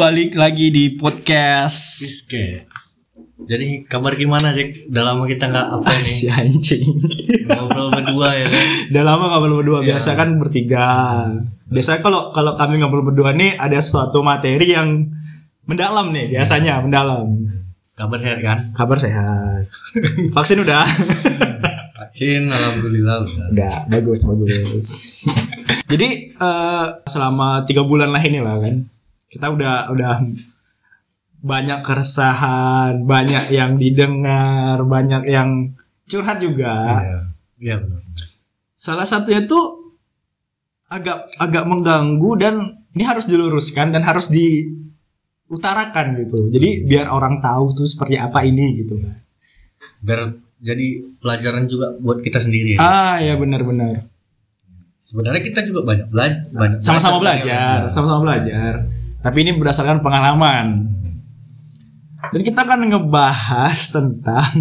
balik 0.00 0.32
lagi 0.32 0.72
di 0.72 0.96
podcast. 0.96 2.00
Oke. 2.24 2.64
Jadi 3.44 3.84
kabar 3.84 4.16
gimana 4.16 4.56
sih? 4.56 4.88
Udah 4.88 5.12
lama 5.12 5.28
kita 5.28 5.52
nggak 5.52 5.68
apa 5.76 5.92
nih 5.92 6.08
Si 6.08 6.26
anjing. 6.32 6.88
ngobrol 7.44 7.92
berdua 7.92 8.32
ya 8.32 8.46
kan? 8.48 8.64
Udah 8.88 9.02
lama 9.04 9.24
ngobrol 9.28 9.56
berdua, 9.60 9.78
Iya. 9.84 9.88
biasa 9.92 10.16
kan 10.16 10.40
bertiga. 10.40 10.88
Biasanya 11.68 12.00
kalau 12.00 12.32
kalau 12.32 12.56
kami 12.56 12.80
ngobrol 12.80 13.04
berdua 13.04 13.36
nih 13.36 13.60
ada 13.60 13.76
suatu 13.80 14.24
materi 14.24 14.72
yang 14.72 15.04
mendalam 15.68 16.16
nih, 16.16 16.32
biasanya 16.32 16.80
mendalam. 16.80 17.28
Kabar 17.92 18.16
sehat 18.16 18.40
kan? 18.40 18.58
Kabar 18.72 18.96
sehat. 18.96 19.68
Vaksin 20.32 20.64
udah. 20.64 20.88
Vaksin 22.00 22.48
alhamdulillah 22.48 23.28
udah. 23.28 23.46
Udah, 23.52 23.74
bagus, 23.92 24.24
bagus. 24.24 24.86
Jadi 25.84 26.08
eh, 26.32 26.86
selama 27.04 27.68
tiga 27.68 27.84
bulan 27.84 28.08
lah 28.08 28.24
ini 28.24 28.40
lah 28.40 28.56
kan, 28.56 28.88
kita 29.30 29.46
udah 29.46 29.94
udah 29.94 30.14
banyak 31.40 31.80
keresahan, 31.80 33.06
banyak 33.08 33.48
yang 33.54 33.80
didengar, 33.80 34.82
banyak 34.84 35.24
yang 35.30 35.72
curhat 36.04 36.42
juga. 36.42 37.00
Iya. 37.00 37.20
Iya 37.60 37.76
benar. 37.84 38.00
Salah 38.76 39.06
satunya 39.06 39.44
tuh 39.44 39.94
agak 40.90 41.30
agak 41.38 41.64
mengganggu 41.68 42.30
dan 42.40 42.54
ini 42.96 43.04
harus 43.06 43.30
diluruskan 43.30 43.94
dan 43.94 44.02
harus 44.02 44.32
diutarakan 44.32 46.26
gitu. 46.26 46.50
Jadi 46.50 46.88
biar 46.90 47.06
orang 47.06 47.38
tahu 47.38 47.70
tuh 47.72 47.86
seperti 47.86 48.18
apa 48.18 48.42
ini 48.42 48.82
gitu. 48.82 48.98
Biar 50.02 50.34
jadi 50.60 50.86
pelajaran 51.20 51.70
juga 51.70 51.96
buat 52.00 52.20
kita 52.20 52.40
sendiri. 52.42 52.76
Ah 52.80 53.20
ya 53.22 53.36
benar-benar. 53.38 54.08
Sebenarnya 55.00 55.40
kita 55.40 55.64
juga 55.64 55.80
banyak 55.88 56.08
belajar, 56.12 56.44
banyak 56.52 56.78
Sama-sama 56.84 57.18
belajar, 57.24 57.44
belajar, 57.48 57.78
ya. 57.80 57.88
sama-sama 57.88 58.20
belajar. 58.24 58.72
Tapi 59.20 59.36
ini 59.44 59.52
berdasarkan 59.56 60.00
pengalaman. 60.00 60.66
Dan 62.30 62.40
kita 62.40 62.64
akan 62.64 62.88
ngebahas 62.88 63.78
tentang 63.92 64.52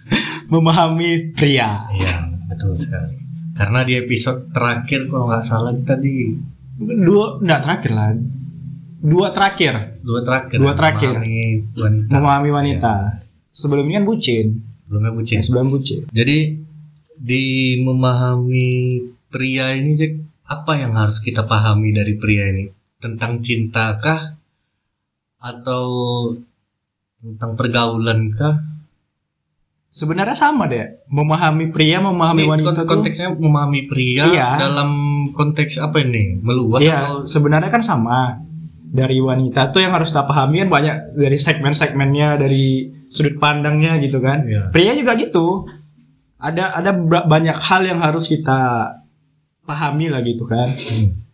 memahami 0.52 1.34
pria. 1.34 1.86
Iya 1.94 2.14
betul 2.50 2.74
sekali. 2.78 3.18
Karena 3.54 3.82
di 3.82 3.98
episode 3.98 4.50
terakhir 4.54 5.10
kalau 5.10 5.26
nggak 5.30 5.44
salah 5.44 5.74
kita 5.74 5.98
di 5.98 6.38
Dua, 6.78 7.42
enggak 7.42 7.60
terakhir 7.66 7.90
lah. 7.90 8.14
Dua 8.98 9.28
terakhir, 9.34 9.98
dua 10.02 10.20
terakhir. 10.22 10.58
Dua 10.62 10.72
terakhir. 10.78 11.14
Memahami 11.18 11.74
wanita. 11.74 12.14
memahami 12.14 12.50
wanita. 12.54 12.94
Sebelumnya 13.50 13.98
kan 13.98 14.06
bucin. 14.06 14.46
Belumnya 14.86 15.10
bucin. 15.10 15.38
Sebelum 15.42 15.66
bucin. 15.74 16.06
Jadi 16.14 16.38
di 17.18 17.46
memahami 17.82 18.70
pria 19.26 19.74
ini 19.74 19.98
Jack, 19.98 20.22
apa 20.46 20.78
yang 20.78 20.94
harus 20.94 21.18
kita 21.18 21.50
pahami 21.50 21.90
dari 21.90 22.14
pria 22.14 22.46
ini? 22.46 22.77
Tentang 22.98 23.38
cintakah 23.38 24.18
atau 25.38 25.84
tentang 27.18 27.54
pergaulan 27.54 28.34
kah? 28.34 28.58
Sebenarnya 29.88 30.34
sama 30.34 30.66
deh. 30.66 31.06
Memahami 31.08 31.70
pria, 31.70 31.98
memahami 31.98 32.44
Ini 32.44 32.50
wanita 32.50 32.70
kon- 32.70 32.78
tuh. 32.82 32.86
konteksnya 32.86 33.28
memahami 33.34 33.86
pria 33.86 34.24
Iya. 34.26 34.48
dalam 34.60 34.90
konteks 35.32 35.78
apa 35.78 36.02
ini? 36.02 36.38
Meluas 36.38 36.82
Iya, 36.82 36.98
atau 37.02 37.14
sebenarnya 37.24 37.70
kan 37.70 37.82
sama. 37.82 38.42
Dari 38.88 39.20
wanita 39.20 39.68
tuh 39.68 39.84
yang 39.84 39.92
harus 39.92 40.10
kita 40.10 40.24
pahami 40.24 40.64
kan 40.64 40.70
banyak 40.70 40.96
dari 41.14 41.36
segmen-segmennya, 41.36 42.28
dari 42.36 42.64
sudut 43.08 43.36
pandangnya 43.36 43.96
gitu 43.98 44.18
kan. 44.18 44.42
Iya. 44.42 44.70
Pria 44.70 44.92
juga 44.92 45.12
gitu. 45.14 45.66
Ada 46.38 46.78
ada 46.78 46.90
ba- 46.94 47.26
banyak 47.26 47.56
hal 47.56 47.82
yang 47.84 47.98
harus 47.98 48.26
kita 48.26 48.58
pahami 49.62 50.08
lah 50.08 50.22
gitu 50.22 50.46
kan. 50.46 50.66
Hmm. 50.66 51.27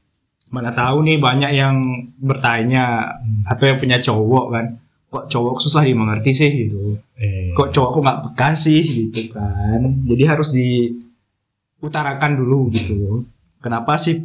Mana 0.51 0.71
tahu 0.71 1.03
nih 1.03 1.17
banyak 1.17 1.51
yang 1.53 1.77
bertanya 2.19 3.17
Hmm. 3.21 3.49
atau 3.49 3.65
yang 3.65 3.79
punya 3.79 3.99
cowok 3.99 4.47
kan. 4.51 4.67
Kok 5.09 5.25
cowok 5.31 5.57
susah 5.59 5.83
dimengerti 5.83 6.31
sih 6.31 6.51
gitu. 6.67 6.99
Eh, 7.17 7.55
Kok 7.55 7.71
cowok 7.71 7.91
kok 7.91 8.03
nggak 8.03 8.21
peka 8.29 8.51
sih 8.55 8.83
gitu 8.83 9.31
kan. 9.31 9.81
Jadi 10.05 10.23
harus 10.27 10.49
diutarakan 10.51 12.33
dulu 12.37 12.71
gitu. 12.71 13.23
Kenapa 13.61 13.95
sih 13.97 14.21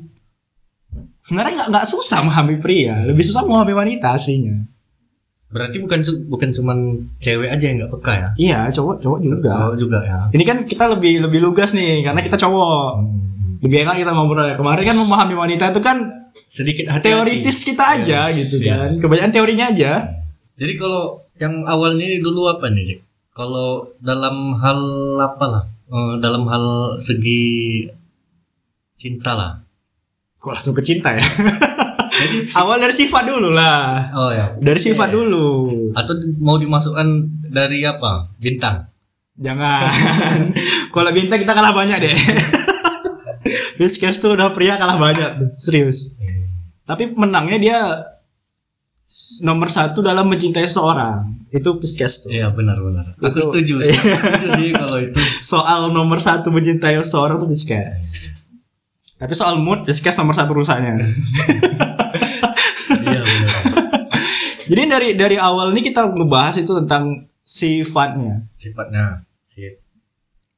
sebenarnya 1.22 1.54
nggak 1.56 1.70
nggak 1.70 1.88
susah 1.88 2.26
memahami 2.26 2.58
pria, 2.58 3.06
lebih 3.06 3.22
susah 3.22 3.46
memahami 3.46 3.74
wanita 3.74 4.14
aslinya. 4.14 4.66
berarti 5.50 5.82
bukan 5.82 5.98
bukan 6.30 6.50
cuman 6.54 6.78
cewek 7.18 7.50
aja 7.50 7.66
yang 7.66 7.82
nggak 7.82 7.90
peka 7.98 8.14
ya? 8.14 8.30
Iya, 8.38 8.60
cowok 8.70 9.02
cowok 9.02 9.20
juga. 9.20 9.50
Cowok 9.50 9.78
juga 9.82 10.00
ya. 10.06 10.20
Ini 10.30 10.44
kan 10.46 10.58
kita 10.62 10.86
lebih 10.94 11.26
lebih 11.26 11.42
lugas 11.42 11.74
nih 11.74 12.06
karena 12.06 12.22
kita 12.22 12.38
cowok. 12.38 12.90
Hmm. 13.02 13.39
Lebih 13.60 13.78
enak 13.84 13.96
kita 13.98 14.12
ngobrol 14.12 14.46
ya. 14.46 14.56
Kemarin 14.56 14.84
kan 14.84 14.98
memahami 14.98 15.36
wanita 15.36 15.64
itu 15.70 15.82
kan 15.82 15.98
Sedikit 16.46 16.86
hati-hati. 16.88 17.06
teoritis 17.06 17.58
kita 17.62 17.84
aja 17.96 18.32
gitu 18.32 18.56
Iya. 18.58 18.76
kan. 18.76 18.90
Kebanyakan 18.98 19.32
teorinya 19.32 19.66
aja. 19.68 19.92
Jadi 20.56 20.74
kalau 20.76 21.04
yang 21.36 21.64
awalnya 21.64 22.04
ini 22.04 22.20
dulu 22.20 22.48
apa 22.48 22.68
nih, 22.68 22.84
Jack? 22.86 23.00
Kalau 23.32 23.70
dalam 24.00 24.36
hal 24.56 24.80
apa 25.18 25.46
lah? 25.46 25.64
Eh, 25.88 26.14
dalam 26.20 26.44
hal 26.46 26.66
segi 26.98 27.88
cinta 28.94 29.32
lah. 29.32 29.52
Kok 30.38 30.52
langsung 30.54 30.72
ke 30.74 30.82
cinta 30.82 31.12
ya? 31.12 31.24
Jadi 32.20 32.52
Awal 32.52 32.80
dari 32.80 32.92
sifat 32.92 33.24
dulu 33.26 33.50
lah. 33.50 34.12
oh 34.14 34.30
ya. 34.30 34.52
Dari 34.56 34.76
sifat 34.78 35.08
Iya. 35.08 35.16
dulu. 35.16 35.48
Atau 35.94 36.14
mau 36.38 36.56
dimasukkan 36.56 37.08
dari 37.46 37.84
apa? 37.84 38.28
Bintang. 38.36 38.92
Jangan. 39.36 39.88
Kalau 40.94 41.12
bintang 41.12 41.40
kita 41.40 41.54
kalah 41.54 41.72
banyak 41.72 41.98
deh. 42.02 42.12
Rizkes 43.80 44.20
tuh 44.20 44.36
udah 44.36 44.52
pria 44.52 44.76
kalah 44.76 45.00
banyak 45.00 45.30
tuh, 45.40 45.50
serius. 45.56 46.12
Tapi 46.84 47.16
menangnya 47.16 47.58
dia 47.58 47.80
nomor 49.40 49.72
satu 49.72 50.04
dalam 50.04 50.28
mencintai 50.28 50.68
seorang. 50.68 51.48
Itu 51.50 51.80
Rizkes 51.80 52.28
tuh. 52.28 52.30
Iya 52.30 52.52
benar-benar. 52.52 53.16
Aku 53.18 53.40
setuju. 53.40 53.80
sih. 53.82 53.96
setuju 53.96 54.48
sih 54.60 54.70
kalau 54.76 55.00
itu. 55.00 55.18
Soal 55.42 55.90
nomor 55.96 56.20
satu 56.20 56.52
mencintai 56.52 57.00
seorang 57.02 57.40
tuh 57.40 57.48
Rizkes. 57.48 58.36
Tapi 59.16 59.34
soal 59.34 59.58
mood, 59.58 59.88
Rizkes 59.88 60.20
nomor 60.20 60.36
satu 60.36 60.60
rusaknya. 60.60 61.00
Iya 63.00 63.22
benar. 63.24 63.62
Jadi 64.70 64.84
dari 64.86 65.10
dari 65.18 65.38
awal 65.42 65.74
ini 65.74 65.82
kita 65.82 66.06
ngebahas 66.14 66.62
itu 66.62 66.70
tentang 66.78 67.26
sifatnya. 67.42 68.46
Sifatnya. 68.54 69.26
Sip. 69.50 69.82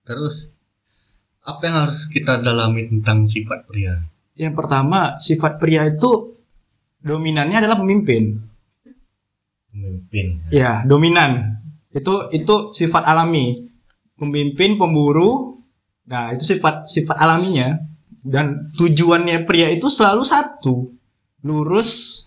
Terus 0.04 0.52
apa 1.42 1.62
yang 1.66 1.76
harus 1.88 2.06
kita 2.06 2.38
dalami 2.38 2.86
tentang 2.90 3.26
sifat 3.26 3.66
pria? 3.66 3.98
Yang 4.38 4.54
pertama, 4.58 5.18
sifat 5.18 5.58
pria 5.58 5.90
itu 5.90 6.38
dominannya 7.02 7.58
adalah 7.66 7.82
pemimpin. 7.82 8.38
Pemimpin. 9.74 10.42
Ya, 10.54 10.86
dominan. 10.86 11.62
Itu 11.90 12.30
itu 12.30 12.72
sifat 12.74 13.04
alami. 13.04 13.68
Pemimpin, 14.18 14.78
pemburu. 14.78 15.58
Nah, 16.06 16.34
itu 16.38 16.46
sifat 16.46 16.86
sifat 16.86 17.18
alaminya. 17.18 17.82
Dan 18.22 18.70
tujuannya 18.78 19.50
pria 19.50 19.74
itu 19.74 19.90
selalu 19.90 20.22
satu. 20.22 20.94
Lurus. 21.42 22.26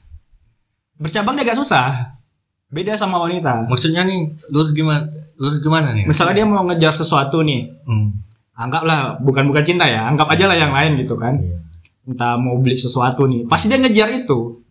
Bercabang 0.98 1.38
dia 1.38 1.46
agak 1.46 1.58
susah. 1.62 2.18
Beda 2.66 2.98
sama 2.98 3.22
wanita. 3.22 3.70
Maksudnya 3.70 4.02
nih, 4.02 4.34
lurus 4.50 4.74
gimana? 4.74 5.06
Lurus 5.38 5.62
gimana 5.62 5.94
nih? 5.94 6.10
Misalnya 6.10 6.42
dia 6.42 6.46
mau 6.50 6.66
ngejar 6.66 6.98
sesuatu 6.98 7.46
nih. 7.46 7.70
Hmm. 7.86 8.10
Anggaplah 8.54 9.18
bukan 9.18 9.44
bukan 9.46 9.62
cinta 9.62 9.84
ya. 9.84 10.06
Anggap 10.06 10.30
aja 10.30 10.46
lah 10.46 10.54
yang 10.54 10.70
lain 10.70 10.98
gitu 10.98 11.14
kan. 11.14 11.36
Iya. 11.36 11.58
Entah 12.04 12.36
mau 12.36 12.56
beli 12.56 12.76
sesuatu 12.76 13.24
nih. 13.24 13.44
Pasti 13.44 13.66
dia 13.66 13.76
ngejar 13.76 14.14
itu. 14.14 14.62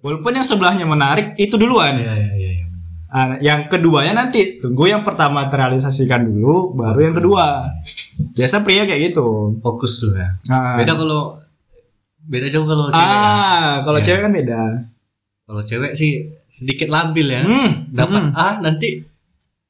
Walaupun 0.00 0.32
yang 0.32 0.46
sebelahnya 0.46 0.88
menarik, 0.88 1.36
itu 1.36 1.54
duluan. 1.54 2.00
Iya 2.00 2.14
iya 2.16 2.32
iya. 2.34 2.50
iya. 2.56 2.66
Ah, 3.10 3.36
yang 3.38 3.66
keduanya 3.66 4.14
nanti 4.16 4.56
tunggu 4.56 4.86
yang 4.86 5.02
pertama 5.02 5.50
terrealisasikan 5.50 6.24
dulu, 6.24 6.72
baru 6.72 7.00
yang 7.02 7.14
kedua. 7.14 7.74
Biasa 8.32 8.62
pria 8.62 8.86
kayak 8.86 9.12
gitu. 9.12 9.58
Fokus 9.60 9.98
dulu 9.98 10.14
ya. 10.14 10.30
Nah, 10.46 10.78
Beda 10.78 10.94
kalau 10.94 11.34
beda 12.22 12.46
jauh 12.48 12.64
kalau 12.64 12.86
cewek. 12.88 13.02
ya. 13.02 13.18
ah, 13.18 13.70
kalau 13.82 13.98
Ya. 13.98 14.04
cewek 14.06 14.20
kan 14.22 14.32
beda. 14.32 14.62
Kalau 15.44 15.62
cewek 15.66 15.92
sih 15.92 16.12
sedikit 16.46 16.86
labil 16.86 17.26
ya. 17.26 17.42
Hmm, 17.42 17.90
Dapat 17.90 18.30
hmm. 18.30 18.38
A 18.38 18.48
nanti 18.62 19.02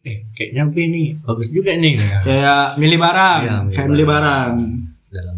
eh 0.01 0.25
kayaknya 0.33 0.65
B 0.73 0.77
nih 0.89 1.09
bagus 1.21 1.53
juga 1.53 1.77
nih 1.77 2.01
ya. 2.01 2.19
kayak 2.25 2.65
milih 2.81 2.99
barang, 2.99 3.41
Iya, 3.41 3.57
milih 3.61 3.75
kayak 3.77 3.89
milih 3.89 4.07
barang. 4.09 4.53
barang. 4.57 4.81
dalam 5.13 5.37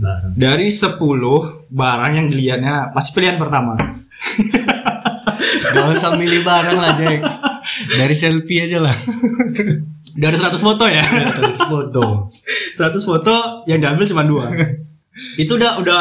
barang. 0.00 0.32
Dari 0.34 0.66
10 0.66 0.96
barang 1.68 2.12
yang 2.16 2.26
dilihatnya 2.26 2.74
pasti 2.90 3.10
pilihan 3.12 3.36
pertama. 3.36 3.76
Gak 5.70 5.86
usah 5.94 6.16
milih 6.16 6.40
barang 6.42 6.76
lah 6.76 6.90
Jack. 6.96 7.20
Dari 7.92 8.14
selfie 8.16 8.64
aja 8.64 8.80
lah. 8.80 8.96
Dari 10.16 10.36
100 10.36 10.56
foto 10.58 10.84
ya. 10.88 11.04
Terus 11.04 11.60
foto. 11.62 12.32
100 12.80 12.96
foto 13.04 13.34
yang 13.68 13.78
diambil 13.78 14.08
cuma 14.08 14.24
dua. 14.24 14.48
itu 15.36 15.52
udah 15.52 15.76
udah 15.78 16.00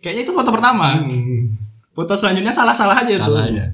kayaknya 0.00 0.24
itu 0.24 0.32
foto 0.32 0.50
pertama. 0.50 1.04
Hmm. 1.04 1.52
Foto 1.92 2.16
selanjutnya 2.16 2.50
salah-salah 2.50 3.04
aja 3.04 3.14
tuh. 3.20 3.28
Salah 3.28 3.44
aja. 3.46 3.64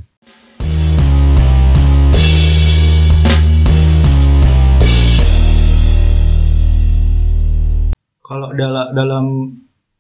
Kalau 8.30 8.54
dalam 8.54 8.86
dalam 8.94 9.24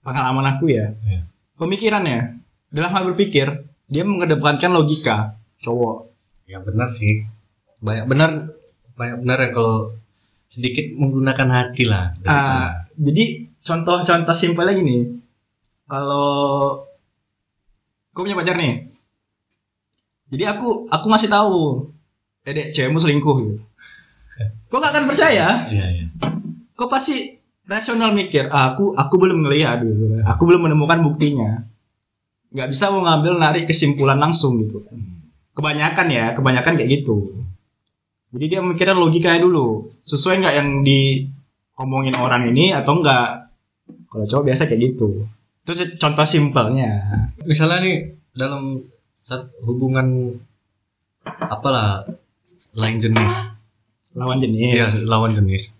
pengalaman 0.06 0.46
aku 0.54 0.70
ya, 0.70 0.94
Iya. 1.02 1.26
pemikirannya 1.58 2.38
dalam 2.70 2.90
hal 2.94 3.02
berpikir 3.10 3.66
dia 3.90 4.06
mengedepankan 4.06 4.70
logika 4.70 5.34
cowok. 5.58 6.14
Ya 6.46 6.62
benar 6.62 6.86
sih. 6.86 7.26
Banyak 7.82 8.06
benar. 8.06 8.54
Banyak 8.94 9.26
benar 9.26 9.38
yang 9.42 9.50
kalau 9.50 9.90
sedikit 10.46 10.94
menggunakan 10.94 11.48
hati 11.50 11.86
lah 11.86 12.14
Ah, 12.22 12.86
jadi 12.94 13.50
contoh-contoh 13.62 14.34
simpelnya 14.34 14.78
gini 14.78 15.18
kalau 15.86 16.86
gue 18.14 18.22
punya 18.22 18.38
pacar 18.38 18.54
nih. 18.54 18.86
Jadi 20.30 20.44
aku 20.46 20.86
aku 20.86 21.06
ngasih 21.10 21.30
tahu 21.30 21.90
dedek 22.46 22.70
cewekmu 22.70 23.02
selingkuh 23.02 23.34
gitu. 23.42 23.54
Kok 24.70 24.78
gak 24.78 24.92
akan 24.94 25.04
percaya? 25.10 25.66
Iya 25.66 25.86
iya. 25.90 26.06
Kok 26.78 26.86
pasti 26.86 27.39
rasional 27.70 28.10
mikir 28.10 28.50
ah, 28.50 28.74
aku 28.74 28.98
aku 28.98 29.14
belum 29.14 29.46
ngelihat 29.46 29.86
gitu 29.86 30.18
aku 30.26 30.42
belum 30.42 30.66
menemukan 30.66 31.06
buktinya. 31.06 31.62
Nggak 32.50 32.68
bisa 32.74 32.90
mau 32.90 33.06
ngambil 33.06 33.38
narik 33.38 33.64
kesimpulan 33.70 34.18
langsung 34.18 34.58
gitu. 34.58 34.82
Kebanyakan 35.54 36.06
ya 36.10 36.34
kebanyakan 36.34 36.74
kayak 36.74 36.90
gitu. 37.00 37.46
Jadi 38.34 38.44
dia 38.50 38.60
mikirnya 38.62 38.98
logikanya 38.98 39.46
dulu. 39.46 39.94
Sesuai 40.02 40.42
nggak 40.42 40.54
yang 40.58 40.68
diomongin 40.82 42.18
orang 42.18 42.50
ini 42.50 42.74
atau 42.74 42.98
enggak 42.98 43.54
kalau 44.10 44.26
cowok 44.26 44.44
biasa 44.50 44.66
kayak 44.66 44.90
gitu. 44.90 45.30
Itu 45.62 45.72
contoh 46.02 46.26
simpelnya. 46.26 47.06
Misalnya 47.46 47.86
nih 47.86 47.98
dalam 48.34 48.82
hubungan 49.62 50.34
apalah 51.22 52.02
lain 52.74 52.98
jenis. 52.98 53.34
Lawan 54.18 54.42
jenis. 54.42 54.74
Iya 54.74 54.88
lawan 55.06 55.38
jenis. 55.38 55.70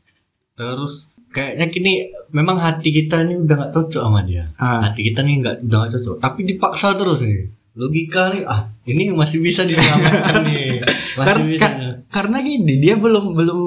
Terus 0.55 1.11
kayaknya 1.31 1.67
kini 1.67 1.93
memang 2.31 2.57
hati 2.57 2.91
kita 2.91 3.23
ini 3.23 3.39
udah 3.39 3.55
nggak 3.57 3.73
cocok 3.73 4.03
sama 4.03 4.21
dia. 4.21 4.51
Ah, 4.57 4.83
hati 4.83 5.01
kita 5.05 5.23
nih 5.23 5.35
nggak 5.39 5.57
udah 5.65 5.77
nggak 5.81 5.93
cocok. 5.95 6.17
Tapi 6.19 6.41
dipaksa 6.45 6.95
terus 6.95 7.23
nih. 7.23 7.47
Logika 7.73 8.35
nih 8.35 8.43
ah 8.45 8.67
ini 8.85 9.11
masih 9.11 9.39
bisa 9.39 9.63
diselamatkan 9.63 10.43
nih. 10.49 10.83
Masih 11.15 11.25
Kar- 11.25 11.41
bisa. 11.41 11.61
ka- 11.61 11.79
karena 12.11 12.39
gini 12.41 12.75
dia 12.77 12.95
belum 12.95 13.31
belum 13.31 13.61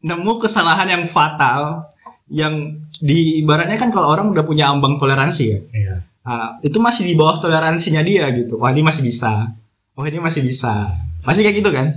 nemu 0.00 0.32
kesalahan 0.38 0.88
yang 0.88 1.04
fatal 1.04 1.90
yang 2.26 2.78
di 2.96 3.38
ibaratnya 3.38 3.74
kan 3.74 3.90
kalau 3.90 4.06
orang 4.08 4.30
udah 4.30 4.42
punya 4.42 4.70
ambang 4.70 4.94
toleransi 4.96 5.44
ya. 5.44 5.58
Iya. 5.72 5.94
Ah, 6.20 6.60
itu 6.60 6.78
masih 6.78 7.04
di 7.04 7.14
bawah 7.14 7.38
toleransinya 7.38 8.00
dia 8.00 8.30
gitu. 8.30 8.54
Wah 8.56 8.70
ini 8.70 8.80
masih 8.80 9.02
bisa. 9.02 9.50
Oh 9.92 10.04
ini 10.04 10.16
masih 10.16 10.40
bisa. 10.40 10.94
Masih 11.20 11.42
kayak 11.42 11.58
gitu 11.58 11.70
kan? 11.70 11.90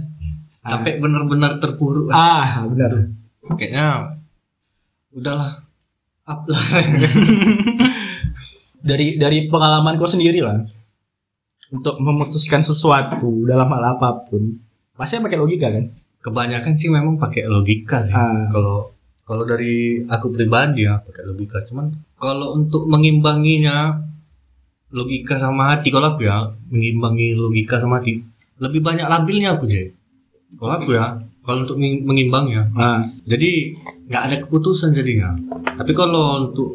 Ah. 0.60 0.74
sampai 0.74 0.96
benar-benar 0.96 1.60
terpuruk. 1.60 2.08
Ah 2.10 2.64
benar. 2.66 3.14
Kayaknya 3.46 4.13
udahlah 5.14 5.54
up 6.28 6.42
lah. 6.50 6.64
Dari 8.84 9.16
dari 9.16 9.48
pengalaman 9.48 9.96
kau 9.96 10.12
sendiri 10.12 10.44
lah 10.44 10.60
untuk 11.72 12.04
memutuskan 12.04 12.60
sesuatu 12.60 13.48
dalam 13.48 13.72
hal 13.72 13.96
apa 13.96 14.28
pun 14.28 14.60
pasti 14.94 15.24
pakai 15.24 15.40
logika 15.40 15.72
kan? 15.72 15.88
Kebanyakan 16.20 16.76
sih 16.76 16.92
memang 16.92 17.16
pakai 17.16 17.48
logika 17.48 18.04
sih. 18.04 18.12
Ah. 18.12 18.44
kalau 18.52 18.92
kalau 19.24 19.48
dari 19.48 20.04
aku 20.04 20.36
pribadi 20.36 20.84
ya 20.84 21.00
pakai 21.00 21.24
logika. 21.24 21.64
Cuman 21.64 21.96
kalau 22.20 22.60
untuk 22.60 22.92
mengimbanginya 22.92 24.04
logika 24.92 25.40
sama 25.40 25.74
hati 25.74 25.88
kalau 25.88 26.20
aku 26.20 26.28
ya 26.28 26.52
mengimbangi 26.68 27.40
logika 27.40 27.80
sama 27.80 28.04
hati 28.04 28.20
lebih 28.60 28.84
banyak 28.84 29.08
labilnya 29.08 29.58
aku 29.58 29.66
Jay. 29.66 29.96
Kalau 30.60 30.74
aku 30.76 30.94
ya 30.94 31.24
kalau 31.44 31.64
untuk 31.64 31.76
meng- 31.76 32.04
mengimbangnya 32.04 32.72
ah. 32.74 33.04
Jadi 33.24 33.76
nggak 34.08 34.24
ada 34.24 34.36
keputusan 34.42 34.92
jadinya. 34.92 35.36
Tapi 35.76 35.92
kalau 35.92 36.50
untuk 36.50 36.70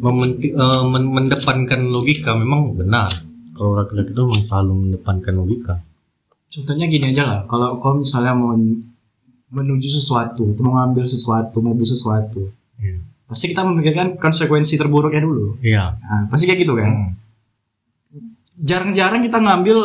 mementi- 0.00 0.52
men- 0.88 1.12
mendepankan 1.12 1.80
logika 1.86 2.32
memang 2.34 2.72
benar. 2.74 3.12
Kalau 3.52 3.76
laki-laki 3.76 4.16
itu 4.16 4.22
memang 4.24 4.40
selalu 4.40 4.72
mendepankan 4.88 5.34
logika. 5.36 5.74
Contohnya 6.48 6.88
gini 6.88 7.12
aja 7.12 7.22
lah. 7.22 7.40
Kalau 7.44 7.76
kau 7.76 7.94
misalnya 7.94 8.32
mau 8.32 8.56
menuju 9.50 9.88
sesuatu 9.90 10.54
atau 10.54 10.62
mau 10.62 10.78
ngambil 10.78 11.04
sesuatu 11.04 11.58
mau 11.58 11.74
beli 11.74 11.82
sesuatu 11.84 12.54
Iya. 12.78 13.02
pasti 13.26 13.50
kita 13.50 13.66
memikirkan 13.66 14.14
konsekuensi 14.16 14.78
terburuknya 14.78 15.20
dulu. 15.20 15.58
Iya. 15.60 15.98
Nah, 15.98 16.22
pasti 16.30 16.46
kayak 16.46 16.60
gitu 16.62 16.72
kan? 16.78 16.86
Hmm. 16.88 17.10
jarang-jarang 18.60 19.24
kita 19.24 19.40
ngambil 19.40 19.78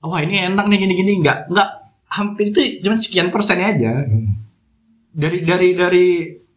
wah 0.00 0.20
ini 0.20 0.44
enak 0.44 0.64
nih 0.68 0.78
gini-gini. 0.78 1.12
Nggak 1.20 1.50
nggak 1.50 1.68
hampir 2.10 2.50
itu 2.50 2.82
cuma 2.82 2.98
sekian 2.98 3.30
persennya 3.30 3.68
aja. 3.72 3.92
Hmm. 4.04 4.42
dari 5.10 5.42
dari 5.42 5.74
dari 5.74 6.06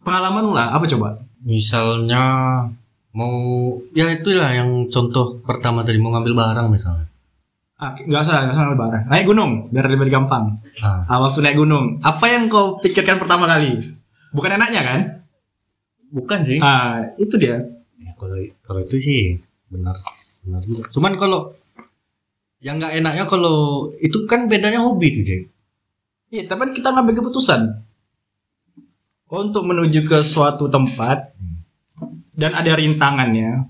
pengalaman 0.06 0.54
lah 0.54 0.78
apa 0.78 0.86
coba? 0.86 1.18
Misalnya 1.42 2.24
mau 3.14 3.34
ya 3.98 4.14
itulah 4.14 4.50
yang 4.54 4.90
contoh 4.90 5.42
pertama 5.42 5.82
tadi 5.82 5.98
mau 5.98 6.14
ngambil 6.14 6.34
barang 6.34 6.68
misalnya. 6.70 7.08
Ah, 7.82 7.98
nggak 7.98 8.22
usah 8.22 8.46
nggak 8.46 8.54
usah 8.54 8.62
ngambil 8.62 8.80
barang. 8.80 9.04
Naik 9.10 9.26
gunung 9.26 9.52
biar 9.74 9.86
lebih 9.90 10.14
gampang. 10.14 10.62
Nah, 10.86 11.10
ah, 11.10 11.18
waktu 11.26 11.42
naik 11.42 11.58
gunung. 11.58 11.98
Apa 12.06 12.26
yang 12.30 12.46
kau 12.46 12.78
pikirkan 12.78 13.18
pertama 13.18 13.50
kali? 13.50 13.82
Bukan 14.34 14.54
enaknya 14.54 14.82
kan? 14.86 15.00
Bukan 16.14 16.40
sih. 16.46 16.62
Ah 16.62 17.10
itu 17.18 17.34
dia. 17.42 17.58
Ya, 17.98 18.12
kalau 18.22 18.38
kalau 18.62 18.80
itu 18.86 19.02
sih 19.02 19.22
benar. 19.74 19.98
Benar 20.46 20.62
juga. 20.62 20.86
Cuman 20.94 21.18
kalau 21.18 21.50
yang 22.64 22.80
nggak 22.80 22.96
enaknya 22.96 23.28
kalau 23.28 23.58
itu 24.00 24.24
kan 24.26 24.48
bedanya 24.48 24.80
hobi 24.80 25.12
tuh 25.12 25.22
Jay 25.22 25.42
iya 26.32 26.48
tapi 26.48 26.66
kan 26.66 26.72
kita 26.74 26.90
ngambil 26.90 27.22
keputusan. 27.22 27.62
Untuk 29.28 29.66
menuju 29.66 30.06
ke 30.06 30.22
suatu 30.22 30.70
tempat 30.70 31.34
dan 32.34 32.54
ada 32.54 32.74
rintangannya. 32.74 33.66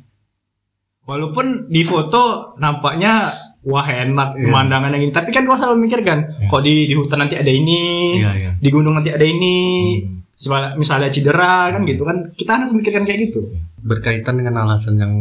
Walaupun 1.04 1.68
di 1.68 1.84
foto 1.84 2.56
nampaknya 2.56 3.28
wah 3.64 3.84
enak 3.84 4.36
Iya. 4.36 4.44
pemandangan 4.44 4.92
yang 4.92 5.04
ini 5.04 5.12
tapi 5.12 5.32
kan 5.32 5.44
kau 5.44 5.56
selalu 5.56 5.88
mikirkan 5.88 6.20
Iya. 6.40 6.48
kok 6.48 6.64
di 6.64 6.88
di 6.88 6.96
hutan 6.96 7.20
nanti 7.20 7.36
ada 7.36 7.48
ini 7.48 7.80
iya 8.20 8.32
iya. 8.36 8.52
di 8.56 8.70
gunung 8.72 8.96
nanti 8.96 9.12
ada 9.12 9.24
ini 9.24 9.56
Hmm. 10.00 10.24
Misalnya- 10.34 10.74
misalnya 10.76 11.10
cedera 11.12 11.72
kan 11.72 11.84
gitu 11.84 12.04
kan. 12.04 12.18
Kita 12.34 12.52
harus 12.60 12.72
mikirkan 12.72 13.04
kayak 13.04 13.20
gitu. 13.28 13.52
Berkaitan 13.80 14.36
dengan 14.36 14.64
alasan 14.64 14.96
yang 14.96 15.12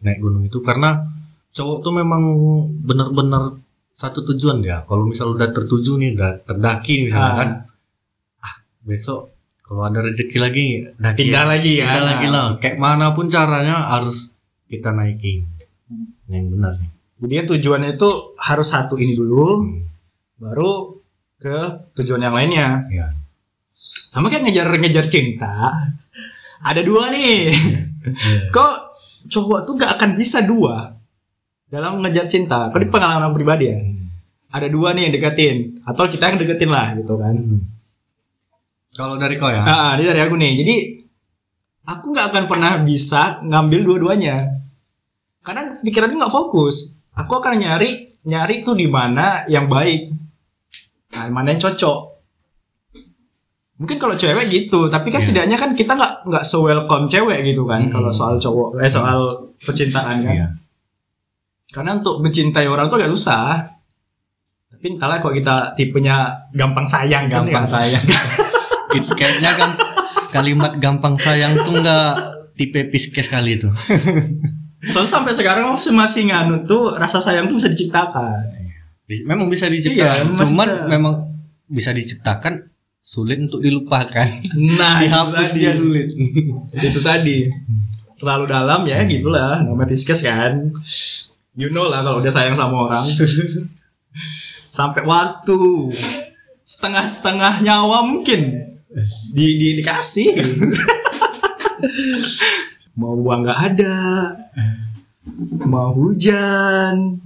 naik 0.00 0.18
gunung 0.18 0.42
itu 0.42 0.60
karena 0.60 1.04
cowok 1.56 1.78
tuh 1.80 1.92
memang 1.94 2.22
benar-benar 2.84 3.56
satu 3.90 4.20
tujuan 4.22 4.60
ya 4.60 4.84
kalau 4.84 5.08
misal 5.08 5.32
udah 5.32 5.48
tertuju 5.48 5.96
nih 5.96 6.12
udah 6.12 6.44
terdaki 6.44 7.08
misalnya 7.08 7.32
Ah. 7.32 7.36
kan 7.36 7.48
ah 8.38 8.54
besok 8.82 9.32
kalau 9.64 9.82
ada 9.82 9.98
rezeki 9.98 10.36
lagi 10.36 10.66
daki 10.94 11.18
pindah 11.24 11.44
lagi 11.44 11.72
ya 11.74 11.84
Kita 11.88 12.02
lagi 12.04 12.26
lah, 12.28 12.46
kayak 12.56 12.76
mana 12.76 13.10
pun 13.10 13.26
caranya 13.26 13.88
harus 13.88 14.30
kita 14.66 14.92
naikin. 14.92 15.42
Yang 16.26 16.44
benar 16.52 16.72
sih. 16.74 16.88
jadi 17.16 17.32
kan 17.34 17.46
tujuannya 17.50 17.90
itu 17.94 18.10
harus 18.36 18.68
satu 18.68 18.94
ini 18.94 19.14
dulu 19.14 19.46
Hmm. 19.56 19.88
baru 20.36 21.00
ke 21.36 21.56
tujuan 21.96 22.20
yang 22.20 22.32
lainnya 22.32 22.84
Iya. 22.86 23.06
sama 24.06 24.28
kayak 24.28 24.44
ngejar-ngejar 24.44 25.06
cinta 25.06 25.72
ada 26.60 26.80
dua 26.80 27.08
nih 27.08 27.48
Iya. 27.48 27.80
kok 28.54 28.92
cowok 29.26 29.60
tuh 29.64 29.74
gak 29.76 29.96
akan 29.96 30.10
bisa 30.14 30.42
dua 30.42 30.95
dalam 31.66 31.98
ngejar 31.98 32.26
cinta 32.26 32.70
kok 32.70 32.78
di 32.78 32.86
pengalaman 32.86 33.34
pribadi 33.34 33.64
ya. 33.66 33.78
Ada 34.54 34.70
dua 34.70 34.94
nih 34.94 35.10
yang 35.10 35.14
deketin 35.18 35.56
atau 35.82 36.06
kita 36.06 36.32
yang 36.32 36.38
deketin 36.38 36.70
lah 36.70 36.94
gitu 36.94 37.18
kan. 37.18 37.34
Kalau 38.96 39.20
dari 39.20 39.36
kau 39.36 39.50
ya? 39.50 39.60
ah 39.66 39.92
ini 39.98 40.08
dari 40.08 40.20
aku 40.24 40.34
nih. 40.38 40.52
Jadi 40.56 40.76
aku 41.84 42.04
nggak 42.14 42.26
akan 42.32 42.44
pernah 42.48 42.72
bisa 42.80 43.42
ngambil 43.44 43.80
dua-duanya. 43.84 44.36
Karena 45.42 45.76
pikiranku 45.78 46.16
nggak 46.16 46.32
fokus. 46.32 46.96
Aku 47.12 47.36
akan 47.36 47.60
nyari 47.60 48.08
nyari 48.24 48.62
tuh 48.62 48.74
di 48.74 48.86
mana 48.88 49.44
yang 49.46 49.68
baik. 49.68 50.14
Nah 51.12 51.28
mana 51.28 51.52
yang 51.52 51.60
cocok. 51.60 51.98
Mungkin 53.76 54.00
kalau 54.00 54.16
cewek 54.16 54.48
gitu 54.48 54.88
tapi 54.88 55.12
kan 55.12 55.20
Iya. 55.20 55.26
setidaknya 55.28 55.56
kan 55.60 55.70
kita 55.76 55.92
nggak 55.92 56.12
nggak 56.24 56.44
se 56.48 56.56
welcome 56.56 57.12
cewek 57.12 57.44
gitu 57.44 57.68
kan 57.68 57.84
Hmm. 57.84 57.92
kalau 57.92 58.08
soal 58.08 58.40
cowok 58.40 58.80
eh 58.80 58.88
soal 58.88 59.52
percintaan 59.60 60.24
kan. 60.24 60.32
Iya. 60.32 60.48
Karena 61.68 61.96
untuk 61.96 62.20
mencintai 62.20 62.66
orang 62.66 62.86
tuh 62.86 62.96
agak 62.96 63.10
susah 63.10 63.74
tapi 64.66 64.92
entahlah 64.92 65.18
kok 65.18 65.32
kita 65.32 65.72
tipenya 65.72 66.16
gampang 66.52 66.84
sayang 66.84 67.26
kan 67.26 67.42
Gampang 67.42 67.64
ya. 67.64 67.70
sayang. 67.70 68.04
Itu 68.96 69.12
kayaknya 69.12 69.50
kan 69.54 69.70
kalimat 70.28 70.76
gampang 70.76 71.16
sayang 71.16 71.56
tuh 71.58 71.74
nggak 71.76 72.12
tipe 72.54 72.84
piskes 72.86 73.26
kali 73.26 73.56
itu. 73.56 73.68
Soalnya 74.92 75.10
sampai 75.10 75.32
sekarang 75.32 75.72
masih 75.72 75.90
masih 75.90 76.22
nganut 76.28 76.64
tuh 76.64 76.92
rasa 76.92 77.18
sayang 77.18 77.48
tuh 77.48 77.56
bisa 77.56 77.68
diciptakan. 77.68 78.52
Bis- 79.04 79.24
Memang 79.24 79.48
bisa 79.48 79.66
Iya, 79.66 79.74
diciptakan, 79.74 80.24
masih 80.28 80.40
cuman 80.44 80.68
bisa. 80.68 80.84
memang 80.86 81.14
bisa 81.66 81.90
diciptakan 81.90 82.52
sulit 83.00 83.40
untuk 83.40 83.60
dilupakan. 83.60 84.28
Nah, 84.76 84.98
Dihapus 85.02 85.48
dia 85.52 85.72
sulit. 85.72 86.12
Itu 86.70 87.00
tadi. 87.00 87.48
Terlalu 88.16 88.44
dalam 88.46 88.80
ya 88.84 89.04
gitulah 89.04 89.60
namanya 89.60 89.88
Pisces 89.88 90.20
kan. 90.20 90.68
You 91.56 91.72
know 91.72 91.88
lah 91.88 92.04
kalau 92.04 92.20
udah 92.20 92.32
sayang 92.32 92.52
sama 92.52 92.84
orang. 92.86 93.04
Sampai 94.76 95.08
waktu 95.08 95.88
setengah-setengah 96.68 97.64
nyawa 97.64 98.04
mungkin 98.04 98.60
di, 99.32 99.46
di 99.56 99.68
dikasih. 99.80 100.36
Mau 103.00 103.16
uang 103.16 103.40
nggak 103.44 103.60
ada. 103.72 103.96
Mau 105.68 105.92
hujan, 105.96 107.20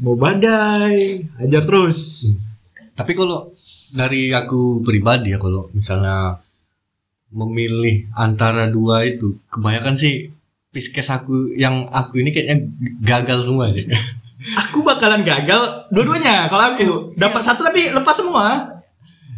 mau 0.00 0.16
badai 0.18 1.24
ajar 1.40 1.62
terus 1.64 2.30
Tapi 2.96 3.12
kalau 3.12 3.52
dari 3.92 4.32
aku 4.32 4.80
pribadi 4.80 5.36
ya 5.36 5.38
kalau 5.38 5.68
misalnya 5.76 6.40
memilih 7.28 8.08
antara 8.16 8.72
dua 8.72 9.04
itu 9.04 9.36
kebanyakan 9.52 10.00
sih 10.00 10.32
piskes 10.76 11.08
aku 11.08 11.32
yang 11.56 11.88
aku 11.88 12.20
ini 12.20 12.28
kayaknya 12.30 12.68
gagal 13.00 13.40
semua 13.42 13.72
sih. 13.72 13.88
aku 14.60 14.84
bakalan 14.84 15.24
gagal 15.24 15.56
dua-duanya. 15.88 16.44
Kalau 16.46 16.64
aku 16.68 16.84
dapat 17.16 17.40
satu 17.40 17.64
tapi 17.64 17.88
lepas 17.88 18.12
semua. 18.12 18.76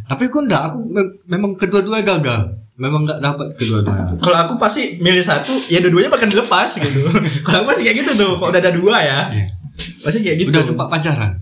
Tapi 0.05 0.27
aku 0.27 0.43
enggak, 0.43 0.63
aku 0.65 0.79
me- 0.85 1.15
memang 1.25 1.55
kedua-duanya 1.55 2.03
gagal. 2.03 2.41
Memang 2.75 3.05
enggak 3.05 3.21
dapat 3.21 3.55
kedua-duanya. 3.55 4.19
kalau 4.19 4.39
aku 4.41 4.55
pasti 4.57 4.99
milih 4.99 5.23
satu 5.23 5.51
ya 5.67 5.79
dua-duanya 5.79 6.11
bakal 6.11 6.27
dilepas 6.27 6.75
gitu. 6.75 7.07
Kalau 7.47 7.63
aku 7.63 7.67
pasti 7.69 7.83
kayak 7.85 7.97
gitu 7.99 8.11
tuh 8.17 8.33
kalau 8.35 8.51
udah 8.51 8.61
ada 8.61 8.73
dua 8.73 8.97
ya? 8.99 9.19
Iya. 9.31 9.47
pasti 9.79 10.19
kayak 10.21 10.37
gitu. 10.41 10.51
Udah 10.51 10.65
sempat 10.65 10.87
pacaran. 10.89 11.33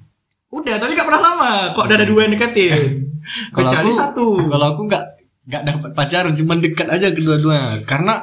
udah 0.46 0.74
tapi 0.76 0.92
gak 0.92 1.04
pernah 1.04 1.22
lama. 1.22 1.52
Kok 1.72 1.84
udah 1.84 1.96
ada 1.96 2.08
dua 2.08 2.20
yang 2.24 2.32
deketin? 2.32 2.72
Kalau 3.54 3.68
aku- 3.70 3.92
satu. 3.92 4.26
Kalau 4.44 4.66
aku 4.72 4.80
enggak 4.84 5.04
enggak 5.46 5.62
dapat 5.64 5.90
pacaran, 5.92 6.32
cuma 6.32 6.52
dekat 6.56 6.88
aja 6.88 7.06
kedua-duanya. 7.10 7.84
Karena 7.84 8.14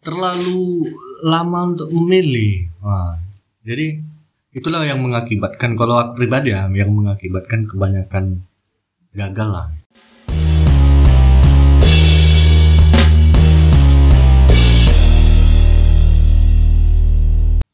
terlalu 0.00 0.88
lama 1.28 1.76
untuk 1.76 1.92
memilih. 1.92 2.72
Wah, 2.80 3.20
jadi 3.60 4.00
itulah 4.56 4.80
yang 4.88 5.04
mengakibatkan 5.04 5.76
kalau 5.76 6.00
aku 6.00 6.24
pribadi 6.24 6.56
ya 6.56 6.72
yang 6.72 6.96
mengakibatkan 6.96 7.68
kebanyakan 7.68 8.40
gagal 9.12 9.48
lah. 9.52 9.68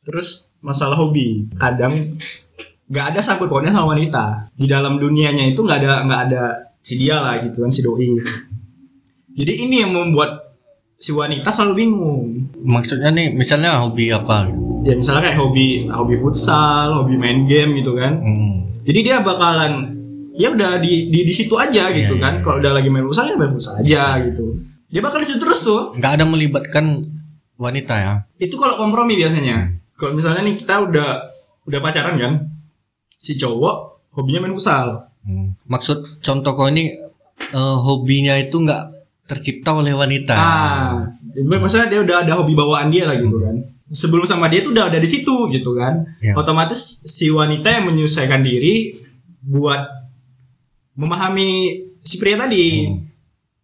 Terus 0.07 0.51
masalah 0.63 0.99
hobi, 0.99 1.51
kadang 1.59 1.91
nggak 2.87 3.07
ada 3.15 3.21
sangkut 3.23 3.51
pautnya 3.51 3.71
sama 3.71 3.95
wanita. 3.95 4.51
Di 4.55 4.67
dalam 4.67 4.99
dunianya 4.99 5.47
itu 5.47 5.63
nggak 5.63 5.79
ada 5.79 5.93
nggak 6.07 6.23
ada 6.31 6.43
si 6.79 6.99
dia 6.99 7.23
lah 7.23 7.39
gitu 7.43 7.63
kan 7.63 7.71
si 7.71 7.87
doi. 7.87 8.19
Jadi 9.37 9.53
ini 9.63 9.83
yang 9.87 9.95
membuat 9.95 10.46
si 10.97 11.13
wanita 11.13 11.53
selalu 11.53 11.75
bingung. 11.77 12.25
Maksudnya 12.57 13.13
nih, 13.13 13.33
misalnya 13.33 13.85
hobi 13.85 14.09
apa? 14.11 14.49
Ya 14.83 14.95
misalnya 14.97 15.29
kayak 15.29 15.39
hobi 15.39 15.91
hobi 15.91 16.15
futsal, 16.17 16.95
hobi 16.95 17.19
main 17.19 17.45
game 17.45 17.77
gitu 17.79 17.97
kan. 17.99 18.23
Hmm. 18.23 18.71
Jadi 18.87 18.99
dia 19.03 19.19
bakalan 19.21 19.99
ya 20.37 20.53
udah 20.53 20.79
di 20.79 21.11
di, 21.11 21.27
di 21.27 21.33
situ 21.35 21.57
aja 21.59 21.91
gitu 21.91 22.17
Iya, 22.17 22.23
kan. 22.23 22.33
iya. 22.39 22.43
Kalau 22.47 22.57
udah 22.63 22.73
lagi 22.73 22.89
main 22.89 23.05
futsal 23.05 23.27
ya 23.29 23.37
main 23.37 23.53
futsal 23.53 23.75
aja 23.83 24.03
gitu. 24.25 24.45
Dia 24.87 25.01
bakal 25.03 25.21
di 25.21 25.29
situ 25.29 25.39
terus 25.43 25.61
tuh. 25.61 25.93
Nggak 25.99 26.13
ada 26.23 26.25
melibatkan 26.25 27.03
wanita 27.59 27.95
ya. 27.99 28.15
Itu 28.39 28.57
kalau 28.57 28.79
kompromi 28.79 29.19
biasanya. 29.19 29.75
Kalau 29.99 30.15
misalnya 30.15 30.45
nih 30.47 30.55
kita 30.61 30.87
udah 30.87 31.09
udah 31.67 31.79
pacaran 31.83 32.15
kan, 32.17 32.33
si 33.19 33.35
cowok 33.35 34.07
hobinya 34.15 34.47
main 34.47 34.55
futsal. 34.55 35.11
Hmm. 35.27 35.59
Maksud 35.67 36.23
contoh 36.23 36.53
kau 36.55 36.71
ini 36.71 36.95
eh, 37.43 37.77
hobinya 37.83 38.39
itu 38.39 38.63
nggak 38.63 38.96
tercipta 39.27 39.75
oleh 39.75 39.93
wanita. 39.93 40.35
Ah, 40.35 41.11
maksudnya 41.37 41.87
dia 41.87 42.01
udah 42.01 42.17
ada 42.23 42.33
hobi 42.39 42.55
bawaan 42.55 42.89
dia 42.89 43.05
lah 43.05 43.19
gitu 43.19 43.37
kan. 43.37 43.57
Sebelum 43.87 44.27
sama 44.27 44.47
dia 44.47 44.63
tuh 44.63 44.75
udah 44.75 44.91
ada 44.91 44.99
di 44.99 45.07
situ 45.07 45.51
gitu 45.51 45.75
kan. 45.75 46.07
Ya. 46.19 46.35
Otomatis 46.35 46.79
si 47.05 47.31
wanita 47.31 47.71
yang 47.71 47.87
menyesuaikan 47.87 48.43
diri 48.43 48.99
buat 49.43 49.83
memahami 50.97 51.49
si 52.01 52.17
pria 52.17 52.35
tadi. 52.37 52.87
Hmm. 52.87 53.05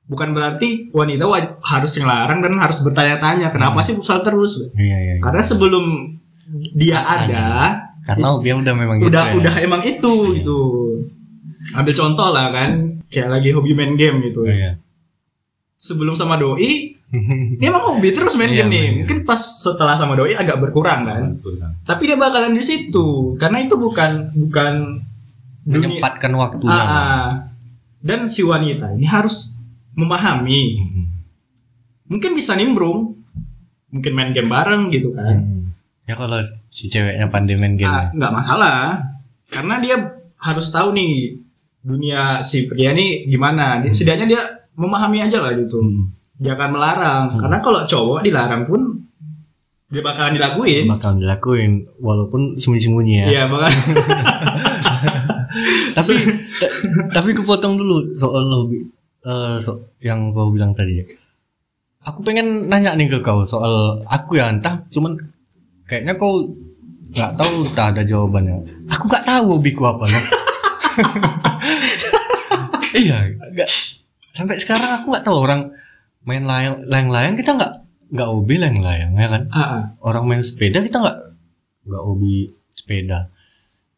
Bukan 0.02 0.34
berarti 0.34 0.92
wanita 0.92 1.24
harus 1.62 1.92
ngelarang 1.96 2.42
dan 2.42 2.52
harus 2.58 2.82
bertanya-tanya 2.82 3.48
kenapa 3.48 3.80
Hmm. 3.80 3.86
sih 3.86 3.94
futsal 3.96 4.20
terus. 4.20 4.60
Iya, 4.74 4.82
iya, 4.98 5.12
iya. 5.16 5.22
Karena 5.22 5.40
sebelum 5.40 5.84
dia 6.76 7.00
ada, 7.00 7.46
Karena 8.02 8.34
dia 8.42 8.54
udah 8.58 8.74
memang 8.74 8.96
gitu 8.98 9.08
udah 9.08 9.24
ya. 9.24 9.34
udah 9.38 9.54
emang 9.62 9.82
itu 9.86 10.12
gitu. 10.36 10.58
Ambil 11.78 11.94
contoh 11.94 12.28
lah 12.34 12.50
kan, 12.50 12.70
kayak 13.06 13.30
lagi 13.30 13.54
hobi 13.54 13.72
main 13.72 13.94
game 13.94 14.18
gitu. 14.26 14.42
Iya. 14.44 14.81
Sebelum 15.82 16.14
sama 16.14 16.38
doi, 16.38 16.94
dia 17.58 17.66
emang 17.66 17.82
hobi 17.90 18.14
terus 18.14 18.38
main 18.38 18.48
Iya, 18.48 18.62
game 18.64 18.70
nih. 18.70 18.86
Mungkin 19.02 19.18
pas 19.26 19.42
setelah 19.42 19.98
sama 19.98 20.14
doi 20.14 20.32
agak 20.32 20.62
berkurang 20.62 21.02
kan. 21.02 21.22
Tapi 21.82 22.06
dia 22.06 22.14
bakalan 22.14 22.54
di 22.54 22.62
situ 22.62 23.34
karena 23.34 23.58
itu 23.60 23.74
bukan 23.74 24.30
bukan 24.46 25.02
dunia. 25.66 25.98
Menyempatkan 25.98 26.32
waktunya. 26.32 26.70
Ah, 26.70 26.86
ah. 26.86 27.26
Dan 27.98 28.30
si 28.30 28.46
wanita 28.46 28.94
ini 28.94 29.04
harus 29.04 29.58
memahami. 29.92 30.62
Hmm. 30.78 31.06
Mungkin 32.06 32.30
bisa 32.32 32.54
nimbrung, 32.54 33.18
mungkin 33.90 34.12
main 34.14 34.30
game 34.30 34.46
bareng 34.46 34.86
gitu 34.88 35.10
kan. 35.12 35.34
Hmm. 35.34 35.62
Ya 36.06 36.14
kalau 36.14 36.38
si 36.70 36.86
ceweknya 36.86 37.26
pandai 37.26 37.58
main 37.58 37.74
game. 37.74 37.90
Ah, 37.90 38.06
nggak 38.14 38.32
masalah 38.32 39.02
karena 39.50 39.82
dia 39.82 39.96
harus 40.38 40.70
tahu 40.70 40.94
nih 40.94 41.42
dunia 41.82 42.38
si 42.40 42.70
pria 42.70 42.94
nih 42.94 43.26
gimana. 43.26 43.82
Dia- 43.82 43.90
Setidaknya 43.90 44.26
dia 44.30 44.42
memahami 44.74 45.22
aja 45.22 45.38
lah 45.38 45.54
gitu. 45.54 45.78
Hmm. 45.78 46.10
Akan 46.42 46.70
melarang 46.74 47.22
Hmm. 47.30 47.38
karena 47.38 47.56
kalau 47.60 47.80
cowok 47.84 48.18
dilarang 48.22 48.62
pun 48.66 48.80
dia 49.88 50.00
bakalan 50.00 50.34
dilakuin. 50.34 50.88
Bakal 50.88 51.20
dilakuin 51.20 51.72
walaupun 52.00 52.56
sembunyi-sembunyi 52.56 53.14
ya. 53.14 53.26
Iya 53.28 53.42
bakal. 53.46 53.68
tapi 55.92 56.12
ta- 56.56 56.74
tapi 57.12 57.28
kepotong 57.32 57.76
dulu 57.76 58.16
soal 58.16 58.44
hobi 58.48 58.80
eh, 59.22 59.56
so- 59.60 59.92
yang 60.00 60.32
kau 60.32 60.48
bilang 60.48 60.72
tadi. 60.72 61.04
Aku 62.02 62.22
pengen 62.22 62.66
nanya 62.66 62.96
nih 62.96 63.06
ke 63.06 63.18
kau 63.22 63.44
soal 63.44 64.00
aku 64.08 64.34
ya 64.34 64.50
entah 64.50 64.82
cuman 64.90 65.14
kayaknya 65.86 66.16
kau 66.16 66.50
nggak 67.12 67.36
tahu 67.36 67.52
tak 67.76 67.94
ada 67.94 68.02
jawabannya. 68.02 68.58
Aku 68.90 69.06
nggak 69.06 69.22
tahu 69.22 69.44
hobiku 69.54 69.86
apa 69.86 70.04
loh. 70.08 70.24
iya, 72.98 73.30
nggak 73.30 73.70
sampai 74.32 74.56
sekarang 74.58 75.00
aku 75.00 75.12
nggak 75.12 75.24
tahu 75.24 75.36
orang 75.36 75.72
main 76.24 76.44
layang 76.44 76.84
layang-layang 76.88 77.34
kita 77.36 77.52
nggak 77.56 77.72
nggak 78.12 78.28
hobi 78.28 78.54
layang-layang 78.60 79.12
ya 79.16 79.28
kan? 79.28 79.42
Ah, 79.52 79.60
ah. 79.60 79.82
orang 80.04 80.24
main 80.28 80.42
sepeda 80.44 80.84
kita 80.84 81.00
nggak 81.00 81.18
nggak 81.88 82.02
hobi 82.02 82.52
sepeda. 82.72 83.32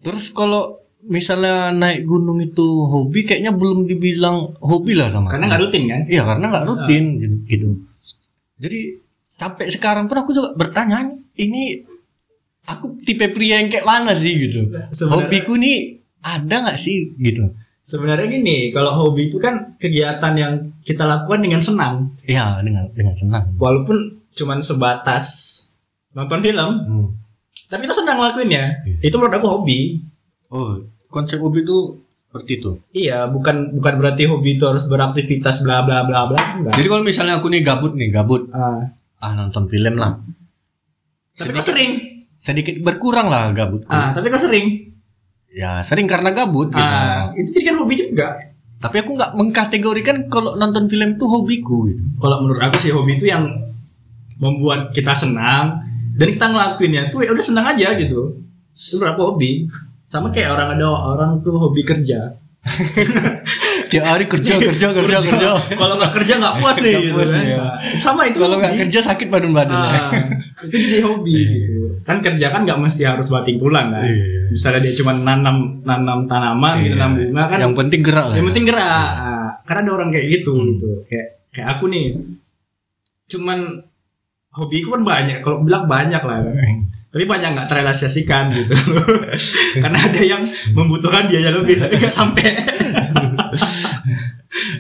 Terus 0.05 0.31
kalau 0.31 0.85
misalnya 1.05 1.73
naik 1.73 2.09
gunung 2.09 2.41
itu 2.41 2.64
hobi, 2.88 3.29
kayaknya 3.29 3.53
belum 3.53 3.85
dibilang 3.85 4.57
hobi 4.61 4.97
lah 4.97 5.12
sama. 5.12 5.33
karena 5.33 5.53
nggak 5.53 5.62
rutin 5.69 5.83
kan. 5.88 6.00
Iya 6.09 6.23
karena 6.25 6.45
nggak 6.53 6.67
rutin 6.69 7.05
gitu, 7.21 7.37
gitu. 7.49 7.69
Jadi 8.61 8.81
sampai 9.29 9.67
sekarang 9.69 10.07
pun 10.07 10.23
aku 10.23 10.31
juga 10.33 10.55
bertanya 10.55 11.11
ini 11.37 11.83
aku 12.64 12.97
tipe 13.05 13.29
pria 13.35 13.61
yang 13.61 13.69
kayak 13.69 13.85
mana 13.85 14.14
sih 14.17 14.33
gitu. 14.38 14.71
Sebenarnya, 14.88 15.29
Hobiku 15.29 15.53
nih 15.59 16.00
ada 16.25 16.55
nggak 16.64 16.79
sih 16.81 17.12
gitu? 17.21 17.53
Sebenarnya 17.85 18.26
gini, 18.26 18.73
kalau 18.73 18.97
hobi 18.97 19.29
itu 19.29 19.37
kan 19.37 19.76
kegiatan 19.76 20.33
yang 20.35 20.53
kita 20.81 21.05
lakukan 21.05 21.38
dengan 21.38 21.61
senang, 21.61 22.17
Iya 22.25 22.59
dengan 22.59 22.88
dengan 22.91 23.12
senang. 23.12 23.53
walaupun 23.55 23.97
cuman 24.33 24.59
sebatas 24.59 25.25
nonton 26.11 26.41
film, 26.41 26.71
Hmm. 26.81 27.07
tapi 27.67 27.85
kita 27.85 27.95
senang 27.95 28.17
ngelakuinnya. 28.17 28.64
Iya. 28.83 28.99
Itu 29.05 29.17
menurut 29.17 29.37
aku 29.37 29.49
hobi. 29.53 30.00
Oh 30.49 30.81
konsep 31.07 31.38
hobi 31.38 31.61
itu 31.61 32.00
seperti 32.26 32.53
itu. 32.57 32.71
Iya, 32.91 33.29
bukan 33.29 33.75
bukan 33.75 33.95
berarti 33.95 34.25
hobi 34.25 34.57
itu 34.57 34.64
harus 34.64 34.85
beraktivitas 34.85 35.61
bla 35.61 35.83
bla 35.83 36.03
bla 36.03 36.26
bla 36.26 36.41
enggak. 36.50 36.75
Jadi 36.75 36.88
kalau 36.88 37.03
misalnya 37.03 37.38
aku 37.38 37.47
nih 37.47 37.62
gabut 37.62 37.93
nih 37.93 38.09
gabut, 38.09 38.49
Ah, 38.50 38.91
ah 39.21 39.33
nonton 39.35 39.69
film 39.69 39.95
lah. 39.95 40.19
tapi 41.33 41.50
kok 41.50 41.61
Sedikit- 41.61 41.67
sering. 41.69 41.93
sedikit 42.35 42.75
berkurang 42.81 43.26
lah 43.26 43.50
gabutku. 43.50 43.87
Ah, 43.87 44.11
tapi 44.11 44.26
kok 44.26 44.41
sering. 44.41 44.94
Ya 45.54 45.87
sering 45.87 46.11
karena 46.11 46.34
gabut 46.34 46.75
gitu. 46.75 46.82
Ah, 46.82 47.30
itu 47.38 47.54
jadi 47.54 47.70
kan 47.70 47.76
hobi 47.78 47.94
juga. 47.94 48.28
Tapi 48.82 49.00
aku 49.00 49.14
nggak 49.14 49.32
mengkategorikan 49.38 50.16
kalau 50.26 50.58
nonton 50.58 50.90
film 50.90 51.14
itu 51.14 51.25
hobiku 51.30 51.88
gitu. 51.94 52.02
Kalau 52.18 52.42
menurut 52.42 52.61
aku 52.61 52.76
sih 52.82 52.90
hobi 52.90 53.16
itu 53.16 53.30
yang 53.30 53.46
membuat 54.42 54.90
kita 54.90 55.14
senang 55.14 55.78
dan 56.18 56.28
kita 56.34 56.46
ngelakuinnya 56.50 57.08
tuh 57.14 57.23
ya 57.23 57.30
udah 57.30 57.44
senang 57.46 57.70
aja 57.70 57.94
gitu. 57.94 58.42
Itu 58.75 58.99
menurut 58.99 59.14
aku 59.14 59.23
hobi. 59.30 59.70
Sama 60.04 60.34
kayak 60.34 60.52
orang 60.52 60.68
ada 60.76 60.87
orang 60.90 61.30
tuh 61.40 61.54
hobi 61.56 61.87
kerja. 61.87 62.34
Tiap 63.95 64.05
hari 64.05 64.25
kerja 64.27 64.55
kerja 64.59 64.87
kerja 64.91 65.17
kerja. 65.23 65.49
Kalau 65.71 65.95
nggak 65.95 66.13
kerja 66.13 66.35
nggak 66.37 66.55
puas 66.59 66.77
nih 66.83 66.95
gitu 66.99 67.15
puas, 67.15 67.31
kan. 67.31 67.43
iya. 67.43 67.57
Nah, 67.63 67.79
sama 67.97 68.23
itu. 68.27 68.39
Kalau 68.43 68.57
nggak 68.59 68.75
kerja 68.83 68.99
sakit 69.01 69.27
badan 69.31 69.55
badannya. 69.55 69.91
Ah, 69.95 70.11
itu 70.67 70.75
jadi 70.77 70.99
hobi 71.07 71.39
gitu. 71.39 71.81
Kan 72.03 72.19
kerja 72.19 72.47
kan 72.51 72.67
nggak 72.67 72.75
mesti 72.77 73.07
harus 73.07 73.31
banting 73.31 73.55
tulang 73.57 73.95
kan. 73.95 74.03
Iya. 74.03 74.51
Misalnya 74.51 74.81
dia 74.83 74.95
cuma 74.99 75.13
nanam 75.15 75.57
nanam 75.83 76.27
tanaman, 76.27 76.83
gitu, 76.83 76.99
Iya. 76.99 77.07
nanam 77.07 77.13
bunga 77.23 77.43
kan. 77.47 77.59
Yang 77.63 77.75
penting 77.79 78.01
gerak 78.03 78.27
yang 78.27 78.35
ya. 78.35 78.49
penting 78.51 78.65
gerak. 78.67 78.83
Ah, 79.15 79.49
karena 79.63 79.81
ada 79.81 79.93
orang 79.95 80.09
kayak 80.11 80.27
gitu 80.29 80.53
Hmm. 80.53 80.67
gitu. 80.75 80.89
Kayak 81.07 81.27
kayak 81.55 81.69
aku 81.79 81.85
nih. 81.87 82.05
Cuman 83.25 83.59
hobiku 84.53 84.89
kan 84.93 85.03
banyak. 85.03 85.39
Kalau 85.39 85.63
bilang 85.63 85.87
banyak 85.87 86.19
lah. 86.19 86.39
kan. 86.43 86.91
Tapi 87.15 87.31
banyak 87.31 87.49
nggak 87.55 87.69
terrealisasikan 87.71 88.51
gitu. 88.51 88.75
karena 89.83 89.99
ada 90.03 90.19
yang 90.19 90.43
membutuhkan 90.75 91.31
biaya 91.31 91.55
lebih 91.55 91.79
tapi 91.79 91.95
nggak 91.95 92.11
sampai. 92.11 92.43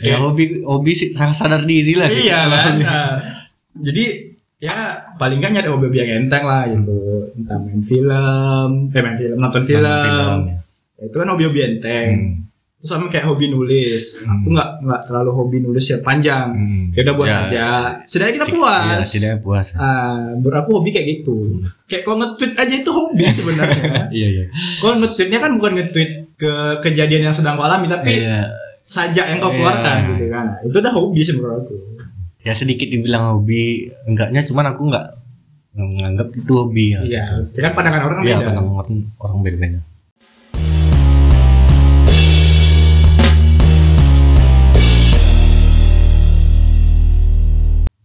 Ya 0.06 0.16
hobi 0.16 0.44
hobi 0.60 0.92
sih 0.92 1.08
sadar 1.12 1.64
diri 1.64 1.94
lah. 1.94 2.08
sih. 2.08 2.24
iya 2.24 2.46
kan. 2.46 2.74
Nah, 2.84 3.10
jadi 3.74 4.04
ya 4.56 4.76
paling 5.14 5.38
nggak 5.38 5.52
nyari 5.52 5.68
hobi 5.68 5.92
yang 5.92 6.24
enteng 6.24 6.44
lah 6.44 6.64
gitu 6.64 7.28
entah 7.34 7.58
main 7.58 7.80
film 7.80 8.70
eh 8.88 9.00
main 9.00 9.16
film 9.16 9.36
nonton 9.36 9.62
film, 9.62 9.82
Film, 9.82 10.38
ya. 10.46 10.56
Ya, 10.94 11.02
itu 11.04 11.16
kan 11.16 11.28
hobi-hobi 11.28 11.60
enteng 11.60 12.10
Hmm. 12.14 12.32
terus 12.78 12.90
sama 12.92 13.08
kayak 13.08 13.26
hobi 13.26 13.48
nulis 13.48 14.22
aku 14.22 14.30
Hmm. 14.46 14.52
nggak 14.52 14.68
nggak 14.80 15.00
terlalu 15.04 15.30
hobi 15.32 15.56
nulis 15.58 15.84
ya 15.84 15.98
panjang 15.98 16.48
Hmm. 16.50 16.84
ya 16.92 17.00
udah 17.02 17.14
puas 17.14 17.28
Ya. 17.28 17.38
aja 17.42 17.66
setidaknya 18.04 18.32
kita 18.34 18.46
Iya, 18.46 18.54
puas 18.54 19.06
tidak 19.10 19.36
puas. 19.40 19.68
Ah, 19.74 20.16
menurut 20.32 20.56
aku 20.56 20.70
hobi 20.74 20.90
kayak 20.90 21.06
gitu 21.10 21.36
kayak 21.84 22.02
kalau 22.02 22.16
nge-tweet 22.18 22.52
aja 22.54 22.74
itu 22.74 22.90
hobi 22.90 23.24
sebenarnya 23.36 23.92
Iya, 24.08 24.28
iya. 24.30 24.44
kalau 24.78 24.94
nge-tweetnya 24.96 25.38
kan 25.40 25.50
bukan 25.56 25.72
nge-tweet 25.74 26.10
ke 26.34 26.52
kejadian 26.80 27.22
yang 27.22 27.34
sedang 27.34 27.56
alami 27.56 27.84
tapi 27.86 28.22
Iya. 28.22 28.48
Sajak 28.84 29.24
yang 29.26 29.38
kau 29.40 29.48
Iya. 29.48 29.56
keluarkan 29.56 29.96
gitu 30.06 30.24
kan 30.28 30.44
Nah, 30.46 30.56
itu 30.62 30.76
udah 30.76 30.92
hobi 30.92 31.20
sih 31.24 31.34
menurut 31.34 31.64
aku 31.64 31.74
Ya 32.44 32.52
sedikit 32.52 32.84
dibilang 32.84 33.32
hobi, 33.32 33.88
enggaknya 34.04 34.44
cuman 34.44 34.76
aku 34.76 34.92
enggak 34.92 35.16
menganggap 35.74 36.28
itu 36.30 36.52
hobi 36.52 36.92
ya. 36.92 37.00
iya 37.02 37.22
gitu. 37.42 37.58
kan 37.58 37.72
pandangan 37.72 38.02
orang 38.04 38.18
Iya, 38.20 38.36
beda 38.36 38.46
pandang 38.46 38.68
orang 38.70 38.96
orang 39.16 39.38
beda-beda. 39.40 39.80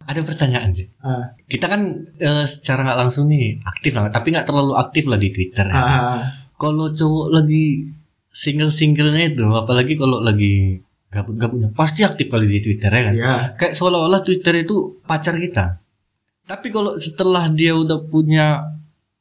Ada 0.01 0.25
pertanyaan 0.25 0.73
sih. 0.73 0.89
Ah. 1.05 1.37
Kita 1.45 1.69
kan 1.69 1.85
eh, 2.17 2.45
secara 2.49 2.81
nggak 2.81 2.99
langsung 2.99 3.29
nih 3.29 3.61
aktif 3.61 3.93
lah, 3.93 4.09
tapi 4.09 4.33
nggak 4.33 4.47
terlalu 4.49 4.73
aktif 4.73 5.05
lah 5.05 5.21
di 5.21 5.29
Twitter. 5.29 5.69
ya. 5.69 5.77
Ah, 5.77 6.17
Kalau 6.57 6.89
cowok 6.89 7.27
lagi 7.29 7.93
single-singlenya 8.31 9.33
itu, 9.33 9.45
apalagi 9.49 9.93
kalau 9.95 10.21
lagi 10.21 10.79
gabut-gabutnya, 11.09 11.73
pasti 11.73 12.05
aktif 12.05 12.29
kali 12.29 12.45
di 12.45 12.59
Twitter 12.61 12.89
ya 12.89 13.01
kan. 13.09 13.13
iya 13.13 13.33
Kayak 13.57 13.73
seolah-olah 13.73 14.21
Twitter 14.21 14.61
itu 14.61 15.01
pacar 15.03 15.35
kita. 15.35 15.81
Tapi 16.45 16.67
kalau 16.69 16.97
setelah 16.97 17.49
dia 17.49 17.73
udah 17.73 18.05
punya 18.05 18.65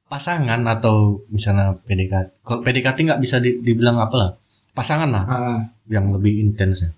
pasangan 0.07 0.61
atau 0.65 1.21
misalnya 1.29 1.77
PDKT, 1.83 2.41
kalau 2.41 2.61
PDKT 2.63 2.99
nggak 3.05 3.21
bisa 3.21 3.37
di- 3.39 3.61
dibilang 3.61 4.01
apa 4.01 4.17
lah, 4.17 4.31
pasangan 4.73 5.09
lah 5.09 5.25
Ah, 5.25 5.59
yang 5.87 6.13
lebih 6.13 6.41
intens 6.41 6.85
ya. 6.85 6.91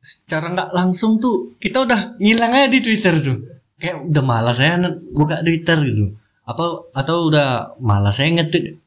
Secara 0.00 0.48
nggak 0.50 0.70
langsung 0.72 1.20
tuh 1.20 1.56
kita 1.56 1.84
udah 1.84 2.16
ngilang 2.16 2.52
aja 2.52 2.68
di 2.68 2.80
Twitter 2.80 3.20
tuh. 3.20 3.38
Kayak 3.76 4.08
udah 4.08 4.24
malas 4.24 4.56
saya 4.56 4.76
buka 5.12 5.40
Twitter 5.40 5.76
gitu. 5.84 6.16
Apa 6.44 6.88
atau 6.92 7.28
udah 7.28 7.76
malas 7.80 8.16
saya 8.16 8.32
ngetik. 8.32 8.80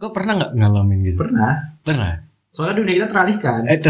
Kok 0.00 0.10
pernah 0.10 0.32
nggak 0.34 0.52
ngalamin 0.54 0.98
gitu? 1.04 1.16
pernah 1.18 1.76
Pernah. 1.80 2.24
soalnya 2.48 2.80
dunia 2.80 2.94
kita 2.96 3.08
teralihkan 3.08 3.60
Eh. 3.62 3.78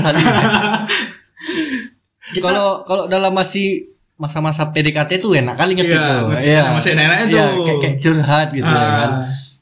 Kita- 2.31 2.45
Kalau 2.45 2.69
kalau 2.85 3.05
dalam 3.07 3.33
masih 3.33 3.89
masa-masa 4.15 4.69
PDKT 4.69 5.17
tuh 5.19 5.33
enak 5.33 5.57
kali 5.57 5.73
ngetik 5.73 5.97
iya, 5.97 6.21
ngerti. 6.61 6.71
masih 6.71 6.91
enak-enaknya 6.93 7.27
Iya, 7.27 7.45
tuh 7.49 7.63
kayak, 7.65 7.79
kayak 7.81 7.97
curhat 7.99 8.49
gitu 8.53 8.69
ya 8.69 8.77
Ah, 8.79 8.93
kan. 8.95 9.11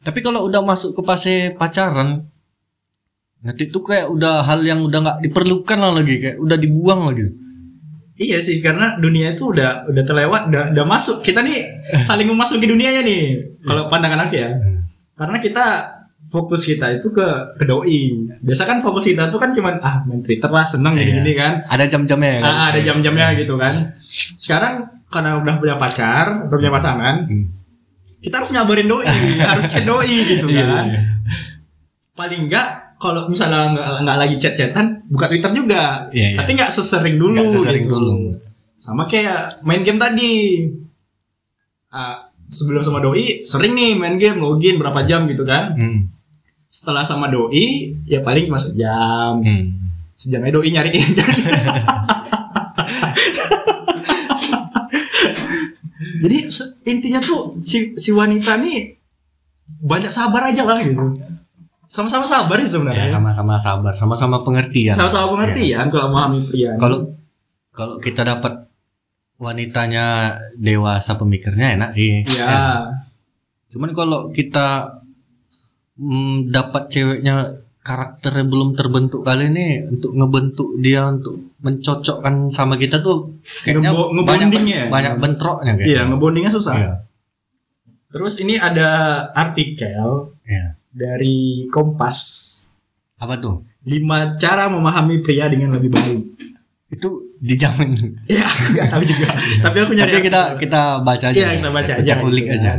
Tapi 0.01 0.19
kalau 0.19 0.41
udah 0.43 0.61
masuk 0.61 0.91
ke 0.93 1.03
fase 1.03 1.35
pacaran, 1.55 2.27
ngetik 3.41 3.71
tuh 3.71 3.85
kayak 3.85 4.11
udah 4.11 4.43
hal 4.43 4.61
yang 4.63 4.83
udah 4.83 4.99
nggak 4.99 5.19
diperlukan 5.23 5.79
lah 5.79 5.93
lagi, 5.95 6.15
kayak 6.19 6.37
udah 6.39 6.57
dibuang 6.57 7.07
lagi. 7.07 7.27
Iya 8.19 8.43
sih 8.43 8.59
karena 8.59 8.99
dunia 8.99 9.31
itu 9.31 9.47
udah 9.49 9.87
udah 9.87 10.03
terlewat 10.03 10.51
udah, 10.51 10.75
udah 10.75 10.85
masuk 10.85 11.23
kita 11.23 11.39
nih 11.39 11.63
saling 12.03 12.27
memasuki 12.27 12.67
dunianya 12.67 13.01
nih 13.01 13.23
kalau 13.63 13.87
pandangan 13.87 14.27
aku 14.27 14.35
ya 14.35 14.51
Hmm. 14.51 14.83
karena 15.15 15.39
kita 15.39 15.65
fokus 16.25 16.63
kita 16.63 16.93
itu 16.93 17.09
ke 17.09 17.25
ke 17.55 17.65
doi 17.65 18.01
biasa 18.39 18.63
kan 18.63 18.79
fokus 18.79 19.07
kita 19.07 19.29
tuh 19.29 19.39
kan 19.39 19.51
cuman 19.51 19.79
ah 19.79 20.03
main 20.05 20.19
twitter 20.19 20.47
lah 20.47 20.63
seneng 20.63 20.93
Iya. 20.93 21.05
gini 21.15 21.33
kan 21.33 21.63
Ada 21.65 21.87
jam-jamnya 21.89 22.31
ya 22.31 22.41
kan? 22.41 22.51
ah, 22.51 22.65
ada 22.69 22.81
jam-jamnya 22.83 23.27
gitu 23.35 23.55
kan 23.55 23.73
sekarang 24.37 24.75
karena 25.09 25.39
udah 25.39 25.55
punya 25.57 25.75
pacar 25.75 26.45
udah 26.45 26.57
punya 26.59 26.69
pasangan 26.71 27.25
Hmm. 27.25 27.49
kita 28.19 28.35
harus 28.37 28.51
ngabarin 28.51 28.85
doi 28.85 29.07
harus 29.51 29.65
chat 29.67 29.83
doi 29.83 30.05
gitu 30.27 30.47
Iya, 30.49 30.65
kan 30.65 30.85
iya. 30.87 31.01
paling 32.13 32.45
enggak 32.45 32.69
kalau 32.99 33.25
misalnya 33.27 33.73
nggak 33.73 33.89
nggak 34.03 34.19
lagi 34.19 34.37
chat-chatan 34.37 34.87
buka 35.07 35.27
twitter 35.27 35.55
juga 35.55 36.11
Iya, 36.11 36.29
iya. 36.29 36.37
tapi 36.37 36.51
nggak 36.53 36.69
sesering 36.69 37.17
dulu 37.17 37.33
Nggak 37.33 37.53
sesering 37.55 37.85
gitu. 37.87 37.95
dulu. 37.95 38.13
sama 38.77 39.07
kayak 39.07 39.63
main 39.63 39.81
game 39.81 39.97
tadi 39.97 40.35
Ah, 41.89 42.28
sebelum 42.49 42.81
sama 42.81 42.99
doi 42.99 43.45
sering 43.45 43.77
nih 43.77 43.93
main 43.95 44.17
game 44.17 44.41
login 44.41 44.81
berapa 44.81 45.05
jam 45.05 45.29
gitu 45.29 45.45
kan. 45.45 45.77
Hmm. 45.77 46.01
setelah 46.69 47.01
sama 47.01 47.33
doi 47.33 47.97
ya 48.05 48.21
paling 48.21 48.49
cuma 48.49 48.61
sejam. 48.61 49.41
Hmm. 49.41 49.65
sejamnya 50.17 50.53
doi 50.53 50.69
nyariin. 50.69 51.11
Jadi 56.19 56.37
intinya 56.89 57.21
tuh 57.23 57.57
si 57.63 57.95
si 57.97 58.11
wanita 58.11 58.59
nih 58.59 58.99
banyak 59.83 60.11
sabar 60.11 60.51
aja 60.51 60.67
lah 60.67 60.83
gitu. 60.83 61.15
Sama-sama 61.89 62.29
sabar 62.29 62.61
sih 62.61 62.69
Ya, 62.69 62.73
sebenarnya 62.77 63.09
sama-sama 63.09 63.57
sabar, 63.57 63.93
sama-sama 63.97 64.37
pengertian. 64.45 64.93
sama-sama 64.93 65.41
pengertian 65.41 65.89
kalau 65.89 66.13
memahami 66.13 66.45
pria 66.45 66.77
Kalau 66.77 67.17
kalau 67.73 67.97
kita 67.97 68.29
dapat 68.29 68.68
wanitanya 69.39 70.07
dewasa 70.55 71.15
pemikirnya 71.15 71.75
enak 71.75 71.91
sih. 71.91 72.27
ya 72.29 72.91
Cuman 73.69 73.93
kalau 73.93 74.29
kita 74.29 74.99
mm, 75.95 76.49
dapat 76.49 76.89
ceweknya 76.89 77.37
karakternya 77.79 78.45
belum 78.45 78.75
terbentuk 78.75 79.23
kali 79.23 79.49
ini 79.49 79.69
untuk 79.87 80.13
ngebentuk 80.13 80.77
dia 80.79 81.09
untuk 81.09 81.33
mencocokkan 81.59 82.51
sama 82.51 82.77
kita 82.77 83.01
tuh 83.01 83.41
kayaknya 83.65 83.91
Ngebo- 83.91 84.13
banyak 84.19 84.49
ngebondingnya. 84.49 84.83
banyak 84.89 85.15
bentroknya 85.17 85.73
iya 85.75 85.79
kayaknya. 85.79 86.03
ngebondingnya 86.07 86.53
susah 86.53 86.75
Iya. 86.77 86.93
terus 88.09 88.35
ini 88.39 88.55
ada 88.55 88.89
artikel 89.33 90.37
Iya. 90.45 90.77
dari 90.91 91.65
Kompas 91.67 92.19
Apa 93.17 93.37
tuh? 93.37 93.65
lima 93.83 94.37
cara 94.37 94.69
memahami 94.69 95.19
pria 95.19 95.49
dengan 95.49 95.73
lebih 95.75 95.89
baik 95.89 96.21
Itu 96.89 97.37
dijamin. 97.45 97.93
ya 98.25 98.49
nggak 98.49 98.87
tahu 98.89 99.03
juga 99.05 99.37
tapi 99.65 99.77
aku 99.85 99.93
nyari 99.93 100.13
Tapi 100.17 100.25
kita 100.25 100.43
kita 100.57 100.83
baca 101.05 101.27
aja. 101.29 101.37
Iya 101.37 101.49
kita 101.61 101.71
baca 101.71 101.93
aja. 102.01 102.13
Kita 102.17 102.25
ulik 102.25 102.45
gitu 102.49 102.57
aja. 102.57 102.73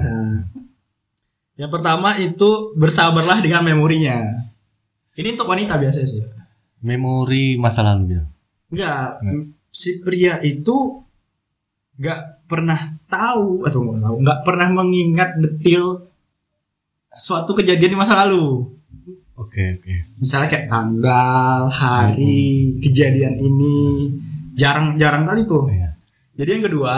Yang 1.59 1.71
pertama 1.75 2.15
itu 2.17 2.73
bersabarlah 2.79 3.43
dengan 3.43 3.61
memorinya. 3.67 4.23
Ini 5.19 5.35
untuk 5.35 5.51
wanita 5.51 5.75
biasa 5.75 5.99
sih. 6.07 6.23
Memori 6.79 7.59
masa 7.59 7.83
lalu 7.83 8.15
gitu. 8.15 8.25
Enggak, 8.71 9.19
Nggak. 9.19 9.43
si 9.67 9.99
pria 9.99 10.39
itu 10.39 11.03
nggak 11.99 12.47
pernah 12.47 12.95
tahu 13.11 13.67
atau 13.67 13.79
nggak 13.83 13.99
tahu, 13.99 14.15
nggak 14.23 14.39
pernah 14.47 14.67
mengingat 14.71 15.35
detil 15.35 16.07
suatu 17.11 17.51
kejadian 17.57 17.93
di 17.93 17.99
masa 17.99 18.15
lalu. 18.23 18.71
Oke, 19.39 19.79
oke. 19.79 19.93
Misalnya 20.19 20.51
kayak 20.51 20.67
tanggal, 20.67 21.71
hari, 21.71 22.75
kejadian 22.83 23.39
ini, 23.39 24.11
jarang-jarang 24.59 25.23
kali 25.23 25.47
tuh. 25.47 25.71
Iya. 25.71 25.95
Jadi 26.35 26.49
yang 26.59 26.63
kedua, 26.67 26.95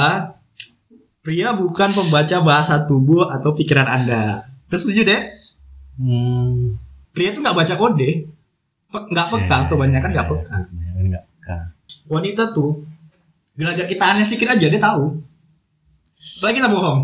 pria 1.21 1.53
bukan 1.53 1.93
pembaca 1.93 2.37
bahasa 2.41 2.81
tubuh 2.89 3.29
atau 3.29 3.53
pikiran 3.53 3.85
Anda. 3.85 4.49
Terus 4.73 4.89
setuju 4.89 5.01
deh? 5.05 5.21
Hmm. 6.01 6.81
Pria 7.13 7.29
tuh 7.29 7.45
nggak 7.45 7.57
baca 7.57 7.73
kode, 7.77 8.25
Pe- 8.89 9.07
nggak 9.13 9.27
peka, 9.29 9.57
Iya, 9.61 9.67
kebanyakan 9.69 10.09
nggak 10.09 10.27
iya. 10.27 10.33
peka. 10.33 10.55
Kebanyakan 10.65 11.03
nggak 11.13 11.25
peka. 11.29 11.57
Wanita 12.09 12.43
tuh, 12.57 12.71
gelagak 13.53 13.85
kita 13.85 14.03
aneh 14.03 14.25
sedikit 14.25 14.57
aja 14.57 14.65
dia 14.65 14.81
tahu. 14.81 15.21
Apalagi 16.41 16.57
kita 16.57 16.69
bohong, 16.73 16.99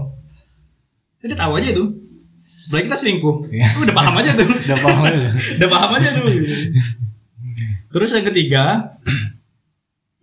dia 1.22 1.38
tahu 1.38 1.52
aja 1.62 1.70
tuh. 1.78 1.90
Apalagi 2.68 2.86
kita 2.92 2.98
selingkuh, 3.00 3.36
Iya. 3.48 3.68
udah 3.80 3.96
paham 3.96 4.16
aja 4.20 4.32
tuh, 4.36 4.48
Udah 4.48 4.80
paham 4.84 5.02
aja. 5.08 5.28
udah 5.58 5.70
paham 5.72 5.92
aja 5.96 6.10
tuh. 6.20 6.28
Terus 7.88 8.10
yang 8.12 8.26
ketiga, 8.28 8.64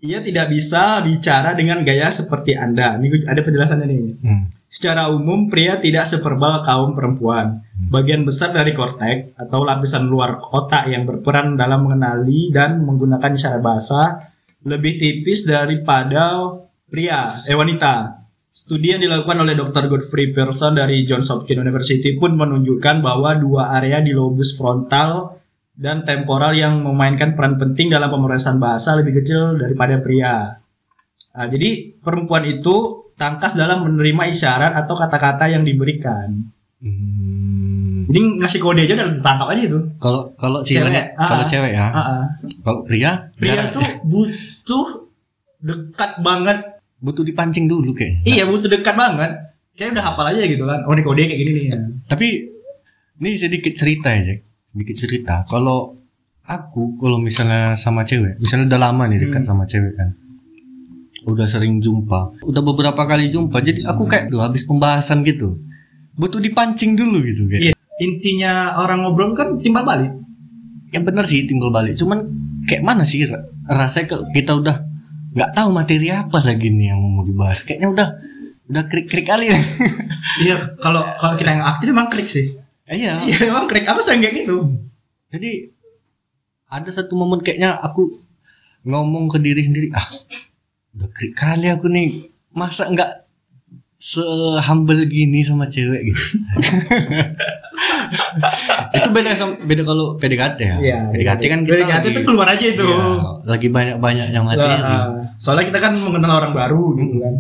ia 0.05 0.21
tidak 0.21 0.53
bisa 0.53 1.01
bicara 1.01 1.57
dengan 1.57 1.81
gaya 1.81 2.13
seperti 2.13 2.53
Anda. 2.53 3.01
Ini 3.01 3.25
ada 3.25 3.41
penjelasannya 3.41 3.87
nih. 3.89 4.05
Hmm. 4.21 4.45
Secara 4.69 5.09
umum, 5.09 5.49
pria 5.49 5.81
tidak 5.81 6.05
severbal 6.05 6.61
kaum 6.67 6.93
perempuan. 6.93 7.65
Hmm. 7.65 7.89
Bagian 7.89 8.29
besar 8.29 8.53
dari 8.53 8.77
kortek 8.77 9.33
atau 9.41 9.65
lapisan 9.65 10.05
luar 10.05 10.37
otak 10.53 10.93
yang 10.93 11.09
berperan 11.09 11.57
dalam 11.57 11.89
mengenali 11.89 12.53
dan 12.53 12.85
menggunakan 12.85 13.33
isyarat 13.33 13.63
bahasa 13.65 14.21
lebih 14.65 15.01
tipis 15.01 15.49
daripada 15.49 16.53
pria, 16.89 17.41
eh 17.49 17.57
wanita. 17.57 18.24
Studi 18.55 18.95
yang 18.95 19.03
dilakukan 19.03 19.43
oleh 19.43 19.59
Dr. 19.59 19.91
Godfrey 19.91 20.31
Pearson 20.31 20.79
dari 20.79 21.03
Johns 21.11 21.27
Hopkins 21.27 21.59
University 21.59 22.15
pun 22.15 22.39
menunjukkan 22.39 23.03
bahwa 23.03 23.35
dua 23.35 23.75
area 23.83 23.99
di 23.99 24.15
lobus 24.15 24.55
frontal 24.55 25.43
dan 25.75 26.07
temporal 26.07 26.55
yang 26.55 26.87
memainkan 26.87 27.35
peran 27.35 27.59
penting 27.59 27.91
dalam 27.91 28.15
pemrosesan 28.15 28.63
bahasa 28.63 28.95
lebih 28.95 29.19
kecil 29.19 29.59
daripada 29.59 29.99
pria. 29.99 30.63
Nah, 31.35 31.47
jadi 31.51 31.99
perempuan 31.99 32.47
itu 32.47 33.11
tangkas 33.19 33.59
dalam 33.59 33.91
menerima 33.91 34.31
isyarat 34.31 34.79
atau 34.87 34.95
kata-kata 35.03 35.51
yang 35.51 35.67
diberikan. 35.67 36.47
Hmm. 36.79 38.07
Jadi 38.07 38.39
ngasih 38.39 38.61
kode 38.63 38.87
aja 38.87 38.95
udah 39.03 39.19
ditangkap 39.19 39.49
aja 39.51 39.63
itu. 39.67 39.79
Kalau 39.99 40.31
kalau 40.39 40.63
Cewek, 40.63 40.95
cewek, 40.95 41.07
ah, 41.19 41.27
kalau 41.27 41.43
ah. 41.43 41.51
cewek 41.51 41.73
ya, 41.75 41.87
Ah, 41.91 42.25
kalau 42.63 42.81
pria, 42.87 43.35
Pria 43.35 43.67
jarang. 43.67 43.83
tuh 43.83 43.89
butuh 44.07 44.87
dekat 45.59 46.23
banget 46.23 46.74
butuh 47.05 47.21
dipancing 47.21 47.69
dulu 47.69 47.93
kayak. 47.93 48.25
Iya 48.25 48.49
butuh 48.49 48.67
dekat 48.67 48.97
banget. 48.97 49.53
Kayak 49.77 49.99
udah 49.99 50.05
hafal 50.07 50.27
aja 50.33 50.43
gitu 50.43 50.65
kan. 50.65 50.81
Oh 50.89 50.93
ini 50.93 51.03
kode 51.03 51.23
kayak 51.23 51.37
gini 51.37 51.51
nih. 51.53 51.65
Ya. 51.69 51.79
Tapi 52.09 52.27
ini 53.21 53.31
sedikit 53.37 53.77
cerita 53.77 54.09
ya. 54.11 54.41
Sedikit 54.73 54.97
cerita. 54.97 55.35
Kalau 55.45 56.01
aku 56.43 56.97
kalau 56.97 57.19
misalnya 57.19 57.75
sama 57.75 58.03
cewek, 58.03 58.39
misalnya 58.39 58.73
udah 58.73 58.81
lama 58.81 59.05
nih 59.07 59.19
dekat 59.23 59.45
Hmm. 59.45 59.51
sama 59.51 59.65
cewek 59.65 59.93
kan. 59.95 60.17
Udah 61.25 61.49
sering 61.49 61.81
jumpa, 61.81 62.45
udah 62.45 62.63
beberapa 62.63 63.03
kali 63.03 63.29
jumpa. 63.29 63.57
Jadi 63.59 63.81
aku 63.83 64.05
kayak 64.05 64.29
tuh 64.29 64.41
habis 64.41 64.65
pembahasan 64.65 65.25
gitu. 65.25 65.57
Butuh 66.15 66.39
dipancing 66.39 66.95
dulu 66.95 67.21
gitu 67.21 67.49
kayak. 67.49 67.63
Iya. 67.63 67.75
Intinya 67.97 68.77
orang 68.77 69.03
ngobrol 69.03 69.33
kan 69.33 69.57
timbal 69.59 69.83
balik. 69.83 70.13
Yang 70.93 71.05
benar 71.09 71.25
sih 71.25 71.45
timbal 71.45 71.73
balik. 71.73 71.97
Cuman 71.97 72.29
kayak 72.65 72.85
mana 72.85 73.03
sih 73.03 73.25
ra- 73.25 73.41
rasanya 73.67 74.07
kalau 74.11 74.25
kita 74.31 74.53
udah 74.55 74.77
nggak 75.35 75.51
tahu 75.53 75.69
materi 75.75 76.09
apa 76.15 76.39
lagi 76.47 76.71
nih 76.71 76.95
yang 76.95 77.03
mau 77.03 77.27
dibahas. 77.27 77.67
Kayaknya 77.67 77.89
udah 77.91 78.09
udah 78.71 78.83
krik-krik 78.89 79.27
kali 79.29 79.51
ya. 79.51 79.59
Iya 80.35 80.75
kalau 80.83 81.07
kalau 81.23 81.39
kita 81.39 81.51
yang 81.55 81.63
aktif 81.63 81.95
emang 81.95 82.11
klik 82.11 82.27
sih. 82.31 82.59
Iya. 82.89 83.23
Iya 83.29 83.51
emang 83.51 83.67
klik 83.67 83.87
apa 83.87 84.01
sih 84.01 84.17
kayak 84.19 84.35
gitu. 84.47 84.71
Jadi 85.35 85.75
ada 86.71 86.91
satu 86.91 87.15
momen 87.19 87.43
kayaknya 87.43 87.77
aku 87.79 88.23
ngomong 88.85 89.33
ke 89.33 89.39
diri 89.41 89.63
sendiri, 89.65 89.89
ah 89.97 90.05
udah 90.95 91.09
krik 91.11 91.35
kali 91.35 91.73
aku 91.73 91.89
nih 91.89 92.21
masa 92.53 92.87
nggak 92.91 93.25
sehumble 94.05 95.01
gini 95.09 95.41
sama 95.41 95.65
cewek 95.73 96.13
gitu. 96.13 96.23
itu 99.01 99.09
beda 99.09 99.33
sama 99.33 99.57
beda 99.65 99.83
kalau 99.89 100.21
PDKT 100.21 100.59
ya. 100.61 100.77
Iya. 100.77 100.99
PDKT 101.09 101.43
kan 101.49 101.61
kita 101.65 101.73
PDKT 101.81 102.05
lagi, 102.05 102.13
itu 102.13 102.21
keluar 102.29 102.49
aja 102.53 102.67
itu. 102.69 102.85
Iya, 102.85 103.01
lagi 103.49 103.69
banyak-banyak 103.73 104.29
yang 104.37 104.45
materi. 104.45 105.24
Soalnya 105.37 105.69
kita 105.69 105.81
kan 105.81 105.95
mengenal 105.97 106.39
orang 106.39 106.53
baru 106.53 106.95
gitu 106.95 107.17
kan. 107.19 107.35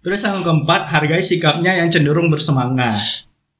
Terus 0.00 0.20
yang 0.20 0.40
keempat, 0.40 0.88
hargai 0.88 1.20
sikapnya 1.20 1.76
yang 1.76 1.88
cenderung 1.88 2.28
bersemangat. 2.28 2.96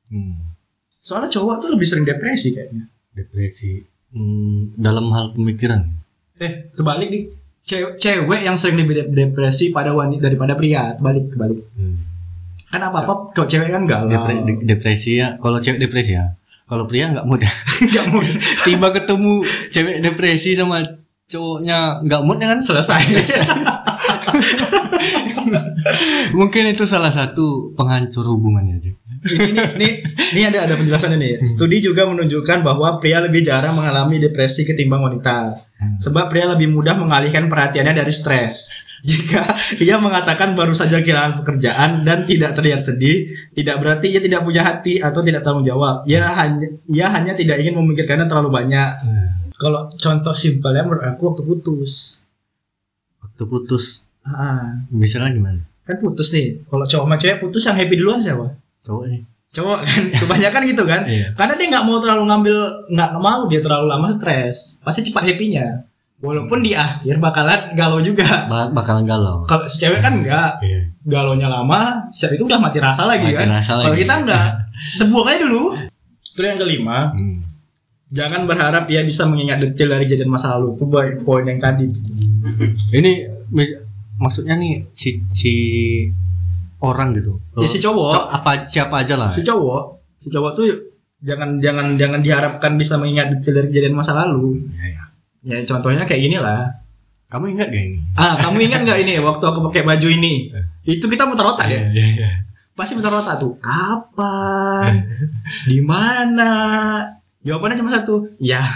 Hmm, 0.09 0.57
Soalnya 0.97 1.29
cowok 1.31 1.55
tuh 1.59 1.69
lebih 1.71 1.85
sering 1.85 2.05
depresi 2.05 2.51
kayaknya. 2.51 2.85
depresi 3.11 3.85
Hmm, 4.11 4.75
dalam 4.75 5.07
hal 5.11 5.31
pemikiran. 5.31 5.87
Eh, 6.37 6.73
terbalik 6.73 7.09
nih. 7.09 7.23
Cewek, 7.61 7.93
cewek 7.97 8.40
yang 8.40 8.57
sering 8.57 8.75
lebih 8.77 8.95
de- 8.97 9.11
depresi 9.12 9.71
pada 9.71 9.93
wanita 9.93 10.27
daripada 10.27 10.57
pria. 10.57 10.97
Balik 10.97 11.31
kebalik. 11.31 11.62
Hmm. 11.73 11.95
Kan 12.66 12.83
apa-apa 12.83 13.31
kalau 13.31 13.47
cewek 13.47 13.69
kan 13.69 13.85
galau. 13.85 14.09
Depre- 14.09 14.43
de- 14.43 14.62
depresi 14.64 15.21
ya, 15.21 15.37
kalau 15.37 15.59
cewek 15.59 15.79
depresi 15.79 16.12
ya. 16.12 16.35
Kalau 16.64 16.87
pria 16.87 17.07
nggak 17.09 17.23
mudah. 17.25 17.51
Nggak 17.85 18.05
mau 18.09 18.23
tiba 18.62 18.88
ketemu 18.90 19.33
cewek 19.69 19.97
depresi 20.01 20.55
sama 20.55 20.83
cowoknya 21.31 22.03
nggak 22.03 22.23
mood 22.27 22.43
ya 22.43 22.51
kan 22.53 22.61
selesai. 22.61 23.03
mungkin 26.38 26.69
itu 26.69 26.85
salah 26.85 27.11
satu 27.14 27.73
penghancur 27.79 28.27
hubungannya 28.27 28.77
aja 28.77 28.93
ini, 29.21 29.61
ini, 29.77 29.88
ini 30.33 30.43
ada 30.49 30.64
ada 30.64 30.75
penjelasannya 30.81 31.19
nih. 31.21 31.33
Studi 31.45 31.85
juga 31.85 32.09
menunjukkan 32.09 32.64
bahwa 32.64 32.97
pria 33.05 33.21
lebih 33.21 33.45
jarang 33.45 33.77
mengalami 33.77 34.16
depresi 34.16 34.64
ketimbang 34.64 35.05
wanita. 35.05 35.61
Sebab 36.01 36.29
pria 36.33 36.49
lebih 36.49 36.73
mudah 36.73 36.97
mengalihkan 36.97 37.49
perhatiannya 37.49 38.01
dari 38.01 38.12
stres. 38.12 38.85
Jika 39.01 39.45
ia 39.81 39.97
mengatakan 40.01 40.57
baru 40.57 40.77
saja 40.77 41.01
kehilangan 41.01 41.45
pekerjaan 41.45 42.05
dan 42.05 42.25
tidak 42.29 42.57
terlihat 42.57 42.81
sedih, 42.85 43.33
tidak 43.57 43.81
berarti 43.81 44.12
ia 44.12 44.21
tidak 44.21 44.45
punya 44.45 44.61
hati 44.64 45.01
atau 45.01 45.21
tidak 45.21 45.45
tanggung 45.45 45.64
jawab. 45.69 46.05
Ia 46.09 46.25
hanya 46.37 46.69
ia 46.88 47.07
hanya 47.12 47.33
tidak 47.37 47.61
ingin 47.61 47.77
memikirkannya 47.77 48.29
terlalu 48.29 48.53
banyak. 48.53 48.90
Kalau 49.61 49.92
contoh 49.92 50.33
simpelnya 50.33 50.83
menurut 50.83 51.05
aku 51.05 51.23
waktu 51.29 51.42
putus. 51.44 52.25
waktu 53.20 53.44
putus 53.44 54.03
Ah, 54.23 54.85
misalnya 54.88 55.33
gimana 55.33 55.61
kan 55.81 55.96
putus 55.99 56.31
nih. 56.31 56.64
Kalau 56.64 56.85
cowok 56.85 57.05
sama 57.05 57.16
cewek 57.16 57.38
putus 57.38 57.62
yang 57.62 57.75
happy 57.75 57.94
duluan 57.94 58.20
siapa? 58.20 58.57
cowoknya 58.81 59.20
Cowok 59.51 59.79
kan 59.83 60.03
kebanyakan 60.23 60.62
gitu 60.64 60.85
kan. 60.85 61.01
iya 61.05 61.35
Karena 61.35 61.55
dia 61.55 61.66
nggak 61.68 61.85
mau 61.85 61.99
terlalu 61.99 62.25
ngambil 62.25 62.57
nggak 62.88 63.11
mau 63.18 63.40
dia 63.46 63.61
terlalu 63.61 63.87
lama 63.87 64.09
stres. 64.09 64.79
Pasti 64.81 65.05
cepat 65.05 65.27
happy-nya. 65.27 65.85
Walaupun 66.20 66.61
di 66.61 66.73
akhir 66.73 67.16
bakalan 67.16 67.73
galau 67.75 68.01
juga. 68.01 68.44
Ba- 68.46 68.68
bakalan 68.70 69.05
galau 69.05 69.42
Kalau 69.44 69.64
si 69.66 69.81
cewek 69.81 69.99
kan 69.99 70.12
enggak, 70.14 70.61
iya 70.61 70.85
galonya 71.03 71.49
lama, 71.49 72.05
siap 72.09 72.31
itu 72.31 72.44
udah 72.44 72.57
mati 72.57 72.77
rasa 72.77 73.05
lagi 73.05 73.25
Mati 73.27 73.40
kan. 73.40 73.49
Kalau 73.59 73.96
kita 73.96 74.14
enggak, 74.20 74.46
terbuang 75.01 75.27
aja 75.27 75.38
dulu. 75.42 75.64
Terus 76.31 76.46
yang 76.46 76.61
kelima, 76.61 76.99
Hmm. 77.11 77.40
Jangan 78.11 78.44
berharap 78.44 78.85
dia 78.85 79.01
bisa 79.01 79.25
mengingat 79.25 79.59
detail 79.59 79.94
dari 79.94 80.05
kejadian 80.05 80.29
masa 80.29 80.55
lalu. 80.55 80.75
Itu 80.75 80.85
poin 81.23 81.44
yang 81.44 81.59
tadi. 81.59 81.87
ini 82.90 83.12
maksudnya 84.16 84.55
nih 84.55 84.90
si 84.92 85.23
si 85.29 85.53
orang 86.81 87.12
gitu 87.12 87.37
Ya, 87.57 87.68
si 87.68 87.79
cowok, 87.79 88.11
Co- 88.11 88.29
apa 88.31 88.64
siapa 88.64 89.05
aja 89.05 89.14
lah 89.14 89.29
si 89.29 89.40
cowok, 89.40 89.83
si 90.16 90.29
cowok 90.29 90.51
tuh 90.55 90.66
jangan 91.20 91.61
jangan 91.61 91.94
jangan 91.94 92.20
diharapkan 92.20 92.73
bisa 92.75 92.96
mengingat 92.96 93.29
detail 93.31 93.61
dari 93.61 93.68
kejadian 93.68 93.92
masa 93.94 94.16
lalu. 94.16 94.64
Iya, 94.73 94.88
iya. 94.88 95.03
Ya 95.40 95.57
contohnya 95.64 96.05
kayak 96.05 96.20
gini 96.20 96.37
lah. 96.37 96.81
kamu 97.31 97.55
ingat 97.55 97.70
gak 97.70 97.79
ini 97.79 97.96
Ah, 98.18 98.35
kamu 98.35 98.59
ingat 98.66 98.81
nggak 98.83 99.01
ini 99.07 99.12
waktu 99.23 99.44
aku 99.44 99.59
pakai 99.70 99.87
baju 99.87 100.09
ini? 100.11 100.51
Itu 100.83 101.07
kita 101.07 101.31
muter 101.31 101.46
otak 101.46 101.70
ya. 101.70 101.79
iya 101.92 102.07
iya 102.18 102.31
Pasti 102.75 102.99
muter 102.99 103.12
otak 103.12 103.38
tuh. 103.38 103.55
Kapan? 103.62 105.05
Di 105.62 105.79
mana? 105.79 106.51
Jawabannya 107.40 107.81
cuma 107.81 107.96
satu. 107.96 108.29
Ya, 108.37 108.61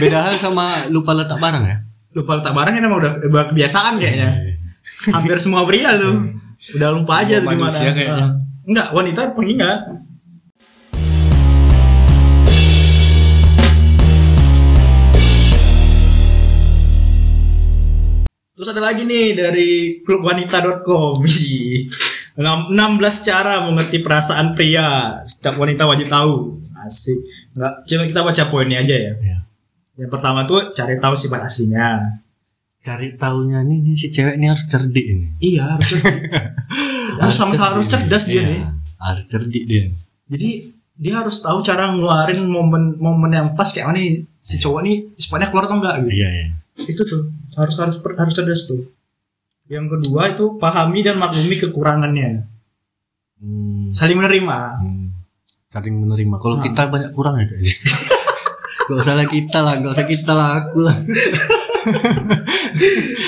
beda 0.00 0.28
hal 0.28 0.36
sama 0.36 0.84
lupa 0.92 1.16
letak 1.16 1.40
barang 1.40 1.64
ya 1.64 1.88
lupa 2.16 2.40
letak 2.40 2.56
barang 2.56 2.74
ini 2.74 2.82
emang 2.82 2.98
udah, 2.98 3.12
udah 3.30 3.44
kebiasaan 3.52 4.00
kayaknya. 4.00 4.30
Hampir 5.12 5.38
semua 5.38 5.62
pria 5.68 5.94
tuh. 6.00 6.34
Udah 6.74 6.88
lupa 6.96 7.22
aja 7.22 7.44
tuh 7.44 7.52
gimana. 7.52 7.70
kayaknya. 7.70 8.06
Ah. 8.10 8.30
Enggak, 8.66 8.88
wanita 8.90 9.22
pengingat. 9.36 9.80
Terus 18.58 18.74
ada 18.74 18.82
lagi 18.82 19.06
nih 19.06 19.38
dari 19.38 20.02
klubwanita.com. 20.02 21.22
Ih, 22.38 22.40
enam- 22.40 22.70
16 22.70 23.26
cara 23.26 23.60
mengerti 23.60 23.98
perasaan 23.98 24.54
pria. 24.54 25.20
Setiap 25.24 25.58
wanita 25.58 25.84
wajib 25.84 26.06
tahu. 26.06 26.62
Asik. 26.78 27.18
Enggak, 27.52 27.72
coba 27.84 28.04
kita 28.06 28.20
baca 28.22 28.42
poinnya 28.46 28.78
aja 28.78 28.94
ya. 28.96 29.12
Iya. 29.16 29.38
Yang 29.98 30.10
pertama 30.12 30.46
tuh 30.46 30.70
cari 30.70 30.94
tahu 30.96 31.14
sifat 31.14 31.42
aslinya. 31.44 32.22
cari 32.78 33.10
tahunya 33.12 33.58
nih, 33.60 33.78
nih 33.82 33.94
si 33.96 34.06
cewek 34.08 34.38
ini 34.38 34.46
harus 34.46 34.62
cerdik 34.64 35.02
ini 35.02 35.34
Iya, 35.42 35.74
harus 35.74 35.90
cerdas. 35.90 36.14
harus 37.20 37.34
sama-sama 37.34 37.74
harus 37.74 37.90
cerdas 37.90 38.22
dia 38.22 38.38
Iya, 38.38 38.42
nih. 38.46 38.62
harus 38.96 39.22
cerdik 39.26 39.64
dia 39.66 39.84
Jadi 40.24 40.50
dia 40.94 41.14
harus 41.16 41.42
tahu 41.42 41.58
cara 41.60 41.90
ngeluarin 41.90 42.38
momen-momen 42.40 43.30
yang 43.30 43.48
pas 43.52 43.66
kayak 43.68 43.82
mana 43.84 43.98
nih 43.98 44.22
si 44.36 44.62
cowok 44.62 44.80
nih 44.80 44.96
sifatnya 45.12 45.50
keluar 45.50 45.66
atau 45.66 45.76
enggak 45.76 45.94
gitu. 46.00 46.10
iya 46.14 46.28
iya 46.30 46.46
Itu 46.78 47.02
tuh 47.02 47.20
harus 47.52 47.74
harus 47.76 47.96
harus 47.98 48.32
cerdas 48.32 48.62
tuh. 48.64 48.86
Yang 49.68 49.86
kedua 49.90 50.32
itu 50.32 50.56
pahami 50.56 51.00
dan 51.00 51.16
maklumi 51.16 51.54
kekurangannya. 51.54 52.48
Hmm, 53.38 53.92
Saling 53.92 54.18
menerima. 54.18 54.58
hmm. 54.80 55.06
saling 55.68 55.94
menerima 55.94 56.36
kalau 56.38 56.56
Ah. 56.56 56.64
kita 56.64 56.88
banyak 56.88 57.12
kurang 57.12 57.36
ya 57.36 57.44
kayaknya 57.44 57.76
Gak 58.88 58.98
usah 58.98 59.14
lah 59.14 59.28
kita 59.28 59.58
lah, 59.60 59.74
gak 59.76 59.92
usah 59.92 60.06
kita 60.06 60.32
lah 60.32 60.48
aku 60.58 60.78
lah. 60.80 60.96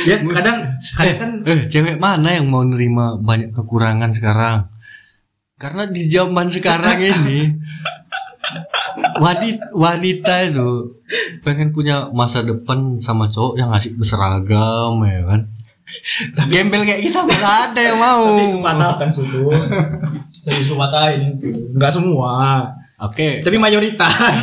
Ya 0.02 0.16
kadang 0.22 0.58
kadang 0.90 1.16
kan 1.18 1.30
Eh, 1.44 1.60
cewek 1.66 1.96
mana 1.96 2.32
yang 2.32 2.48
mau 2.48 2.60
nerima 2.62 3.16
banyak 3.16 3.52
kekurangan 3.52 4.10
sekarang? 4.10 4.72
Karena 5.54 5.84
di 5.84 6.08
zaman 6.08 6.48
sekarang 6.48 6.96
ini 7.12 7.60
wanita, 9.16 9.64
wanita 9.74 10.34
itu 10.42 10.96
pengen 11.40 11.70
punya 11.70 12.08
masa 12.10 12.40
depan 12.40 12.98
sama 12.98 13.28
cowok 13.28 13.54
yang 13.54 13.68
asik 13.70 13.94
berseragam 13.94 14.96
ya 15.02 15.20
kan. 15.26 15.40
Gembel 16.50 16.82
kayak 16.84 17.02
kita 17.02 17.18
nggak 17.24 17.44
ada 17.70 17.80
yang 17.80 17.98
mau. 17.98 18.22
tapi 18.26 18.44
kepatahkan 18.58 19.08
suku. 19.10 19.50
Serius 20.32 20.68
kepatahin 20.68 21.36
itu. 21.36 21.70
Enggak 21.74 21.92
semua. 21.92 22.32
Oke, 23.00 23.40
Tapi 23.40 23.56
mayoritas. 23.56 24.40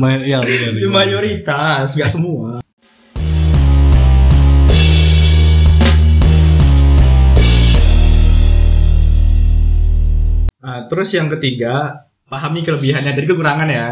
Ma- 0.00 0.18
ya, 0.18 0.42
benar, 0.42 0.70
benar. 0.74 0.90
mayoritas, 0.90 1.94
enggak 1.94 2.10
semua. 2.10 2.58
Nah, 10.60 10.86
terus 10.92 11.08
yang 11.16 11.32
ketiga, 11.32 12.04
pahami 12.28 12.60
kelebihannya 12.60 13.16
dari 13.16 13.26
kekurangan 13.26 13.68
ya. 13.70 13.86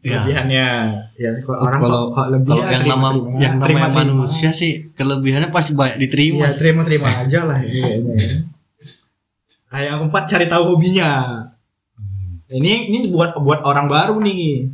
Ya. 0.00 0.24
Kelebihannya. 0.24 0.66
Ya, 1.14 1.30
kalau 1.44 1.58
orang 1.60 1.80
kalau- 1.80 1.92
kok- 2.08 2.12
kok 2.16 2.28
lebih 2.32 2.48
Kalau 2.48 2.56
ya, 2.56 2.66
yang 2.66 2.80
terima- 2.80 2.96
nama 2.96 3.08
terima. 3.10 3.28
yang 3.36 3.52
namanya 3.52 3.60
Terima- 3.60 3.84
terima. 3.84 3.98
manusia 4.00 4.50
sih 4.50 4.72
kelebihannya 4.90 5.48
pasti 5.50 5.72
banyak 5.74 5.96
diterima. 5.98 6.40
Iya, 6.42 6.50
terima-terima 6.56 7.08
aja 7.20 7.40
lah 7.44 7.58
ini 7.60 7.78
ya. 7.78 7.88
Nah, 9.70 9.80
yang 9.80 9.96
keempat 10.00 10.24
cari 10.26 10.46
tahu 10.46 10.62
hobinya. 10.74 11.10
Ini 12.48 12.72
ini 12.88 12.98
buat 13.08 13.36
buat 13.36 13.60
orang 13.62 13.86
baru 13.86 14.18
nih. 14.18 14.72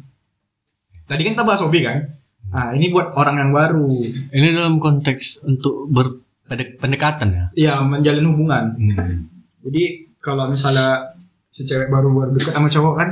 Tadi 1.05 1.21
kan 1.23 1.33
kita 1.35 1.45
bahas 1.45 1.61
hobi 1.61 1.83
kan? 1.83 1.99
Nah, 2.47 2.71
ini 2.73 2.89
buat 2.89 3.11
orang 3.13 3.37
yang 3.37 3.51
baru. 3.51 3.91
Ini 4.31 4.49
dalam 4.55 4.79
konteks 4.79 5.43
untuk 5.43 5.91
berpendekatan 5.91 7.29
ya. 7.29 7.45
Iya, 7.53 7.73
menjalin 7.83 8.31
hubungan. 8.31 8.65
Hmm. 8.73 9.27
Jadi 9.61 9.85
kalau 10.17 10.49
misalnya 10.49 11.19
si 11.51 11.67
cewek 11.67 11.91
baru 11.91 12.09
baru 12.09 12.31
deket 12.33 12.55
sama 12.55 12.71
cowok 12.71 12.95
kan, 12.97 13.09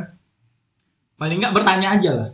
paling 1.18 1.38
nggak 1.40 1.54
bertanya 1.54 1.88
aja 1.98 2.10
lah. 2.14 2.30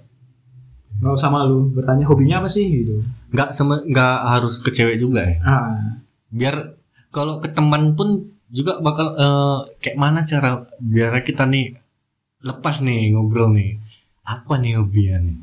Nggak 1.01 1.15
usah 1.17 1.31
malu, 1.33 1.73
bertanya 1.73 2.05
hobinya 2.05 2.45
apa 2.45 2.49
sih 2.53 2.69
gitu. 2.69 3.01
Nggak 3.33 3.57
sama 3.57 3.81
nggak 3.85 4.17
harus 4.37 4.61
ke 4.61 4.71
cewek 4.73 5.01
juga 5.01 5.25
ya. 5.25 5.37
Ah, 5.41 5.97
Biar 6.31 6.77
kalau 7.11 7.41
ke 7.41 7.49
teman 7.51 7.97
pun 7.97 8.31
juga 8.51 8.79
bakal 8.83 9.15
eh, 9.17 9.59
kayak 9.81 9.99
mana 9.99 10.21
cara 10.27 10.67
biar 10.79 11.23
kita 11.23 11.47
nih 11.47 11.75
lepas 12.45 12.85
nih 12.85 13.15
ngobrol 13.17 13.53
nih. 13.55 13.81
Apa 14.27 14.61
nih 14.61 14.79
hobinya 14.79 15.19
nih? 15.25 15.39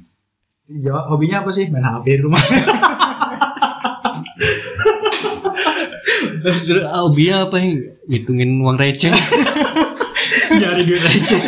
jawab 0.67 1.07
hobinya 1.15 1.47
apa 1.47 1.51
sih? 1.55 1.71
Main 1.71 1.83
HP 1.87 2.05
di 2.19 2.21
rumah. 2.27 2.43
Terus 6.43 6.83
ah, 6.91 7.07
hobinya 7.07 7.47
apa 7.47 7.55
nih? 7.59 7.73
Ngitungin 8.07 8.61
uang 8.61 8.77
receh. 8.79 9.11
Nyari 10.59 10.83
duit 10.87 11.01
receh. 11.03 11.41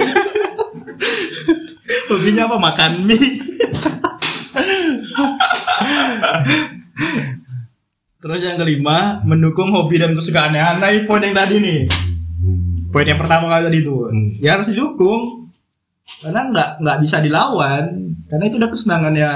Hobinya 2.30 2.46
apa? 2.46 2.58
Makan 2.62 2.92
mie. 3.10 3.30
Terus 8.20 8.42
yang 8.44 8.58
kelima, 8.60 9.24
mendukung 9.26 9.74
hobi 9.74 9.98
dan 9.98 10.14
kesukaan 10.14 10.54
Nah, 10.54 10.78
ini 10.78 11.08
poin 11.10 11.24
yang 11.24 11.34
tadi 11.34 11.58
nih. 11.58 11.80
Poin 12.94 13.08
yang 13.08 13.18
pertama 13.18 13.50
kali 13.50 13.66
tadi 13.66 13.80
itu. 13.82 13.94
Hmm. 14.06 14.30
Ya 14.38 14.60
harus 14.60 14.70
didukung. 14.70 15.50
Karena 16.22 16.50
nggak 16.54 16.70
nggak 16.84 16.98
bisa 17.02 17.18
dilawan. 17.24 18.14
Karena 18.30 18.44
itu 18.46 18.56
udah 18.62 18.70
kesenangannya 18.70 19.30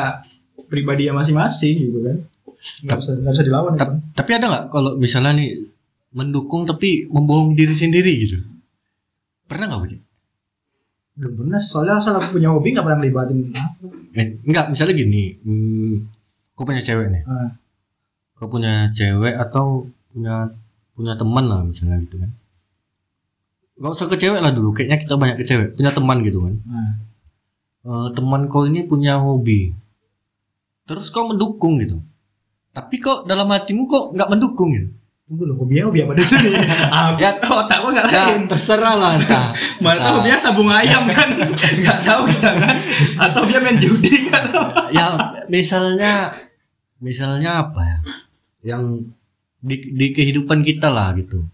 pribadi 0.70 1.10
masing-masing 1.10 1.76
gitu 1.90 2.00
kan. 2.02 2.18
Nggak 2.86 2.98
bisa 3.02 3.12
nggak 3.18 3.34
bisa 3.34 3.46
dilawan. 3.46 3.72
Ta- 3.78 3.90
itu. 3.90 3.94
tapi 4.14 4.32
ada 4.36 4.46
nggak 4.50 4.66
kalau 4.74 4.92
misalnya 4.98 5.38
nih 5.38 5.64
mendukung 6.14 6.66
tapi 6.66 7.08
membohongi 7.10 7.54
diri 7.56 7.76
sendiri 7.78 8.12
gitu? 8.26 8.38
Pernah 9.48 9.66
nggak 9.70 9.82
Budi? 9.86 9.98
Belum 11.14 11.34
pernah. 11.38 11.62
Soalnya 11.62 12.02
asal 12.02 12.18
aku 12.18 12.38
punya 12.42 12.50
hobi 12.50 12.74
nggak 12.74 12.86
pernah 12.86 13.00
ngelibatin 13.00 13.38
apa. 13.54 13.86
Eh, 14.14 14.28
enggak, 14.46 14.66
misalnya 14.74 14.94
gini, 14.98 15.24
hmm, 15.42 15.94
kau 16.54 16.66
punya 16.66 16.82
cewek 16.86 17.10
nih, 17.10 17.24
Ah. 17.26 17.50
kau 18.38 18.46
punya 18.50 18.90
cewek 18.94 19.34
atau 19.38 19.90
punya 20.14 20.54
punya 20.94 21.14
teman 21.18 21.46
lah 21.50 21.66
misalnya 21.66 21.98
gitu 22.06 22.22
kan. 22.22 22.30
Gak 23.74 23.94
usah 23.98 24.06
ke 24.06 24.22
cewek 24.22 24.38
lah 24.38 24.54
dulu, 24.54 24.70
kayaknya 24.70 25.02
kita 25.02 25.18
banyak 25.18 25.42
ke 25.42 25.46
cewek, 25.50 25.70
punya 25.74 25.90
teman 25.90 26.22
gitu 26.22 26.46
kan. 26.46 26.54
Ah. 26.70 26.94
Eh, 27.84 28.08
teman 28.14 28.46
kau 28.50 28.70
ini 28.70 28.86
punya 28.86 29.18
hobi, 29.18 29.74
terus 30.86 31.10
kau 31.10 31.26
mendukung 31.26 31.82
gitu. 31.82 31.98
Tapi 32.74 33.02
kok 33.02 33.26
dalam 33.26 33.50
hatimu 33.50 33.86
kok 33.90 34.06
nggak 34.14 34.30
mendukung 34.30 34.70
gitu? 34.78 34.90
Tunggu 35.24 35.48
loh, 35.48 35.56
hobinya 35.56 35.88
hobi 35.88 36.04
apa 36.04 36.14
dulu 36.14 36.28
nih? 36.36 36.52
Aku, 37.00 37.16
Ya. 37.18 37.32
otak 37.40 37.78
gua 37.80 37.92
nggak 37.92 38.08
Ya 38.08 38.24
lain. 38.28 38.42
terserah 38.46 38.94
lah 38.94 39.12
entah. 39.16 39.46
Mana 39.84 39.98
tahu 39.98 40.04
Ah. 40.04 40.14
hobinya 40.20 40.38
sabung 40.38 40.68
ayam 40.68 41.04
kan? 41.08 41.30
Nggak 41.80 42.00
tahu 42.04 42.22
kita 42.28 42.50
kan? 42.54 42.76
Atau 43.18 43.42
dia 43.48 43.60
main 43.60 43.78
judi 43.78 44.28
kan? 44.28 44.44
ya 44.92 45.06
misalnya 45.48 46.28
misalnya 47.00 47.64
apa 47.64 47.82
ya? 47.82 47.98
Yang 48.66 48.84
di, 49.60 49.76
di 49.92 50.08
kehidupan 50.12 50.60
kita 50.62 50.88
lah 50.88 51.16
gitu. 51.16 51.48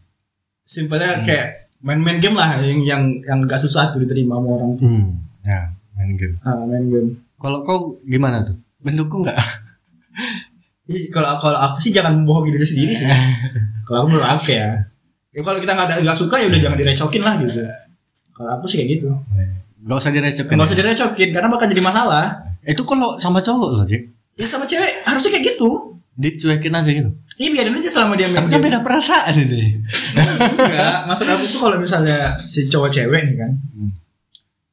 Simpelnya 0.65 1.21
Hmm. 1.21 1.25
kayak 1.25 1.47
main-main 1.79 2.17
game 2.17 2.36
lah 2.36 2.58
yang 2.60 2.82
yang 2.84 3.03
yang 3.21 3.39
gak 3.45 3.58
susah 3.58 3.89
tuh 3.89 4.01
diterima 4.01 4.36
sama 4.36 4.49
orang 4.51 4.71
tuh. 4.75 4.84
Hmm, 4.84 5.13
ya 5.41 5.62
main 5.93 6.12
game. 6.13 6.36
Ah, 6.41 6.58
main 6.60 6.86
game. 6.86 7.10
Kalau 7.36 7.62
kau 7.62 7.79
gimana 8.03 8.41
tuh? 8.41 8.58
Mendukung 8.82 9.21
nggak? 9.21 9.38
Ih, 10.89 11.13
kalau 11.13 11.38
kalau 11.38 11.60
aku 11.62 11.78
sih 11.86 11.93
jangan 11.93 12.17
membohongi 12.17 12.58
diri 12.58 12.65
sendiri 12.65 12.93
sih. 12.97 13.06
kalau 13.86 14.04
aku 14.04 14.08
menurut 14.10 14.25
aku 14.25 14.58
ya. 14.58 14.89
Ya 15.30 15.41
kalau 15.45 15.62
kita 15.62 15.71
nggak 15.78 15.86
ada 15.86 15.95
nggak 16.02 16.17
suka 16.17 16.41
ya 16.41 16.49
udah 16.49 16.60
jangan 16.60 16.78
direcokin 16.82 17.21
lah 17.21 17.34
gitu. 17.38 17.62
Kalau 18.34 18.49
aku 18.58 18.65
sih 18.65 18.82
kayak 18.82 18.89
gitu. 18.97 19.08
Gak 19.86 19.97
usah 20.02 20.12
direcokin. 20.12 20.56
Nggak 20.58 20.67
usah 20.67 20.75
ya? 20.75 20.82
direcokin 20.82 21.30
karena 21.30 21.47
bakal 21.54 21.65
jadi 21.69 21.84
masalah. 21.86 22.25
Itu 22.65 22.82
kalau 22.84 23.21
sama 23.21 23.39
cowok 23.39 23.69
loh, 23.69 23.86
Jack. 23.86 24.10
Ya 24.36 24.47
sama 24.49 24.65
cewek 24.65 25.06
harusnya 25.06 25.30
kayak 25.30 25.45
gitu. 25.56 25.99
Dicuekin 26.19 26.73
aja 26.75 26.89
gitu. 26.91 27.12
Iya 27.39 27.49
biarin 27.56 27.80
aja 27.80 27.88
selama 27.88 28.19
dia 28.19 28.28
main 28.28 28.43
Tapi 28.43 28.52
kan 28.52 28.60
beda 28.60 28.80
perasaan 28.84 29.32
ini. 29.39 29.80
Enggak, 30.19 31.08
maksud 31.08 31.23
aku 31.32 31.43
tuh 31.47 31.60
kalau 31.63 31.78
misalnya 31.80 32.36
si 32.43 32.67
cowok 32.67 32.91
cewek 32.91 33.21
nih 33.32 33.36
kan, 33.39 33.52
Hmm. 33.71 33.91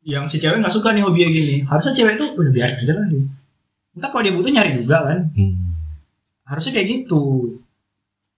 yang 0.03 0.27
si 0.27 0.43
cewek 0.43 0.59
nggak 0.59 0.75
suka 0.75 0.91
nih 0.91 1.07
hobinya 1.07 1.31
gini, 1.31 1.63
harusnya 1.63 1.95
cewek 1.95 2.19
tuh 2.19 2.35
udah 2.35 2.51
biarin 2.51 2.83
aja 2.83 2.93
lah 2.99 3.07
gitu. 3.07 3.23
Entah 3.95 4.09
kalau 4.11 4.23
dia 4.27 4.35
butuh 4.35 4.51
nyari 4.51 4.75
juga 4.75 4.99
kan, 5.07 5.19
Hmm. 5.39 5.66
Harusnya 6.47 6.73
kayak 6.73 6.89
gitu. 6.89 7.23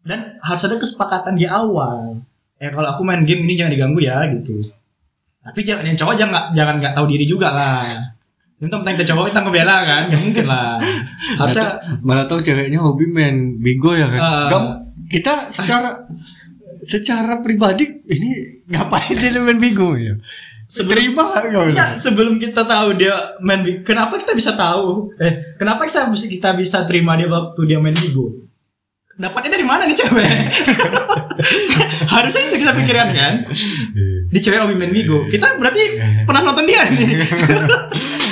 Dan 0.02 0.40
harus 0.40 0.62
ada 0.64 0.80
kesepakatan 0.80 1.36
di 1.36 1.44
awal. 1.44 2.24
Eh 2.58 2.72
kalau 2.72 2.88
aku 2.96 3.04
main 3.04 3.22
game 3.22 3.44
ini 3.44 3.54
jangan 3.54 3.72
diganggu 3.76 4.00
ya 4.00 4.24
gitu. 4.34 4.64
Tapi 5.44 5.60
jangan 5.62 5.84
yang 5.86 5.96
cowok 5.96 6.14
jangan 6.18 6.42
jangan 6.52 6.74
nggak 6.80 6.94
tahu 6.96 7.06
diri 7.06 7.24
juga 7.28 7.52
lah. 7.52 7.86
Ini 8.58 8.66
tentang 8.66 8.94
kita 8.98 9.06
cowok 9.14 9.30
kita 9.30 9.40
ngebela 9.46 9.76
kan, 9.86 10.02
nggak 10.10 10.22
mungkin 10.26 10.44
lah. 10.50 10.82
Harusnya 11.38 11.78
Mana 12.02 12.26
tahu 12.26 12.42
ceweknya 12.42 12.82
hobi 12.82 13.06
main 13.06 13.62
bigo 13.62 13.94
ya 13.94 14.10
kan? 14.10 14.20
Nggak- 14.50 14.78
kita 15.08 15.34
secara 15.54 15.88
secara 16.84 17.40
pribadi 17.40 17.84
ini 18.08 18.60
ngapain 18.66 19.14
dia 19.14 19.38
main 19.38 19.60
bigo 19.60 19.94
ya? 19.94 20.18
Sebelum 20.68 21.16
Terima 21.16 21.24
kau? 21.32 21.64
Enggak, 21.64 21.90
sebelum 21.96 22.34
kita 22.36 22.62
tahu 22.68 23.00
dia 23.00 23.16
main 23.40 23.64
Bigo, 23.64 23.80
kenapa 23.88 24.20
kita 24.20 24.36
bisa 24.36 24.52
tahu? 24.52 25.16
Eh, 25.16 25.56
kenapa 25.56 25.88
kita 25.88 26.12
bisa 26.12 26.26
kita 26.28 26.50
bisa 26.54 26.84
terima 26.84 27.16
dia 27.16 27.32
waktu 27.32 27.60
dia 27.64 27.80
main 27.80 27.96
Bigo? 27.96 28.46
Dapatnya 29.18 29.58
dari 29.58 29.66
mana 29.66 29.82
nih 29.90 29.98
cewek? 29.98 30.30
Harusnya 32.14 32.42
itu 32.52 32.62
kita 32.62 32.70
pikiran 32.70 33.08
kan? 33.10 33.34
Di 34.32 34.38
cewek 34.38 34.62
hobi 34.62 34.78
main 34.78 34.94
Bigo. 34.94 35.26
Kita 35.26 35.58
berarti 35.58 35.82
pernah 36.22 36.44
nonton 36.44 36.68
dia 36.68 36.84
nih. 36.86 37.08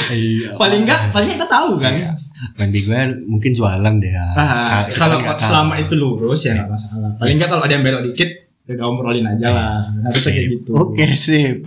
Iya. 0.07 0.55
paling 0.55 0.87
enggak, 0.87 1.11
paling 1.11 1.35
kita 1.35 1.51
tahu 1.51 1.83
kan? 1.83 1.91
Iya. 1.91 2.15
Main 2.63 2.71
bigo 2.71 2.95
kan 2.95 3.11
mungkin 3.27 3.51
jualan 3.59 3.95
deh 3.99 4.13
ya. 4.15 4.27
Ah, 4.39 4.87
kalau 4.95 5.19
selama 5.35 5.83
itu 5.83 5.99
lurus 5.99 6.47
ya 6.47 6.55
nggak 6.55 6.71
masalah. 6.71 7.11
Paling 7.19 7.43
nggak 7.43 7.51
kalau 7.51 7.67
ada 7.67 7.75
yang 7.75 7.83
belok 7.83 8.15
dikit, 8.15 8.46
udah 8.67 8.85
obrolin 8.85 9.27
aja 9.27 9.47
lah. 9.49 9.79
Harusnya 10.03 10.33
kayak 10.33 10.49
gitu. 10.53 10.71
Oke 10.75 11.07
sip. 11.15 11.63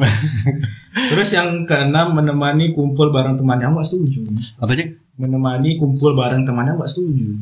Terus 0.89 1.29
yang 1.31 1.63
keenam 1.63 2.12
menemani 2.12 2.71
kumpul 2.71 3.09
bareng 3.09 3.39
temannya 3.39 3.71
nggak 3.71 3.88
setuju. 3.88 4.27
Apa 4.59 4.75
sih? 4.75 4.99
Menemani 5.15 5.79
kumpul 5.79 6.12
bareng 6.13 6.43
temannya 6.43 6.75
nggak 6.75 6.91
setuju. 6.91 7.39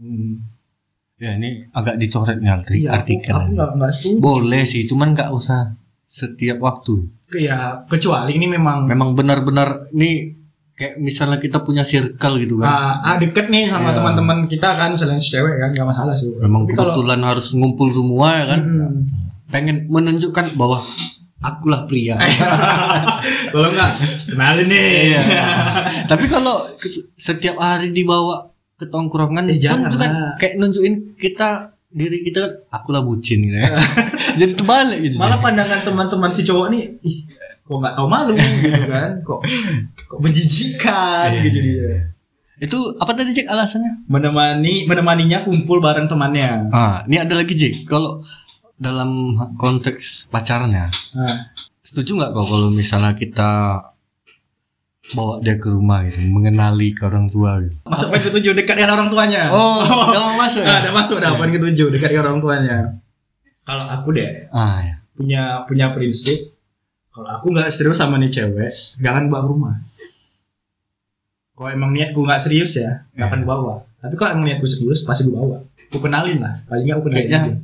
Hmm. 0.00 0.42
Ya 1.20 1.36
ini 1.36 1.68
agak 1.70 2.00
dicoret 2.00 2.40
nih 2.40 2.48
arti- 2.48 2.80
Iya, 2.80 2.90
aku, 2.90 2.98
artikel. 2.98 3.36
aku 3.36 3.50
nggak 3.52 3.70
nggak 3.76 3.92
setuju. 3.92 4.16
Boleh 4.18 4.62
sih, 4.64 4.82
cuman 4.88 5.12
nggak 5.12 5.30
usah 5.30 5.76
setiap 6.02 6.58
waktu. 6.58 7.06
Ya 7.30 7.84
kecuali 7.86 8.34
ini 8.34 8.48
memang 8.48 8.90
Memang 8.90 9.14
benar-benar 9.14 9.92
ini 9.92 10.39
kayak 10.80 10.96
misalnya 10.96 11.36
kita 11.36 11.60
punya 11.60 11.84
circle 11.84 12.40
gitu 12.40 12.56
kan. 12.56 12.72
ah, 12.72 12.94
ah, 13.04 13.14
deket 13.20 13.52
nih 13.52 13.68
sama 13.68 13.92
Iya. 13.92 14.00
teman-teman 14.00 14.48
kita 14.48 14.68
kan 14.72 14.96
selain 14.96 15.20
cewek 15.20 15.60
kan 15.60 15.76
nggak 15.76 15.84
masalah 15.84 16.16
sih. 16.16 16.32
Memang 16.40 16.64
Tapi 16.64 16.72
kalau 16.72 16.96
kebetulan 16.96 17.20
harus 17.20 17.52
ngumpul 17.52 17.92
semua 17.92 18.28
ya 18.32 18.44
kan. 18.48 18.60
Hmm. 18.64 19.04
Pengen 19.52 19.76
menunjukkan 19.92 20.56
bahwa 20.56 20.80
akulah 21.40 21.84
pria. 21.84 22.16
kalau 23.52 23.68
nggak 23.68 23.92
kenalin 24.32 24.66
nih. 24.72 24.88
Iya. 25.12 25.22
Tapi 26.10 26.24
kalau 26.32 26.56
setiap 27.14 27.60
hari 27.60 27.92
dibawa 27.92 28.48
ke 28.74 28.88
tongkrongan 28.88 29.52
Eh, 29.52 29.60
jangan 29.60 29.92
kan 29.92 30.12
kayak 30.40 30.56
nunjukin 30.56 31.12
kita 31.20 31.76
diri 31.90 32.22
kita 32.22 32.38
kan 32.40 32.52
akulah 32.72 33.02
bucin 33.02 33.44
gitu 33.44 33.58
ya. 33.58 33.68
Jadi 34.40 34.52
terbalik 34.56 34.98
gitu. 35.02 35.16
Malah 35.18 35.42
pandangan 35.42 35.84
teman-teman 35.84 36.30
si 36.30 36.46
cowok 36.46 36.66
nih, 36.70 36.82
ih, 37.02 37.18
kok 37.70 37.78
nggak 37.78 37.94
tahu 37.94 38.08
malu 38.10 38.34
gitu 38.34 38.82
kan? 38.84 39.10
Kok 39.22 39.40
kok 40.04 40.18
menjijikan 40.18 41.30
Iya. 41.30 41.40
gitu 41.46 41.58
dia. 41.60 41.90
Itu 42.58 42.76
apa 42.98 43.14
tadi 43.14 43.30
Cek 43.32 43.46
alasannya? 43.46 44.04
Menemani 44.04 44.84
menemaninya 44.84 45.46
kumpul 45.46 45.78
bareng 45.78 46.10
temannya. 46.10 46.68
Ah, 46.68 47.06
ini 47.06 47.16
ada 47.16 47.32
lagi 47.32 47.54
Cek. 47.54 47.86
Kalau 47.86 48.26
dalam 48.74 49.10
konteks 49.54 50.26
pacaran 50.26 50.68
ya, 50.68 50.90
Nah, 51.14 51.52
setuju 51.80 52.16
nggak 52.16 52.32
kau 52.32 52.44
kalau 52.44 52.68
misalnya 52.68 53.14
kita 53.14 53.80
bawa 55.10 55.38
dia 55.40 55.56
ke 55.56 55.66
rumah 55.66 56.02
gitu, 56.04 56.22
mengenali 56.28 56.90
ke 56.90 57.02
orang 57.02 57.26
tua 57.26 57.58
gitu. 57.58 57.74
masuk 57.82 58.08
poin 58.08 58.22
ketujuh 58.22 58.52
dekat 58.52 58.74
dengan 58.76 58.94
orang 58.94 59.08
tuanya. 59.08 59.50
Oh, 59.50 59.82
udah 59.82 60.22
mau 60.24 60.36
masuk 60.38 60.62
Nah, 60.62 60.70
ya? 60.70 60.80
ada 60.80 60.90
masuk 60.90 61.16
dah 61.18 61.34
poin 61.34 61.50
ketujuh 61.50 61.86
dekat 61.88 62.08
dengan 62.10 62.24
orang 62.28 62.40
tuanya. 62.40 62.76
Kalau 63.62 63.86
aku 63.86 64.10
deh 64.12 64.26
Ah, 64.50 64.78
ya. 64.80 64.94
punya 65.12 65.42
punya 65.64 65.86
prinsip 65.90 66.49
kalau 67.10 67.28
aku 67.28 67.46
nggak 67.50 67.68
serius 67.68 67.96
sama 67.96 68.16
nih 68.16 68.30
cewek, 68.30 68.70
jangan 68.98 69.26
bawa 69.26 69.42
ke 69.42 69.48
rumah. 69.48 69.74
Kalau 71.52 71.68
emang 71.68 71.90
niatku 71.90 72.18
nggak 72.18 72.40
serius 72.40 72.72
ya, 72.74 73.04
nggak 73.12 73.26
akan 73.28 73.40
bawa. 73.44 73.74
Tapi 74.00 74.14
kalau 74.14 74.30
emang 74.32 74.46
niatku 74.46 74.64
serius, 74.64 75.04
pasti 75.04 75.26
gue 75.26 75.34
bawa. 75.34 75.60
Aku 75.90 75.98
kenalin 75.98 76.40
lah, 76.40 76.62
paling 76.64 76.86
nggak 76.86 76.96
aku 76.96 77.04
kenalin. 77.06 77.20
Kayaknya 77.20 77.38
aja. 77.44 77.54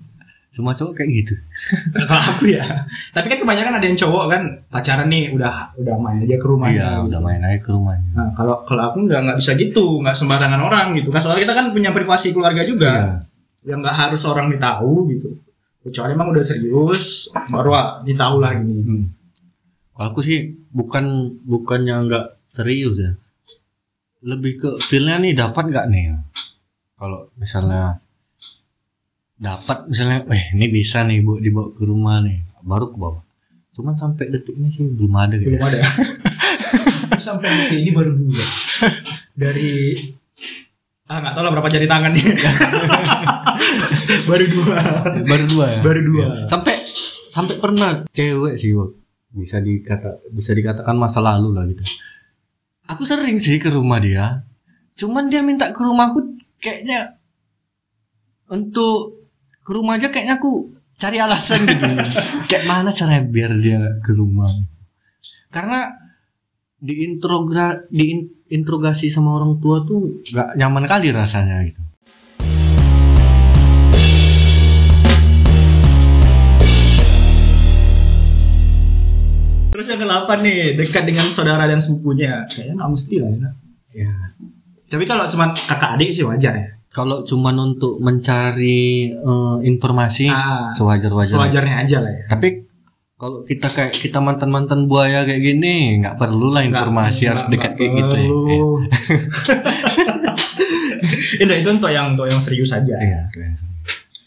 Cuma 0.52 0.72
cowok 0.72 0.92
kayak 0.94 1.11
gitu. 1.14 1.35
kalau 2.09 2.22
aku 2.26 2.44
ya 2.48 2.64
tapi 3.12 3.28
kan 3.28 3.38
kebanyakan 3.38 3.76
ada 3.76 3.85
yang 3.85 3.98
cowok 3.98 4.24
kan 4.26 4.42
pacaran 4.66 5.04
nih 5.06 5.28
udah 5.30 5.76
udah 5.76 5.94
main 5.96 6.24
aja 6.24 6.37
ke 6.37 6.46
rumahnya 6.46 6.76
Iya, 6.76 6.88
gitu. 6.96 7.06
udah 7.12 7.20
main 7.20 7.40
aja 7.40 7.59
ke 7.61 7.70
rumahnya. 7.70 8.09
nah 8.16 8.28
kalau 8.32 8.54
kalau 8.64 8.82
aku 8.88 9.04
nggak 9.04 9.20
nggak 9.20 9.37
bisa 9.37 9.52
gitu 9.52 10.00
nggak 10.00 10.16
sembarangan 10.16 10.56
orang 10.59 10.96
gitu 10.96 11.12
kan 11.12 11.20
soalnya 11.20 11.44
kita 11.44 11.54
kan 11.54 11.66
punya 11.70 11.90
privasi 11.92 12.32
keluarga 12.32 12.64
juga 12.64 12.88
Iya. 12.88 13.12
yang 13.68 13.78
nggak 13.85 13.96
harus 14.00 14.22
orang 14.24 14.48
ditahu 14.48 15.04
gitu 15.12 15.28
kecuali 15.85 16.11
emang 16.16 16.28
udah 16.32 16.40
serius 16.40 17.28
baru 17.52 17.70
ah, 17.76 17.87
ditahu 18.00 18.37
lah 18.40 18.56
gini 18.56 18.80
Hmm. 18.80 19.04
Aku 19.96 20.20
sih 20.20 20.61
bukan 20.70 21.37
bukannya 21.40 22.04
nggak 22.04 22.26
serius 22.46 22.96
ya. 23.00 23.12
Lebih 24.20 24.52
ke 24.61 24.68
feelnya 24.85 25.16
nih 25.16 25.32
dapat 25.32 25.72
nggak 25.72 25.87
nih 25.88 26.02
ya. 26.12 26.16
Kalau 26.96 27.28
misalnya 27.37 28.00
dapat 29.37 29.88
misalnya, 29.88 30.24
eh 30.32 30.52
ini 30.56 30.66
bisa 30.68 31.04
nih 31.04 31.20
bu 31.20 31.37
dibawa 31.37 31.68
ke 31.72 31.85
rumah 31.85 32.20
nih, 32.24 32.40
baru 32.61 32.92
ke 32.92 32.96
bawah. 32.96 33.22
Cuman 33.72 33.92
sampai 33.92 34.32
detik 34.32 34.56
ini 34.56 34.72
sih 34.72 34.88
belum 34.88 35.12
ada 35.12 35.37
gitu. 35.37 35.52
belum 35.52 35.61
ada 35.61 35.78
Aku 37.12 37.20
sampai 37.20 37.48
detik 37.48 37.78
ini 37.85 37.92
baru 37.92 38.16
dua 38.16 38.44
dari 39.37 39.92
ah 41.06 41.22
nggak 41.22 41.32
tahu 41.37 41.42
lah 41.44 41.52
berapa 41.54 41.68
jari 41.70 41.87
tangan 41.87 42.11
nih 42.11 42.24
baru 44.32 44.44
dua 44.48 44.74
baru 45.22 45.44
dua 45.46 45.66
ya. 45.70 45.80
baru 45.85 46.00
dua 46.02 46.24
Iya. 46.35 46.48
Sampai 46.48 46.74
sampai 47.28 47.54
pernah 47.61 47.90
cewek 48.11 48.56
sih 48.56 48.72
Wak. 48.74 48.90
Bisa 49.37 49.61
dikata 49.61 50.25
bisa 50.33 50.57
dikatakan 50.57 50.96
masa 50.96 51.20
lalu 51.20 51.53
lah 51.53 51.68
gitu. 51.68 51.85
Aku 52.88 53.05
sering 53.05 53.37
sih 53.37 53.61
ke 53.61 53.68
rumah 53.68 54.01
dia. 54.01 54.42
Cuman 54.96 55.29
dia 55.29 55.44
minta 55.44 55.68
ke 55.70 55.83
rumahku 55.85 56.40
kayaknya 56.57 57.20
untuk 58.49 59.29
ke 59.61 59.70
rumah 59.75 60.01
aja 60.01 60.09
kayaknya 60.09 60.40
aku 60.40 60.72
cari 60.96 61.20
alasan 61.20 61.68
gitu. 61.68 61.85
Kayak 62.49 62.64
mana 62.64 62.90
caranya 62.96 63.22
biar 63.29 63.53
dia 63.61 63.81
ke 64.01 64.16
rumah. 64.16 64.49
Karena 65.53 65.92
diintrogra 66.81 67.85
diinterogasi 67.92 69.12
sama 69.12 69.37
orang 69.37 69.59
tua 69.61 69.83
tuh 69.85 70.22
gak 70.33 70.57
nyaman 70.57 70.88
kali 70.88 71.12
rasanya 71.12 71.61
gitu. 71.66 71.83
Terus 79.87 79.94
yang 79.94 80.03
ke 80.03 80.37
nih 80.40 80.59
dekat 80.75 81.03
dengan 81.05 81.27
saudara 81.27 81.64
dan 81.64 81.79
sepupunya 81.79 82.42
kayaknya 82.46 82.75
nggak 82.75 82.90
mesti 82.90 83.16
lah 83.16 83.31
ya 83.31 83.51
Ya. 83.96 84.12
tapi 84.85 85.05
kalau 85.05 85.25
cuma 85.27 85.51
kakak 85.51 85.94
adik 85.94 86.11
sih 86.11 86.20
wajar 86.22 86.53
ya 86.53 86.68
Kalau 86.88 87.22
cuman 87.22 87.57
untuk 87.66 87.96
mencari 87.99 88.83
eh, 89.09 89.57
informasi 89.62 90.27
ah, 90.27 90.68
sewajar-wajarnya. 90.70 91.40
wajarnya 91.40 91.77
aja 91.79 91.96
lah 92.01 92.11
ya 92.11 92.25
Tapi 92.27 92.49
kalau 93.14 93.40
kita 93.42 93.68
kayak 93.68 93.92
kita 93.92 94.18
mantan-mantan 94.18 94.85
buaya 94.85 95.22
kayak 95.22 95.40
gini, 95.40 95.75
nggak 95.99 96.16
perlu 96.16 96.51
lah 96.51 96.61
informasi 96.62 97.16
Nggak- 97.18 97.31
harus 97.31 97.42
nggak- 97.42 97.53
dekat 97.55 97.70
nggak 97.70 97.79
kayak 97.79 97.92
gitu 97.94 98.05
ya. 98.07 98.20
perlu. 98.20 98.64
Ini 101.38 101.53
itu 101.55 101.68
untuk 101.70 101.90
yang 101.90 102.12
untuk 102.12 102.27
yang 102.27 102.37
serius 102.38 102.70
aja. 102.70 102.92
Iya. 102.94 103.20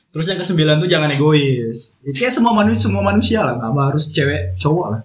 Terus 0.09 0.25
yang 0.25 0.37
kesembilan 0.37 0.75
tuh 0.79 0.89
jangan 0.89 1.05
egois. 1.07 2.01
Itu 2.01 2.17
kayak 2.17 2.33
semua 2.33 2.53
manusia 2.55 2.81
semua 2.83 3.03
manusia 3.03 3.39
lah, 3.41 3.53
nggak 3.55 3.87
harus 3.87 4.09
cewek 4.09 4.57
cowok 4.57 4.87
lah. 4.89 5.01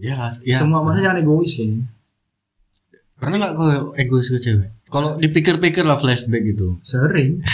Ya, 0.00 0.32
ya. 0.40 0.56
Semua 0.56 0.80
manusia 0.80 1.06
jangan 1.06 1.20
egois 1.20 1.52
kayaknya. 1.52 1.84
Pernah 3.14 3.36
nggak 3.36 3.52
kau 3.52 3.68
egois 3.94 4.26
ke 4.26 4.40
cewek? 4.40 4.68
Kalau 4.88 5.14
dipikir-pikir 5.14 5.84
lah 5.84 6.00
flashback 6.00 6.40
gitu. 6.42 6.80
Sering. 6.80 7.44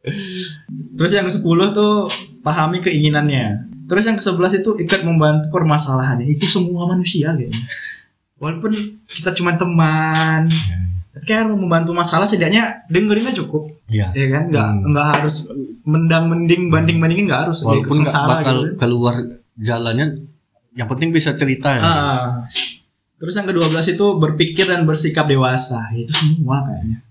Terus 0.96 1.12
yang 1.12 1.28
ke 1.28 1.32
sepuluh 1.32 1.70
tuh 1.70 2.08
pahami 2.40 2.80
keinginannya. 2.80 3.68
Terus 3.84 4.08
yang 4.08 4.16
ke 4.16 4.24
sebelas 4.24 4.56
itu 4.56 4.72
ikut 4.74 5.00
membantu 5.02 5.52
permasalahannya. 5.52 6.24
Itu 6.26 6.48
semua 6.48 6.88
manusia 6.88 7.36
kayaknya. 7.36 7.60
Walaupun 8.40 8.72
kita 9.04 9.36
cuma 9.36 9.60
teman, 9.60 10.48
tapi 11.12 11.24
kan 11.28 11.52
mau 11.52 11.60
membantu 11.60 11.92
masalah 11.92 12.24
setidaknya 12.24 12.88
dengerinnya 12.88 13.36
cukup. 13.36 13.68
Iya. 13.90 14.08
ya 14.14 14.26
kan 14.30 14.42
nggak 14.48 14.66
Hmm. 14.70 14.82
nggak 14.94 15.06
harus 15.18 15.34
mendang 15.82 16.30
mending 16.30 16.70
banding 16.70 16.96
bandingin 16.96 17.26
nggak 17.26 17.50
harus 17.50 17.60
Walaupun 17.60 17.84
Ikut 17.84 17.96
nggak 18.00 18.14
sengsara 18.14 18.30
bakal 18.40 18.56
gitu. 18.56 18.74
keluar 18.78 19.14
jalannya, 19.58 20.06
yang 20.72 20.86
penting 20.86 21.10
bisa 21.10 21.32
cerita 21.32 21.70
ya. 21.70 21.82
Ah. 21.82 22.26
terus 23.16 23.34
yang 23.34 23.44
kedua 23.44 23.66
belas 23.66 23.84
itu 23.84 24.06
berpikir 24.16 24.64
dan 24.64 24.82
bersikap 24.82 25.26
dewasa 25.26 25.90
itu 25.92 26.08
semua 26.10 26.62
kayaknya 26.62 27.04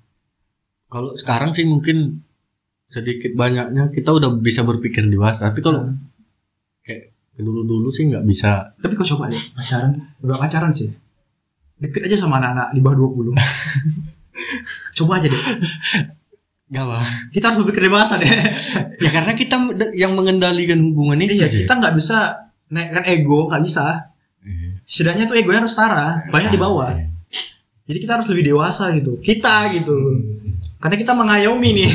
Kalau 0.85 1.13
sekarang 1.13 1.51
sih 1.51 1.63
mungkin 1.63 2.25
sedikit 2.83 3.29
banyaknya 3.31 3.89
kita 3.89 4.09
udah 4.09 4.33
bisa 4.35 4.63
berpikir 4.63 5.05
dewasa. 5.05 5.49
Tapi 5.49 5.61
kalau 5.61 5.85
Hmm. 5.85 6.01
kayak 6.81 7.13
dulu-dulu 7.35 7.87
sih 7.87 8.03
nggak 8.05 8.25
bisa. 8.25 8.73
tapi 8.75 8.93
kau 8.93 9.05
coba 9.07 9.27
deh 9.27 9.39
pacaran 9.53 9.91
udah 10.19 10.35
pacaran 10.35 10.71
sih 10.71 10.89
deket 11.77 12.03
aja 12.03 12.17
sama 12.17 12.35
anak-anak 12.37 12.73
di 12.73 12.81
bawah 12.81 12.97
20 13.07 13.31
coba 14.97 15.11
aja 15.15 15.27
deh 15.27 15.43
Gak 16.69 16.83
apa. 16.83 17.01
kita 17.31 17.45
harus 17.47 17.59
berpikir 17.59 17.85
dewasa 17.85 18.17
deh 18.17 18.29
Ya 18.97 19.09
karena 19.09 19.33
kita 19.33 19.55
yang 19.93 20.13
mengendalikan 20.13 20.77
hubungan 20.83 21.17
itu. 21.19 21.33
iya 21.35 21.47
kita 21.47 21.69
nggak 21.71 21.93
bisa 21.93 22.48
naikkan 22.69 23.03
ego 23.05 23.49
nggak 23.49 23.63
bisa 23.63 24.09
Iya. 24.39 24.79
setidaknya 24.87 25.25
tuh 25.25 25.35
egonya 25.35 25.59
harus 25.61 25.73
setara 25.73 26.23
banyak 26.27 26.49
di 26.49 26.59
bawah 26.59 26.95
Iya. 26.95 27.05
jadi 27.85 27.97
kita 27.99 28.11
harus 28.15 28.27
lebih 28.31 28.53
dewasa 28.53 28.93
gitu 28.95 29.19
kita 29.19 29.73
gitu 29.73 29.95
karena 30.79 30.95
kita 30.95 31.11
mengayomi 31.11 31.69
nih 31.75 31.91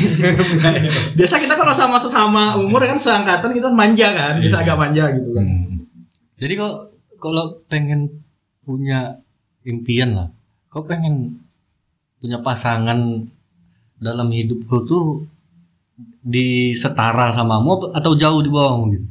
biasa 1.17 1.39
kita 1.39 1.53
kalau 1.53 1.73
sama 1.73 1.97
sesama 1.97 2.57
umur 2.57 2.81
kan 2.81 2.95
seangkatan 2.95 3.49
kita 3.49 3.69
manja 3.69 4.07
kan 4.09 4.33
bisa 4.37 4.61
agak 4.61 4.77
manja 4.77 5.09
gitu 5.11 5.31
kan 5.33 5.45
Hmm. 5.45 5.87
Jadi 6.35 6.53
kok 6.53 6.75
kalau 7.15 7.63
pengen 7.65 8.11
punya 8.61 9.23
impian 9.63 10.11
lah, 10.11 10.27
kau 10.67 10.83
pengen 10.83 11.39
punya 12.19 12.43
pasangan 12.43 13.23
dalam 13.97 14.27
hidup 14.29 14.67
kau 14.67 14.83
tuh 14.83 15.23
di 16.19 16.75
setara 16.75 17.31
samamu 17.31 17.87
atau 17.89 18.11
jauh 18.13 18.43
di 18.43 18.51
bawahmu 18.51 18.85
gitu. 18.91 19.07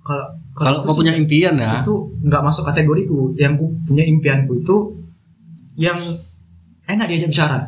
kalau 0.00 0.32
Kalau 0.54 0.78
kau 0.80 0.94
punya 0.94 1.10
impian 1.12 1.54
ya, 1.54 1.82
itu 1.82 1.92
nggak 2.20 2.40
masuk 2.40 2.62
kategoriku 2.64 3.34
yang 3.34 3.54
ku 3.54 3.74
punya 3.82 4.02
impianku 4.02 4.54
itu 4.56 4.76
yang 5.74 5.98
enak 6.84 7.06
diajak 7.06 7.28
bicara 7.28 7.58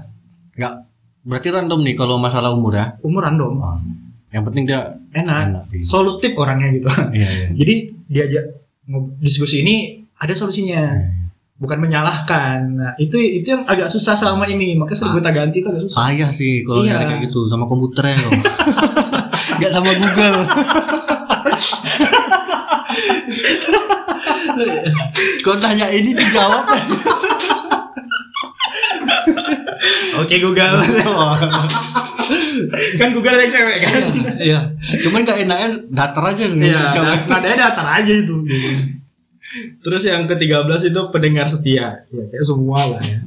nggak 0.52 0.74
berarti 1.20 1.48
random 1.50 1.80
nih 1.82 1.94
kalau 1.94 2.14
masalah 2.16 2.50
umur 2.50 2.72
ya. 2.72 2.94
umur 3.00 3.22
random 3.22 3.58
Ah, 3.58 3.82
Yang 4.30 4.44
penting 4.46 4.64
dia 4.64 4.80
enak 5.12 5.36
enak. 5.44 5.62
gitu. 5.72 5.82
solutif 5.84 6.30
orangnya 6.34 6.70
gitu 6.70 6.86
Iya, 7.12 7.30
iya. 7.32 7.46
jadi 7.52 7.74
diajak 8.06 8.44
diskusi 9.18 9.60
ini 9.60 9.74
ada 10.14 10.30
solusinya 10.32 10.86
Iya. 10.86 11.26
bukan 11.56 11.78
menyalahkan 11.80 12.58
nah 12.70 12.92
itu 12.96 13.16
itu 13.18 13.48
yang 13.48 13.64
agak 13.64 13.88
susah 13.88 14.14
selama 14.14 14.46
ini 14.46 14.76
makanya 14.76 14.94
sering 14.96 15.14
gonta 15.14 15.32
ganti 15.32 15.58
itu 15.58 15.66
agak 15.66 15.82
susah 15.82 15.98
Payah 15.98 16.30
sih 16.30 16.62
kalau 16.62 16.80
Iya. 16.80 16.92
nyari 16.94 17.04
kayak 17.08 17.22
gitu 17.26 17.40
sama 17.46 17.64
komputernya 17.64 18.14
loh. 18.14 18.30
Nggak 19.58 19.72
sama 19.72 19.88
Google. 19.90 20.36
Kau 25.44 25.56
tanya 25.58 25.86
ini 25.92 26.12
dijawab. 26.12 26.64
oke 30.22 30.34
Google 30.40 30.74
kan 32.98 33.08
Google 33.14 33.38
yang 33.38 33.50
cewek 33.52 33.76
kan 33.84 34.02
Iya. 34.40 34.60
Cuman 35.06 35.22
gak 35.22 35.38
enaknya 35.46 35.68
datar 35.92 36.24
aja 36.32 36.44
nih. 36.50 36.72
Iya, 36.72 36.82
nadanya 37.30 37.56
datar 37.70 37.86
aja 38.02 38.12
itu. 38.12 38.42
Terus 39.84 40.02
yang 40.02 40.26
ke-13 40.26 40.90
itu 40.90 41.00
pendengar 41.14 41.46
setia. 41.46 42.02
Ya, 42.10 42.22
kayak 42.32 42.44
semua 42.44 42.80
lah 42.96 43.02
ya. 43.04 43.18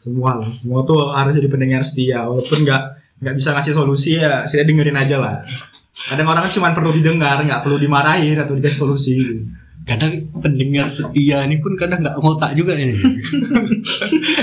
Semua 0.00 0.40
lah. 0.40 0.48
Semua 0.56 0.80
tuh 0.88 1.12
harus 1.12 1.36
jadi 1.36 1.48
pendengar 1.52 1.84
setia. 1.84 2.24
Walaupun 2.24 2.64
nggak 2.64 2.82
nggak 3.22 3.34
bisa 3.36 3.52
ngasih 3.54 3.74
solusi 3.76 4.18
ya, 4.18 4.48
saya 4.48 4.64
dengerin 4.64 4.96
aja 4.96 5.20
lah. 5.20 5.44
Kadang 5.92 6.32
orang 6.32 6.48
kan 6.48 6.52
cuma 6.56 6.72
perlu 6.72 6.90
didengar, 6.96 7.44
nggak 7.44 7.60
perlu 7.62 7.76
dimarahin 7.76 8.40
atau 8.40 8.56
dikasih 8.56 8.78
solusi. 8.80 9.12
Gitu. 9.20 9.44
Kadang 9.82 10.12
pendengar 10.38 10.86
setia 10.86 11.42
ini 11.42 11.58
pun 11.58 11.74
kadang 11.74 12.00
nggak 12.00 12.16
ngotak 12.16 12.54
juga 12.54 12.74
ini. 12.74 12.94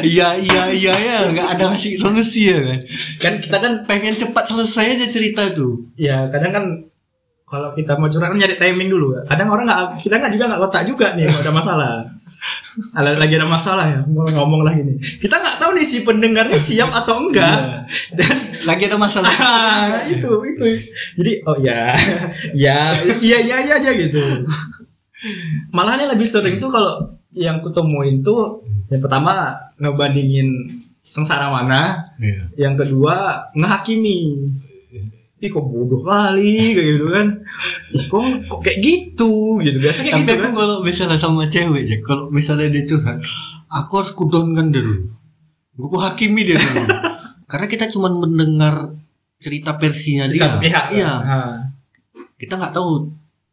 Iya 0.01 0.27
iya 0.37 0.63
iya 0.69 0.93
ya 0.95 1.17
nggak 1.29 1.47
ada 1.53 1.63
ngasih 1.69 1.95
solusi 1.95 2.49
ya 2.49 2.59
kan. 2.59 2.79
Kan 3.17 3.33
kita 3.39 3.57
kan 3.57 3.73
Pengen 3.85 4.15
cepat 4.15 4.45
selesai 4.45 4.95
aja 4.95 5.07
cerita 5.07 5.47
tuh. 5.49 5.87
ya 5.95 6.27
kadang 6.27 6.51
kan 6.51 6.65
kalau 7.45 7.73
kita 7.73 7.97
mau 7.97 8.05
curhat 8.05 8.29
kan 8.29 8.37
nyari 8.37 8.55
timing 8.55 8.89
dulu. 8.89 9.15
Kadang 9.25 9.47
orang 9.47 9.65
nggak 9.65 9.81
kita 9.99 10.15
nggak 10.17 10.33
juga 10.33 10.45
nggak 10.47 10.61
kotak 10.61 10.83
juga 10.85 11.07
nih 11.13 11.25
kalau 11.25 11.41
ada 11.41 11.53
masalah. 11.53 11.93
Ada- 12.95 13.17
Lagi 13.17 13.33
ada 13.35 13.49
masalah 13.49 13.85
ya, 13.89 13.99
mau 14.05 14.23
ngomong 14.23 14.61
lagi 14.61 14.85
nih. 14.85 14.95
Kita 15.19 15.35
nggak 15.35 15.57
tahu 15.57 15.73
nih 15.73 15.83
si 15.83 16.05
pendengarnya 16.05 16.55
siap 16.55 16.93
atau 16.93 17.27
enggak. 17.27 17.83
Dan 18.13 18.37
Lagi 18.63 18.83
ada 18.85 18.95
masalah. 18.95 19.33
Ah, 19.41 20.05
itu 20.05 20.29
itu 20.45 20.65
jadi 21.17 21.31
oh 21.43 21.57
ya 21.57 21.95
ya 22.53 22.91
iya 23.19 23.37
iya 23.41 23.57
iya 23.65 23.73
aja 23.79 23.91
gitu 23.97 24.21
malahan 25.69 26.03
yang 26.03 26.11
lebih 26.13 26.25
sering 26.25 26.57
tuh 26.57 26.67
kalau 26.67 26.93
yang 27.31 27.59
kutemuin 27.59 28.19
tuh 28.19 28.63
yang 28.87 28.99
pertama 28.99 29.53
ngebandingin 29.77 30.49
sengsara 30.99 31.49
mana 31.49 32.03
Iya. 32.17 32.49
yang 32.59 32.75
kedua 32.75 33.47
ngehakimi 33.53 34.19
ih 35.39 35.47
kok 35.47 35.63
bodoh 35.63 36.03
kali 36.03 36.75
kayak 36.75 36.87
gitu 36.93 37.07
kan 37.07 37.27
ih 37.95 38.03
kok, 38.03 38.19
kok 38.43 38.59
kayak 38.59 38.79
gitu 38.83 39.31
gitu 39.59 39.77
biasanya 39.79 40.11
Tapi 40.11 40.21
gitu 40.21 40.31
aku 40.33 40.43
kan 40.43 40.53
kalau 40.53 40.75
misalnya 40.83 41.15
sama 41.15 41.47
cewek 41.47 41.83
ya, 41.85 41.97
kalau 42.03 42.27
misalnya 42.27 42.67
dia 42.67 42.83
curhat, 42.83 43.23
aku 43.65 43.91
harus 43.95 44.11
kudonkan 44.11 44.67
dulu. 44.69 45.07
Aku 45.79 45.95
hakimi 45.95 46.43
dia 46.43 46.59
dulu. 46.59 46.83
Karena 47.51 47.65
kita 47.65 47.87
cuma 47.87 48.11
mendengar 48.11 48.99
cerita 49.39 49.79
versinya 49.79 50.27
di 50.27 50.35
dia. 50.35 50.43
satu 50.43 50.59
pihak 50.59 50.85
Iya. 50.91 51.13
Kita 52.35 52.59
nggak 52.59 52.73
tahu 52.75 53.07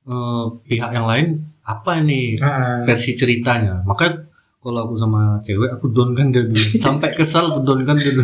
eh, 0.05 0.45
pihak 0.67 0.91
yang 0.91 1.07
lain 1.07 1.47
apa 1.67 1.99
nih 2.01 2.39
ah. 2.39 2.87
versi 2.87 3.19
ceritanya. 3.19 3.83
Maka 3.83 4.31
kalau 4.63 4.87
aku 4.87 4.95
sama 4.95 5.39
cewek, 5.43 5.71
aku 5.75 5.91
donkan 5.91 6.31
dulu. 6.31 6.55
Sampai 6.85 7.15
kesal, 7.15 7.51
aku 7.51 7.63
donkan 7.63 7.99
dulu. 7.99 8.23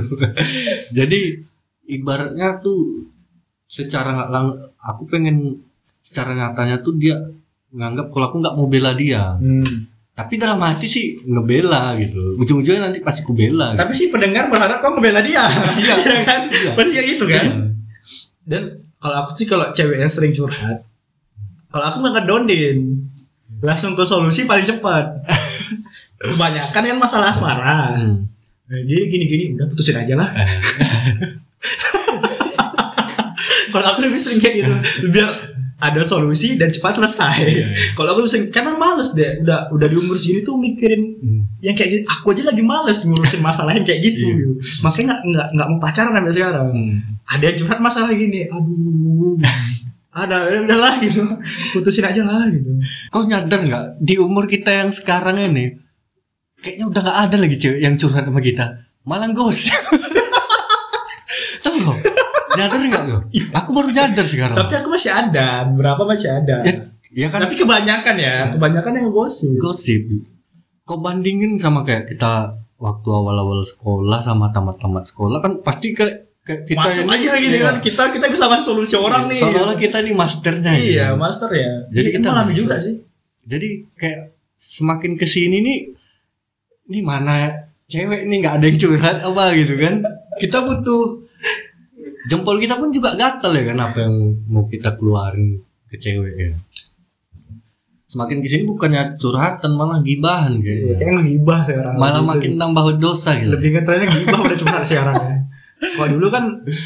Jadi 0.99 1.43
ibaratnya 1.87 2.63
tuh 2.63 3.11
secara 3.67 4.15
nggak 4.15 4.31
lang, 4.31 4.47
aku 4.79 5.03
pengen 5.07 5.59
secara 6.03 6.35
nyatanya 6.35 6.83
tuh 6.83 6.95
dia 6.99 7.15
nganggap 7.73 8.11
kalau 8.11 8.25
aku 8.29 8.37
nggak 8.39 8.55
mau 8.55 8.67
bela 8.67 8.93
dia. 8.95 9.39
Hmm. 9.39 9.91
tapi 10.13 10.37
dalam 10.37 10.61
hati 10.61 10.93
sih 10.93 11.25
ngebela 11.25 11.97
gitu 11.97 12.37
ujung-ujungnya 12.37 12.85
nanti 12.85 13.01
pasti 13.01 13.25
ku 13.25 13.33
bela 13.33 13.73
gitu. 13.73 13.81
tapi 13.81 13.93
sih 13.97 14.13
pendengar 14.13 14.53
berharap 14.53 14.85
kau 14.85 14.93
ngebela 14.93 15.25
dia 15.25 15.49
Iya. 15.81 15.95
Iya 15.97 16.17
kan 16.29 16.41
Iya. 16.53 16.71
pasti 16.77 16.91
kayak 16.93 17.07
gitu 17.17 17.25
kan 17.33 17.47
Iya. 17.49 17.65
dan 18.45 18.63
kalau 19.01 19.25
aku 19.25 19.41
sih 19.41 19.49
kalau 19.49 19.73
cewek 19.73 19.97
yang 20.05 20.13
sering 20.13 20.37
curhat 20.37 20.85
kalau 21.73 21.85
aku 21.89 21.97
nggak 22.05 22.15
ngedonin 22.21 22.77
langsung 23.63 23.95
ke 23.95 24.03
solusi 24.03 24.43
paling 24.43 24.65
cepat 24.65 25.23
kebanyakan 26.29 26.83
kan 26.85 26.99
masalah 26.99 27.31
asmara 27.31 27.95
Hmm. 27.95 28.27
Nah, 28.65 28.81
jadi 28.81 29.05
gini-gini 29.07 29.45
udah 29.53 29.69
putusin 29.69 29.97
aja 29.97 30.15
lah 30.15 30.33
kalau 33.69 33.87
aku 33.87 34.01
lebih 34.03 34.17
sering 34.17 34.39
kayak 34.39 34.55
gitu 34.61 34.73
biar 35.09 35.29
ada 35.79 35.99
solusi 36.03 36.55
dan 36.55 36.71
cepat 36.71 36.95
selesai 36.95 37.37
Iya. 37.43 37.67
kalau 37.93 38.13
aku 38.13 38.19
lebih 38.23 38.33
sering 38.33 38.47
karena 38.49 38.73
males 38.75 39.13
deh 39.13 39.43
udah 39.43 39.67
udah 39.69 39.87
di 39.87 39.97
umur 39.97 40.15
segini 40.15 40.41
tuh 40.41 40.57
mikirin 40.57 41.03
Hmm. 41.19 41.43
yang 41.61 41.75
kayak 41.75 41.91
gitu 41.93 42.05
aku 42.09 42.33
aja 42.33 42.43
lagi 42.47 42.63
males 42.63 42.99
ngurusin 43.03 43.41
masalah 43.41 43.73
yang 43.73 43.83
kayak 43.83 44.01
gitu, 44.07 44.19
Iya. 44.21 44.35
gitu. 44.37 44.53
makanya 44.81 45.07
nggak 45.09 45.27
nggak 45.27 45.47
nggak 45.53 45.69
mau 45.69 45.79
pacaran 45.79 46.13
sampai 46.13 46.33
sekarang 46.33 46.67
Hmm. 46.71 46.97
ada 47.27 47.45
yang 47.45 47.57
curhat 47.59 47.79
masalah 47.79 48.11
gini 48.13 48.41
aduh 48.47 49.37
ada 50.13 50.49
udah 50.49 50.61
udahlah 50.69 50.95
gitu. 51.01 51.25
Putusin 51.73 52.05
aja 52.05 52.23
lah 52.23 52.49
gitu. 52.53 52.69
Kau 53.09 53.25
nyadar 53.25 53.61
nggak 53.65 53.85
di 53.99 54.15
umur 54.21 54.45
kita 54.45 54.71
yang 54.71 54.93
sekarang 54.93 55.41
ini 55.41 55.81
kayaknya 56.61 56.87
udah 56.93 57.01
nggak 57.03 57.19
ada 57.29 57.37
lagi 57.41 57.57
cewek 57.59 57.81
yang 57.81 57.97
curhat 57.97 58.29
sama 58.29 58.41
kita. 58.45 58.87
Malah 59.09 59.33
ghost. 59.33 59.73
Tahu 61.65 61.77
nggak? 61.77 61.99
Nyadar 62.53 62.81
nggak 62.85 63.05
lo 63.09 63.19
aku 63.57 63.71
baru 63.73 63.89
nyadar 63.89 64.27
sekarang. 64.29 64.57
Tapi 64.57 64.75
aku 64.77 64.89
masih 64.93 65.11
ada 65.11 65.65
beberapa 65.65 66.05
masih 66.05 66.29
ada. 66.29 66.61
Ya, 66.63 66.73
ya 67.13 67.27
kan? 67.33 67.49
Tapi 67.49 67.57
kebanyakan 67.57 68.15
ya 68.21 68.35
kebanyakan 68.57 68.93
yang 69.01 69.09
gosip 69.09 69.57
gosip 69.57 70.05
kau 70.83 70.99
bandingin 70.99 71.57
sama 71.57 71.87
kayak 71.87 72.11
kita 72.11 72.59
waktu 72.83 73.09
awal-awal 73.09 73.63
sekolah 73.63 74.19
sama 74.19 74.51
tamat-tamat 74.51 75.07
sekolah 75.07 75.39
kan 75.39 75.53
pasti 75.63 75.95
kayak 75.95 76.32
kita 76.43 76.75
masuk 76.77 77.05
ini- 77.05 77.15
aja 77.17 77.31
gini 77.39 77.55
iya. 77.55 77.65
kan 77.65 77.77
kita 77.79 78.03
kita 78.11 78.27
bisa 78.27 78.45
ngasih 78.45 78.67
solusi 78.67 78.95
orang 78.97 79.31
nih 79.31 79.39
Seolah-olah 79.39 79.77
kita 79.77 80.03
nih 80.03 80.11
masternya 80.13 80.73
iya 80.75 81.07
gitu. 81.09 81.17
master 81.17 81.51
ya. 81.53 81.71
Jadi 81.87 81.95
jadi 81.95 82.09
kita 82.13 82.29
masih 82.33 82.55
juga 82.57 82.75
sih. 82.77 82.95
Jadi 83.43 83.69
kayak 83.93 84.21
semakin 84.53 85.13
ke 85.15 85.25
sini 85.25 85.59
nih 85.59 85.79
ini 86.85 86.99
mana 87.01 87.51
cewek 87.85 88.27
nih 88.27 88.37
nggak 88.39 88.55
ada 88.59 88.65
yang 88.65 88.77
curhat 88.77 89.17
apa 89.21 89.45
gitu 89.55 89.75
kan. 89.77 90.03
Kita 90.35 90.59
butuh 90.61 91.23
jempol 92.25 92.59
kita 92.59 92.75
pun 92.75 92.91
juga 92.91 93.15
gatal 93.15 93.53
ya 93.53 93.65
kan 93.65 93.79
apa 93.81 93.99
yang 94.01 94.15
mau 94.45 94.67
kita 94.67 94.95
keluarin 94.95 95.63
ke 95.87 95.97
cewek 95.97 96.35
ya. 96.35 96.51
Semakin 98.05 98.43
ke 98.43 98.47
sini 98.47 98.67
bukannya 98.67 99.15
curhatan 99.15 99.73
malah 99.73 100.03
gibahan 100.03 100.59
Iya, 100.59 100.61
kayaknya 100.61 100.95
kayaknya 100.97 101.13
ngegibah 101.17 101.61
sekarang. 101.63 101.95
Malah 101.97 102.19
Gitu. 102.19 102.29
makin 102.29 102.51
nambah 102.57 102.85
dosa 102.99 103.31
gitu. 103.37 103.55
Lebih 103.55 103.69
ngetrennya 103.73 104.07
gibah 104.11 104.39
udah 104.43 104.57
curhat 104.59 104.85
sekarang 104.85 105.17
ya 105.17 105.37
kalau 105.83 106.09
dulu 106.15 106.29
kan 106.31 106.45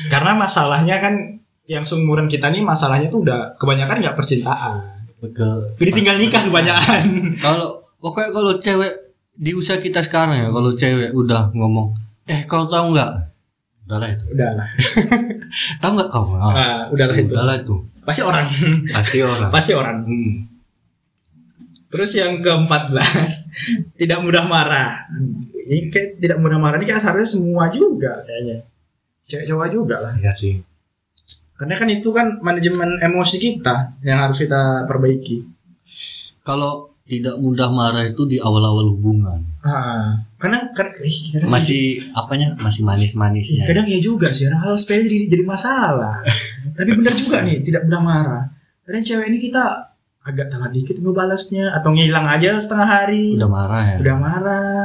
karena 0.08 0.32
masalahnya 0.32 0.96
kan 0.98 1.14
yang 1.66 1.84
seumuran 1.84 2.30
kita 2.30 2.48
nih 2.48 2.62
masalahnya 2.64 3.12
tuh 3.12 3.26
udah 3.26 3.58
kebanyakan 3.60 4.00
nggak 4.00 4.16
percintaan. 4.16 4.74
Ke 5.20 5.48
jadi 5.82 5.90
tinggal 5.92 6.16
nikah 6.16 6.42
kebanyakan. 6.48 7.04
Kalau 7.44 7.84
pokoknya 8.00 8.30
kalau 8.32 8.52
cewek 8.62 8.92
di 9.36 9.52
usia 9.52 9.76
kita 9.76 10.00
sekarang 10.00 10.46
ya 10.46 10.48
kalau 10.48 10.72
cewek 10.72 11.12
udah 11.12 11.52
ngomong 11.52 11.92
eh 12.30 12.48
kau 12.48 12.64
tahu 12.70 12.96
nggak? 12.96 13.10
Udahlah 13.86 14.08
itu. 14.14 14.24
Udahlah 14.32 14.68
tahu 15.82 15.90
nggak 15.98 16.08
kau? 16.10 16.26
Ah, 16.38 16.52
nah, 16.54 16.80
udahlah 16.90 17.16
itu. 17.18 17.32
udahlah 17.34 17.56
itu. 17.60 17.74
Pasti 18.06 18.22
orang. 18.22 18.46
Pasti 18.94 19.18
orang. 19.20 19.50
Pasti 19.52 19.72
orang. 19.76 19.98
Hmm. 20.06 20.34
terus 21.86 22.18
yang 22.18 22.42
ke-14 22.42 22.98
tidak 23.94 24.18
mudah 24.20 24.44
marah. 24.44 25.06
Ini 25.70 25.88
kayak 25.88 26.18
tidak 26.18 26.38
mudah 26.42 26.58
marah 26.58 26.76
ini 26.82 26.84
kayak 26.84 27.00
seharusnya 27.00 27.40
semua 27.40 27.70
juga 27.72 28.26
kayaknya 28.26 28.66
cewek 29.26 29.44
cowok 29.50 29.68
juga 29.74 29.96
lah. 30.00 30.14
Iya 30.16 30.32
sih. 30.32 30.62
Karena 31.56 31.74
kan 31.74 31.88
itu 31.88 32.08
kan 32.12 32.38
manajemen 32.40 33.00
emosi 33.00 33.36
kita 33.42 33.98
yang 34.06 34.22
harus 34.22 34.38
kita 34.40 34.84
perbaiki. 34.86 35.42
Kalau 36.46 36.94
tidak 37.06 37.38
mudah 37.38 37.70
marah 37.70 38.02
itu 38.06 38.26
di 38.26 38.38
awal-awal 38.42 38.90
hubungan. 38.92 39.42
Ah 39.62 40.26
karena 40.36 40.68
kadang 40.76 40.94
masih 41.48 41.96
apanya? 42.12 42.52
Masih 42.60 42.84
Ih, 42.84 42.86
manis-manisnya 42.86 43.64
kadang 43.64 43.88
ya 43.88 43.98
juga 44.04 44.28
sih 44.36 44.52
hal 44.52 44.76
sepele 44.76 45.08
jadi, 45.08 45.32
jadi 45.32 45.44
masalah. 45.48 46.20
Tapi 46.76 46.90
benar 46.92 47.14
juga 47.16 47.40
nih 47.40 47.64
tidak 47.64 47.88
mudah 47.88 48.02
marah. 48.04 48.44
Kadang 48.84 49.02
cewek 49.02 49.26
ini 49.32 49.38
kita 49.40 49.64
agak 50.26 50.52
telat 50.52 50.74
dikit 50.76 51.00
ngebalasnya 51.00 51.72
atau 51.72 51.88
ngilang 51.94 52.26
aja 52.28 52.58
setengah 52.60 52.88
hari. 52.88 53.38
Udah 53.40 53.50
marah 53.50 53.82
ya? 53.86 53.96
Udah 54.02 54.16
marah. 54.20 54.82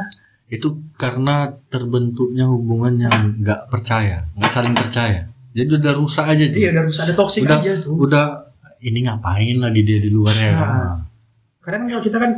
Itu 0.47 0.79
karena 1.01 1.49
terbentuknya 1.73 2.45
hubungan 2.45 2.93
yang 3.01 3.41
nggak 3.41 3.73
percaya 3.73 4.29
nggak 4.37 4.53
saling 4.53 4.77
percaya. 4.77 5.25
Jadi 5.57 5.81
udah 5.81 5.93
rusak 5.97 6.29
aja 6.29 6.45
tuh 6.53 6.59
dia 6.61 6.69
udah 6.69 6.81
harus 6.85 6.99
ada 7.01 7.13
Udah- 7.17 7.57
aja 7.59 7.71
tuh. 7.81 7.93
udah 7.97 8.25
ini 8.85 9.09
ngapain 9.09 9.57
lagi 9.57 9.81
dia 9.81 9.97
di 9.97 10.13
luar 10.13 10.35
ya? 10.37 10.53
Nah. 10.53 10.95
kadang 11.61 11.85
kalau 11.89 12.01
kita 12.05 12.17
kan 12.21 12.31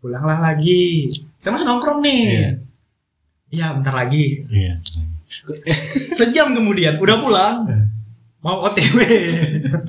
pulanglah 0.00 0.38
lagi. 0.40 1.08
Kita 1.40 1.48
masih 1.52 1.66
nongkrong 1.66 2.00
nih. 2.04 2.24
Iya. 2.28 2.50
iya 3.50 3.66
bentar 3.72 3.94
lagi. 3.96 4.44
Iya. 4.48 4.80
Sejam 6.20 6.52
kemudian 6.52 7.00
udah 7.00 7.16
pulang. 7.18 7.56
Mau 8.44 8.62
OTW 8.62 9.02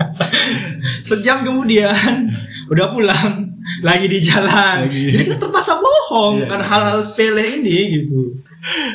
sejam 1.07 1.45
kemudian 1.45 2.25
udah 2.67 2.89
pulang. 2.89 3.53
Lagi 3.85 4.07
di 4.09 4.17
jalan. 4.23 4.87
Lagi. 4.87 5.13
jadi 5.13 5.23
kita 5.27 5.37
terpaksa 5.37 5.77
bohong 6.07 6.39
Iya. 6.39 6.47
kan 6.47 6.61
hal-hal 6.63 6.99
sepele 7.03 7.43
ini 7.59 7.77
gitu. 7.99 8.39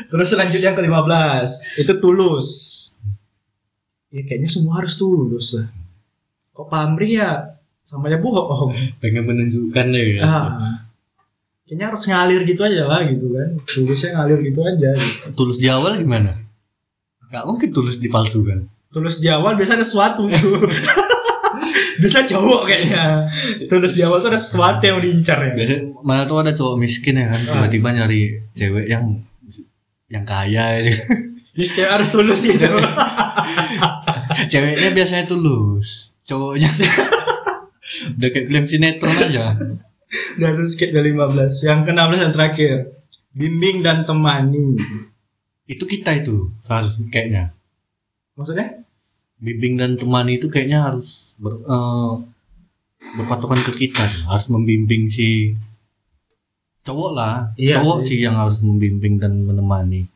Terus 0.09 0.27
selanjutnya 0.33 0.73
yang 0.73 0.79
ke-15 0.81 1.49
itu 1.85 1.93
tulus. 2.01 2.49
Ya 4.13 4.25
kayaknya 4.25 4.49
semua 4.49 4.81
harus 4.81 4.97
tulus 4.97 5.57
lah. 5.61 5.69
Kok 6.57 6.69
pamri 6.73 7.21
ya 7.21 7.61
samanya 7.85 8.17
bohong? 8.17 8.73
Pengen 9.01 9.29
menunjukkan 9.29 9.87
ya 9.93 10.25
ah. 10.25 10.57
kayaknya 11.69 11.89
harus 11.89 12.05
ngalir 12.09 12.43
gitu 12.49 12.65
aja 12.65 12.89
lah 12.89 13.05
gitu 13.09 13.29
kan. 13.33 13.49
Tulusnya 13.69 14.09
ngalir 14.17 14.39
gitu 14.49 14.61
aja 14.65 14.91
gitu. 14.97 15.27
tulus 15.37 15.57
di 15.61 15.69
awal 15.69 16.01
gimana? 16.01 16.33
Nggak 17.29 17.45
mungkin 17.49 17.69
tulus 17.73 17.97
dipalsukan 18.01 18.69
tulus 18.93 19.25
di 19.25 19.29
awal 19.33 19.57
biasa 19.57 19.81
ada 19.81 19.87
sesuatu. 19.89 20.29
tuh 20.29 20.69
bisa 21.99 22.24
cowok 22.24 22.70
kayaknya. 22.70 23.26
Tulus 23.66 23.99
di 23.99 24.07
awal 24.07 24.22
tuh 24.22 24.30
ada 24.32 24.40
sesuatu 24.40 24.80
yang 24.80 25.03
diincar 25.03 25.43
ya. 25.43 25.53
Biasanya 25.53 25.82
mana 26.01 26.22
tuh 26.24 26.40
ada 26.40 26.53
cowok 26.55 26.76
miskin 26.80 27.20
ya 27.20 27.28
kan 27.28 27.40
tiba-tiba 27.40 27.88
nyari 27.93 28.22
cewek 28.57 28.86
yang 28.88 29.20
yang 30.12 30.24
kaya 30.28 30.84
jadi 31.57 31.66
cewek 31.68 31.90
harus 31.90 32.09
tulus 32.12 32.45
gitu 32.45 32.68
ceweknya 34.53 34.90
biasanya 34.93 35.24
tulus 35.24 36.12
cowoknya. 36.24 36.70
Udah 38.18 38.28
kayak 38.30 38.47
film 38.49 38.64
sinetron 38.64 39.16
aja. 39.18 39.59
Dan 40.38 40.51
terus 40.61 40.76
skip 40.76 40.93
dari 40.93 41.11
15 41.12 41.66
yang 41.66 41.82
ke-16 41.88 42.18
yang 42.20 42.32
terakhir 42.32 42.70
bimbing 43.32 43.80
dan 43.82 44.05
temani. 44.05 44.76
Itu 45.66 45.88
kita 45.88 46.14
itu 46.20 46.53
kayaknya. 47.11 47.57
Maksudnya 48.36 48.82
bimbing 49.43 49.74
dan 49.74 49.99
temani 49.99 50.38
itu 50.38 50.47
kayaknya 50.47 50.86
harus 50.86 51.34
ber, 51.43 51.59
eh, 51.59 52.12
berpatokan 53.18 53.61
ke 53.66 53.72
kita. 53.74 54.07
Harus 54.30 54.47
membimbing 54.55 55.11
si 55.11 55.59
cowok 56.86 57.11
lah. 57.12 57.34
Iya 57.59 57.82
cowok 57.82 57.99
sih. 58.07 58.07
sih 58.07 58.18
yang 58.22 58.38
harus 58.38 58.62
membimbing 58.62 59.18
dan 59.18 59.43
menemani 59.43 60.07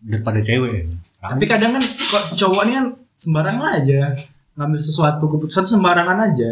daripada 0.00 0.40
cewek. 0.40 0.88
Tapi 1.20 1.44
kadang 1.44 1.76
kan 1.76 1.84
kok 1.84 2.24
cowok 2.40 2.62
ini 2.64 2.72
kan 2.80 2.86
sembarangan 3.12 3.70
aja. 3.84 4.16
Ngambil 4.56 4.80
sesuatu 4.80 5.24
keputusan 5.28 5.68
sembarangan 5.68 6.18
aja. 6.32 6.50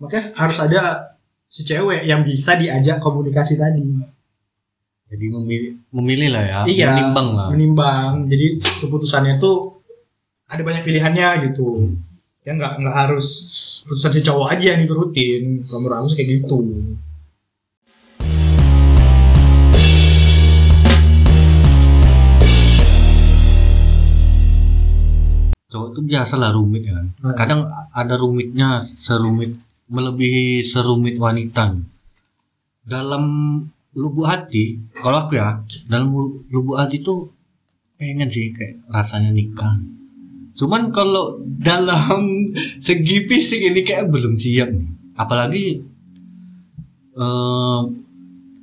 Makanya 0.00 0.24
harus 0.40 0.58
ada 0.64 0.82
si 1.50 1.66
cewek 1.68 2.08
yang 2.08 2.24
bisa 2.24 2.56
diajak 2.56 3.04
komunikasi 3.04 3.60
tadi. 3.60 3.84
Jadi 5.10 5.26
memilih 5.26 5.74
memilih 5.90 6.28
lah 6.30 6.44
ya. 6.46 6.58
Iya, 6.70 6.86
menimbang 6.94 7.28
lah. 7.34 7.48
menimbang. 7.50 8.30
Jadi 8.30 8.62
keputusannya 8.62 9.42
tuh 9.42 9.79
ada 10.50 10.66
banyak 10.66 10.82
pilihannya 10.82 11.28
gitu. 11.46 11.94
Ya 12.42 12.58
nggak 12.58 12.82
nggak 12.82 12.96
harus 13.06 13.26
putusan 13.86 14.10
si 14.18 14.20
cowok 14.26 14.46
aja 14.50 14.66
yang 14.74 14.82
diturutin. 14.82 15.62
Kalau 15.70 15.78
menurut 15.78 15.96
aku 16.02 16.18
kayak 16.18 16.28
gitu. 16.42 16.58
Cowok 25.70 25.88
itu 25.94 26.00
biasa 26.02 26.34
lah 26.34 26.50
rumit 26.50 26.82
ya 26.82 26.98
kan. 26.98 27.06
Hmm. 27.22 27.34
kadang 27.38 27.60
ada 27.94 28.18
rumitnya 28.18 28.82
serumit 28.82 29.54
melebihi 29.86 30.66
serumit 30.66 31.14
wanita. 31.14 31.78
Dalam 32.82 33.22
lubuk 33.94 34.26
hati 34.26 34.82
kalau 34.98 35.30
aku 35.30 35.38
ya 35.38 35.62
dalam 35.86 36.10
lu- 36.10 36.42
lubuk 36.50 36.74
hati 36.74 36.98
tuh 37.06 37.30
pengen 37.94 38.26
sih 38.26 38.50
kayak 38.50 38.82
rasanya 38.90 39.30
nikah 39.30 39.78
cuman 40.54 40.90
kalau 40.90 41.38
dalam 41.42 42.50
segi 42.86 43.26
fisik 43.26 43.60
ini 43.62 43.80
kayak 43.86 44.10
belum 44.10 44.34
siap 44.34 44.70
nih. 44.70 44.88
Apalagi 45.16 45.64
eh, 47.14 47.80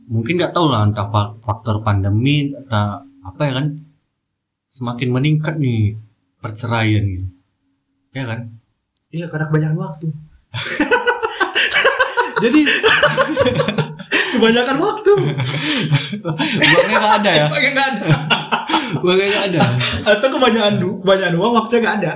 mungkin 0.08 0.34
nggak 0.40 0.56
tahu 0.56 0.68
lah 0.72 0.88
entah 0.88 1.08
fa- 1.12 1.36
faktor 1.44 1.84
pandemi 1.86 2.52
atau 2.54 3.04
apa 3.26 3.42
ya 3.46 3.54
kan. 3.62 3.68
Semakin 4.68 5.10
meningkat 5.10 5.56
nih 5.58 5.96
perceraian 6.44 7.04
gitu 7.08 7.28
ya 8.18 8.26
kan? 8.26 8.40
Iya 9.14 9.26
karena 9.32 9.46
kebanyakan 9.48 9.78
waktu. 9.80 10.08
Jadi 12.44 12.62
kebanyakan 14.38 14.78
waktu. 14.78 15.12
Uangnya 16.62 16.98
nggak 16.98 17.16
ada 17.24 17.32
ya? 17.32 17.46
Pakai 17.50 17.70
nggak 17.74 17.88
ada 17.98 18.37
uangnya 19.04 19.28
nggak 19.28 19.46
ada. 19.54 19.62
Atau 20.04 20.28
kebanyakan 20.38 20.74
du 20.80 20.90
kebanyakan 21.04 21.36
uang 21.38 21.54
waktunya 21.60 21.82
nggak 21.84 21.98
ada. 22.04 22.14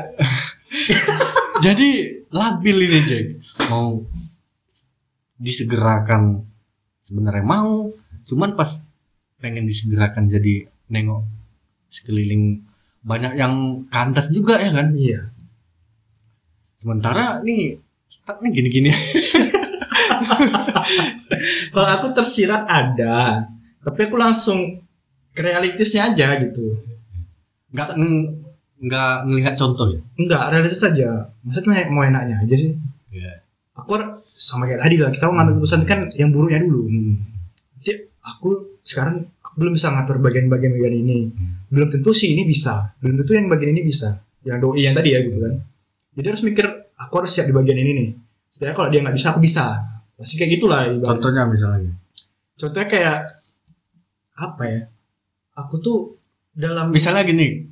Jadi 1.61 1.89
labil 2.31 2.77
ini 2.87 2.99
Jack 3.05 3.25
mau 3.69 4.01
disegerakan 5.41 6.47
sebenarnya 7.03 7.43
mau 7.43 7.91
cuman 8.23 8.53
pas 8.55 8.79
pengen 9.41 9.65
disegerakan 9.65 10.29
jadi 10.29 10.69
nengok 10.93 11.25
sekeliling 11.91 12.61
banyak 13.01 13.35
yang 13.35 13.85
kandas 13.89 14.29
juga 14.29 14.61
ya 14.61 14.71
kan? 14.71 14.93
Iya. 14.93 15.33
Sementara 16.77 17.41
nih 17.45 17.77
stucknya 18.09 18.49
gini-gini. 18.53 18.89
Kalau 21.73 21.89
aku 21.89 22.07
tersirat 22.13 22.69
ada 22.69 23.49
tapi 23.81 23.99
aku 24.05 24.15
langsung 24.17 24.85
realistisnya 25.41 26.13
aja 26.13 26.37
gitu. 26.41 26.77
Nggak 27.73 27.97
ng- 27.97 28.29
nggak 28.81 29.13
ngelihat 29.29 29.53
contoh 29.57 29.87
ya? 29.93 29.99
Enggak 30.17 30.43
realistis 30.53 30.81
aja 30.81 31.29
maksudnya 31.45 31.85
mau 31.93 32.01
enaknya 32.05 32.41
aja 32.41 32.55
sih. 32.57 32.73
Iya. 33.11 33.43
aku 33.71 33.97
sama 34.37 34.69
kayak 34.69 34.83
tadi 34.83 34.95
lah 34.99 35.09
kita 35.09 35.25
mau 35.31 35.41
ngambil 35.41 35.53
keputusan 35.57 35.81
kan 35.89 35.99
yang 36.13 36.29
buruknya 36.29 36.61
dulu. 36.61 36.85
Hmm. 36.85 37.15
Jadi 37.81 37.91
aku 38.21 38.77
sekarang 38.85 39.25
aku 39.41 39.53
belum 39.57 39.73
bisa 39.73 39.89
ngatur 39.89 40.21
bagian-bagian 40.21 40.71
bagian 40.77 40.95
ini. 41.01 41.17
Hmm. 41.33 41.65
belum 41.71 41.87
tentu 41.89 42.11
sih 42.11 42.35
ini 42.35 42.45
bisa. 42.45 42.93
Belum 42.99 43.17
tentu 43.23 43.31
yang 43.33 43.47
bagian 43.47 43.71
ini 43.73 43.81
bisa. 43.81 44.21
Yang 44.43 44.57
doi 44.63 44.81
yang 44.85 44.93
tadi 44.93 45.09
ya 45.15 45.19
gitu 45.23 45.37
kan. 45.39 45.53
Jadi 46.13 46.25
harus 46.27 46.43
mikir 46.43 46.65
aku 46.99 47.13
harus 47.23 47.31
siap 47.31 47.47
di 47.47 47.55
bagian 47.55 47.79
ini 47.79 47.91
nih. 47.95 48.09
Setidaknya 48.51 48.75
kalau 48.75 48.89
dia 48.91 48.99
nggak 49.01 49.15
bisa 49.15 49.27
aku 49.31 49.39
bisa. 49.39 49.65
Pasti 50.19 50.33
kayak 50.37 50.51
gitulah 50.59 50.79
contohnya 51.01 51.43
misalnya? 51.49 51.91
Contohnya 52.59 52.87
kayak 52.91 53.17
apa 54.37 54.63
ya 54.67 54.79
aku 55.65 55.75
tuh 55.79 55.97
dalam 56.51 56.91
misalnya 56.91 57.23
gini 57.23 57.71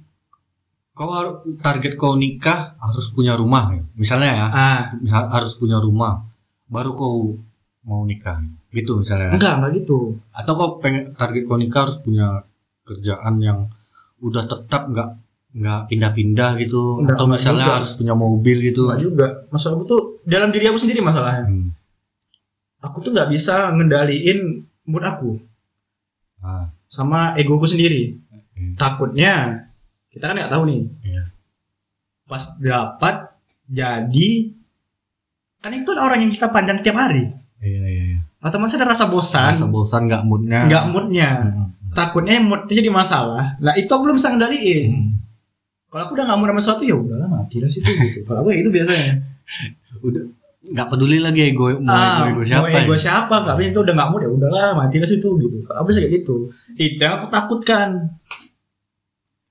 kau 0.99 1.15
target 1.63 1.95
kau 1.95 2.19
nikah 2.19 2.75
harus 2.75 3.07
punya 3.15 3.39
rumah 3.39 3.71
ya. 3.71 3.83
misalnya 3.95 4.31
ya. 4.35 4.47
Ah. 4.51 4.81
Misal 4.99 5.31
harus 5.31 5.55
punya 5.55 5.79
rumah 5.79 6.27
baru 6.67 6.91
kau 6.91 7.39
mau 7.87 8.03
nikah 8.03 8.43
gitu 8.75 8.99
misalnya 8.99 9.31
enggak 9.31 9.63
enggak 9.63 9.71
gitu. 9.79 10.19
Atau 10.35 10.53
kau 10.59 10.69
pengen 10.83 11.15
target 11.15 11.47
kau 11.47 11.55
nikah 11.55 11.87
harus 11.87 12.03
punya 12.03 12.43
kerjaan 12.83 13.39
yang 13.39 13.71
udah 14.19 14.43
tetap 14.43 14.91
nggak 14.91 15.09
nggak 15.55 15.79
pindah-pindah 15.87 16.59
gitu. 16.59 16.99
Enggak, 16.99 17.15
atau 17.15 17.25
enggak 17.31 17.39
misalnya 17.39 17.63
juga. 17.63 17.75
harus 17.79 17.91
punya 17.95 18.13
mobil 18.19 18.57
gitu. 18.59 18.81
Enggak 18.91 19.01
juga. 19.07 19.27
Masalah 19.55 19.73
aku 19.79 19.85
tuh 19.87 20.01
dalam 20.27 20.49
diri 20.51 20.65
aku 20.67 20.79
sendiri 20.83 20.99
masalahnya. 20.99 21.47
Hmm. 21.47 21.71
aku 22.79 23.03
tuh 23.03 23.11
nggak 23.11 23.31
bisa 23.31 23.75
ngendaliin 23.75 24.63
mood 24.87 25.03
aku 25.03 25.35
sama 26.89 27.37
egoku 27.37 27.69
sendiri. 27.69 28.17
Hmm. 28.59 28.75
takutnya 28.75 29.63
kita 30.11 30.25
kan 30.27 30.35
nggak 30.35 30.51
tahu 30.51 30.63
nih. 30.67 30.83
Iya. 31.05 31.23
pas 32.29 32.43
dapat 32.61 33.15
jadi 33.69 34.29
kan 35.61 35.71
itu 35.73 35.89
orang 35.95 36.27
yang 36.27 36.33
kita 36.33 36.49
pandang 36.49 36.81
tiap 36.81 36.97
hari. 36.97 37.29
Iya 37.61 37.85
iya 37.87 38.03
iya. 38.17 38.19
Otomatis 38.41 38.75
ada 38.75 38.89
rasa 38.89 39.07
bosan? 39.07 39.53
Rasa 39.53 39.69
bosan 39.69 40.09
nggak 40.09 40.25
moodnya. 40.25 40.67
Nggak 40.67 40.85
moodnya. 40.91 41.29
Hmm. 41.45 41.93
takutnya 41.93 42.41
moodnya 42.41 42.73
jadi 42.73 42.91
masalah. 42.91 43.57
Nah 43.61 43.73
itu 43.77 43.89
aku 43.89 44.09
belum 44.09 44.17
bisa 44.17 44.33
ngendaliin. 44.33 44.89
Hmm. 44.91 45.11
kalau 45.89 46.01
aku 46.05 46.11
udah 46.19 46.25
nggak 46.29 46.37
mood 46.37 46.49
sama 46.53 46.61
sesuatu 46.61 46.83
ya 46.85 46.95
udahlah 46.97 47.29
mati 47.29 47.57
lah 47.61 47.69
situ 47.69 47.89
gitu. 47.89 48.25
Kalau 48.25 48.41
aku 48.43 48.49
ya 48.53 48.59
itu 48.65 48.69
biasanya. 48.69 49.13
Udah 50.05 50.23
nggak 50.59 50.87
peduli 50.91 51.23
lagi 51.23 51.55
ego 51.55 51.71
mau 51.79 51.95
ah 51.95 52.27
ego, 52.27 52.43
ego 52.43 52.51
siapa 52.51 52.67
mau 52.67 52.79
ego 52.83 52.93
ya? 52.93 52.99
siapa 52.99 53.35
punya 53.55 53.71
itu 53.71 53.79
udah 53.79 53.93
nggak 53.95 54.09
mood 54.11 54.21
ya 54.27 54.29
udahlah 54.29 54.67
mati 54.75 54.99
lah 54.99 55.07
situ 55.07 55.29
gitu. 55.39 55.57
Aku 55.71 55.87
bisa 55.87 56.03
kayak 56.03 56.13
gitu? 56.19 56.51
Itu 56.75 57.03
aku 57.07 57.25
takutkan. 57.31 58.19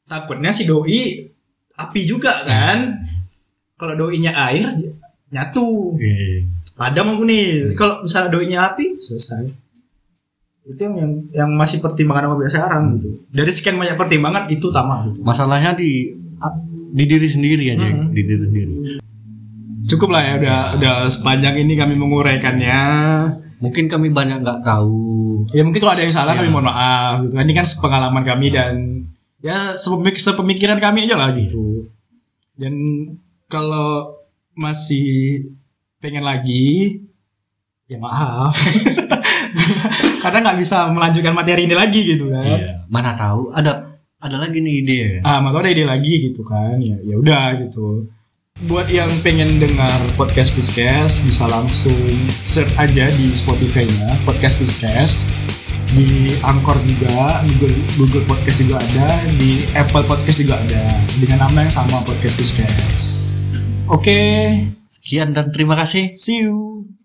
Takutnya 0.05 0.53
si 0.53 0.69
doi 0.69 1.33
api 1.81 2.01
juga 2.05 2.33
kan? 2.45 3.01
Kalau 3.81 3.95
doinya 3.97 4.37
air 4.53 4.69
nyatu. 5.33 5.97
Iya, 5.97 6.17
iya. 6.17 6.41
padam 6.77 7.17
aku 7.17 7.25
nih. 7.25 7.73
Kalau 7.73 8.05
misalnya 8.05 8.29
doinya 8.29 8.59
api 8.69 9.01
selesai. 9.01 9.49
Itu 10.69 10.81
yang 10.85 10.95
yang, 11.01 11.13
yang 11.33 11.51
masih 11.57 11.81
pertimbangan 11.81 12.37
aku 12.37 12.45
sekarang 12.53 13.01
gitu. 13.01 13.25
Dari 13.33 13.49
sekian 13.49 13.81
banyak 13.81 13.97
pertimbangan 13.97 14.53
itu 14.53 14.69
utama 14.69 15.09
gitu. 15.09 15.25
Masalahnya 15.25 15.73
di 15.73 16.13
di 16.89 17.05
diri 17.05 17.29
sendiri 17.29 17.65
aja 17.73 17.89
Hmm. 17.97 18.13
di 18.13 18.23
diri 18.25 18.43
sendiri 18.45 18.75
cukup 19.89 20.09
lah 20.13 20.23
ya 20.23 20.33
udah 20.39 20.59
udah 20.77 20.95
sepanjang 21.09 21.57
ini 21.59 21.75
kami 21.75 21.97
menguraikannya. 21.97 22.81
Mungkin 23.59 23.91
kami 23.91 24.15
banyak 24.15 24.45
nggak 24.45 24.63
tahu. 24.63 25.49
Ya 25.51 25.67
mungkin 25.67 25.81
kalau 25.83 25.97
ada 25.99 26.05
yang 26.07 26.15
salah 26.15 26.37
Ya. 26.37 26.45
kami 26.45 26.51
mohon 26.53 26.69
maaf 26.69 27.27
gitu 27.27 27.35
kan. 27.35 27.45
Ini 27.49 27.55
kan 27.57 27.67
pengalaman 27.83 28.23
kami 28.23 28.47
dan 28.53 28.75
ya 29.41 29.75
sepemik 29.75 30.21
sepemikiran 30.21 30.79
kami 30.79 31.09
aja 31.09 31.17
lah 31.19 31.35
gitu. 31.35 31.89
Dan 32.55 32.75
kalau 33.49 34.15
masih 34.55 35.43
pengen 35.99 36.23
lagi 36.23 37.03
ya 37.89 37.99
maaf. 37.99 38.55
Karena 40.23 40.39
nggak 40.45 40.59
bisa 40.61 40.91
melanjutkan 40.93 41.35
materi 41.35 41.65
ini 41.67 41.75
lagi 41.75 42.01
gitu 42.15 42.29
kan. 42.31 42.45
Iya. 42.45 42.87
mana 42.87 43.17
tahu. 43.17 43.51
Ada 43.51 43.89
ada 44.19 44.37
lagi 44.39 44.59
nih 44.61 44.75
ide. 44.85 45.01
Ah 45.23 45.39
mau 45.41 45.55
ada 45.55 45.71
ide 45.71 45.83
lagi 45.83 46.31
gitu 46.31 46.43
kan. 46.45 46.75
Ya 46.79 46.95
ya 47.03 47.17
udah 47.19 47.59
gitu 47.65 48.07
buat 48.67 48.91
yang 48.91 49.07
pengen 49.23 49.63
dengar 49.63 49.95
podcast 50.19 50.51
Piskes 50.51 51.23
bisa 51.23 51.47
langsung 51.47 51.95
search 52.43 52.75
aja 52.75 53.07
di 53.07 53.31
Spotify-nya 53.31 54.19
podcast 54.27 54.59
Piskes 54.59 55.23
di 55.95 56.35
Anchor 56.43 56.75
juga 56.83 57.47
Google 57.47 57.79
Google 57.95 58.25
Podcast 58.27 58.59
juga 58.59 58.83
ada 58.83 59.23
di 59.39 59.63
Apple 59.79 60.05
Podcast 60.05 60.43
juga 60.43 60.59
ada. 60.59 60.85
Dengan 61.23 61.47
nama 61.47 61.65
yang 61.65 61.73
sama 61.73 62.03
podcast 62.03 62.35
Piskes 62.35 63.31
oke. 63.87 64.19
Sekian 64.89 65.37
dan 65.37 65.53
terima 65.53 65.77
kasih. 65.77 66.17
See 66.17 66.43
you 66.49 66.98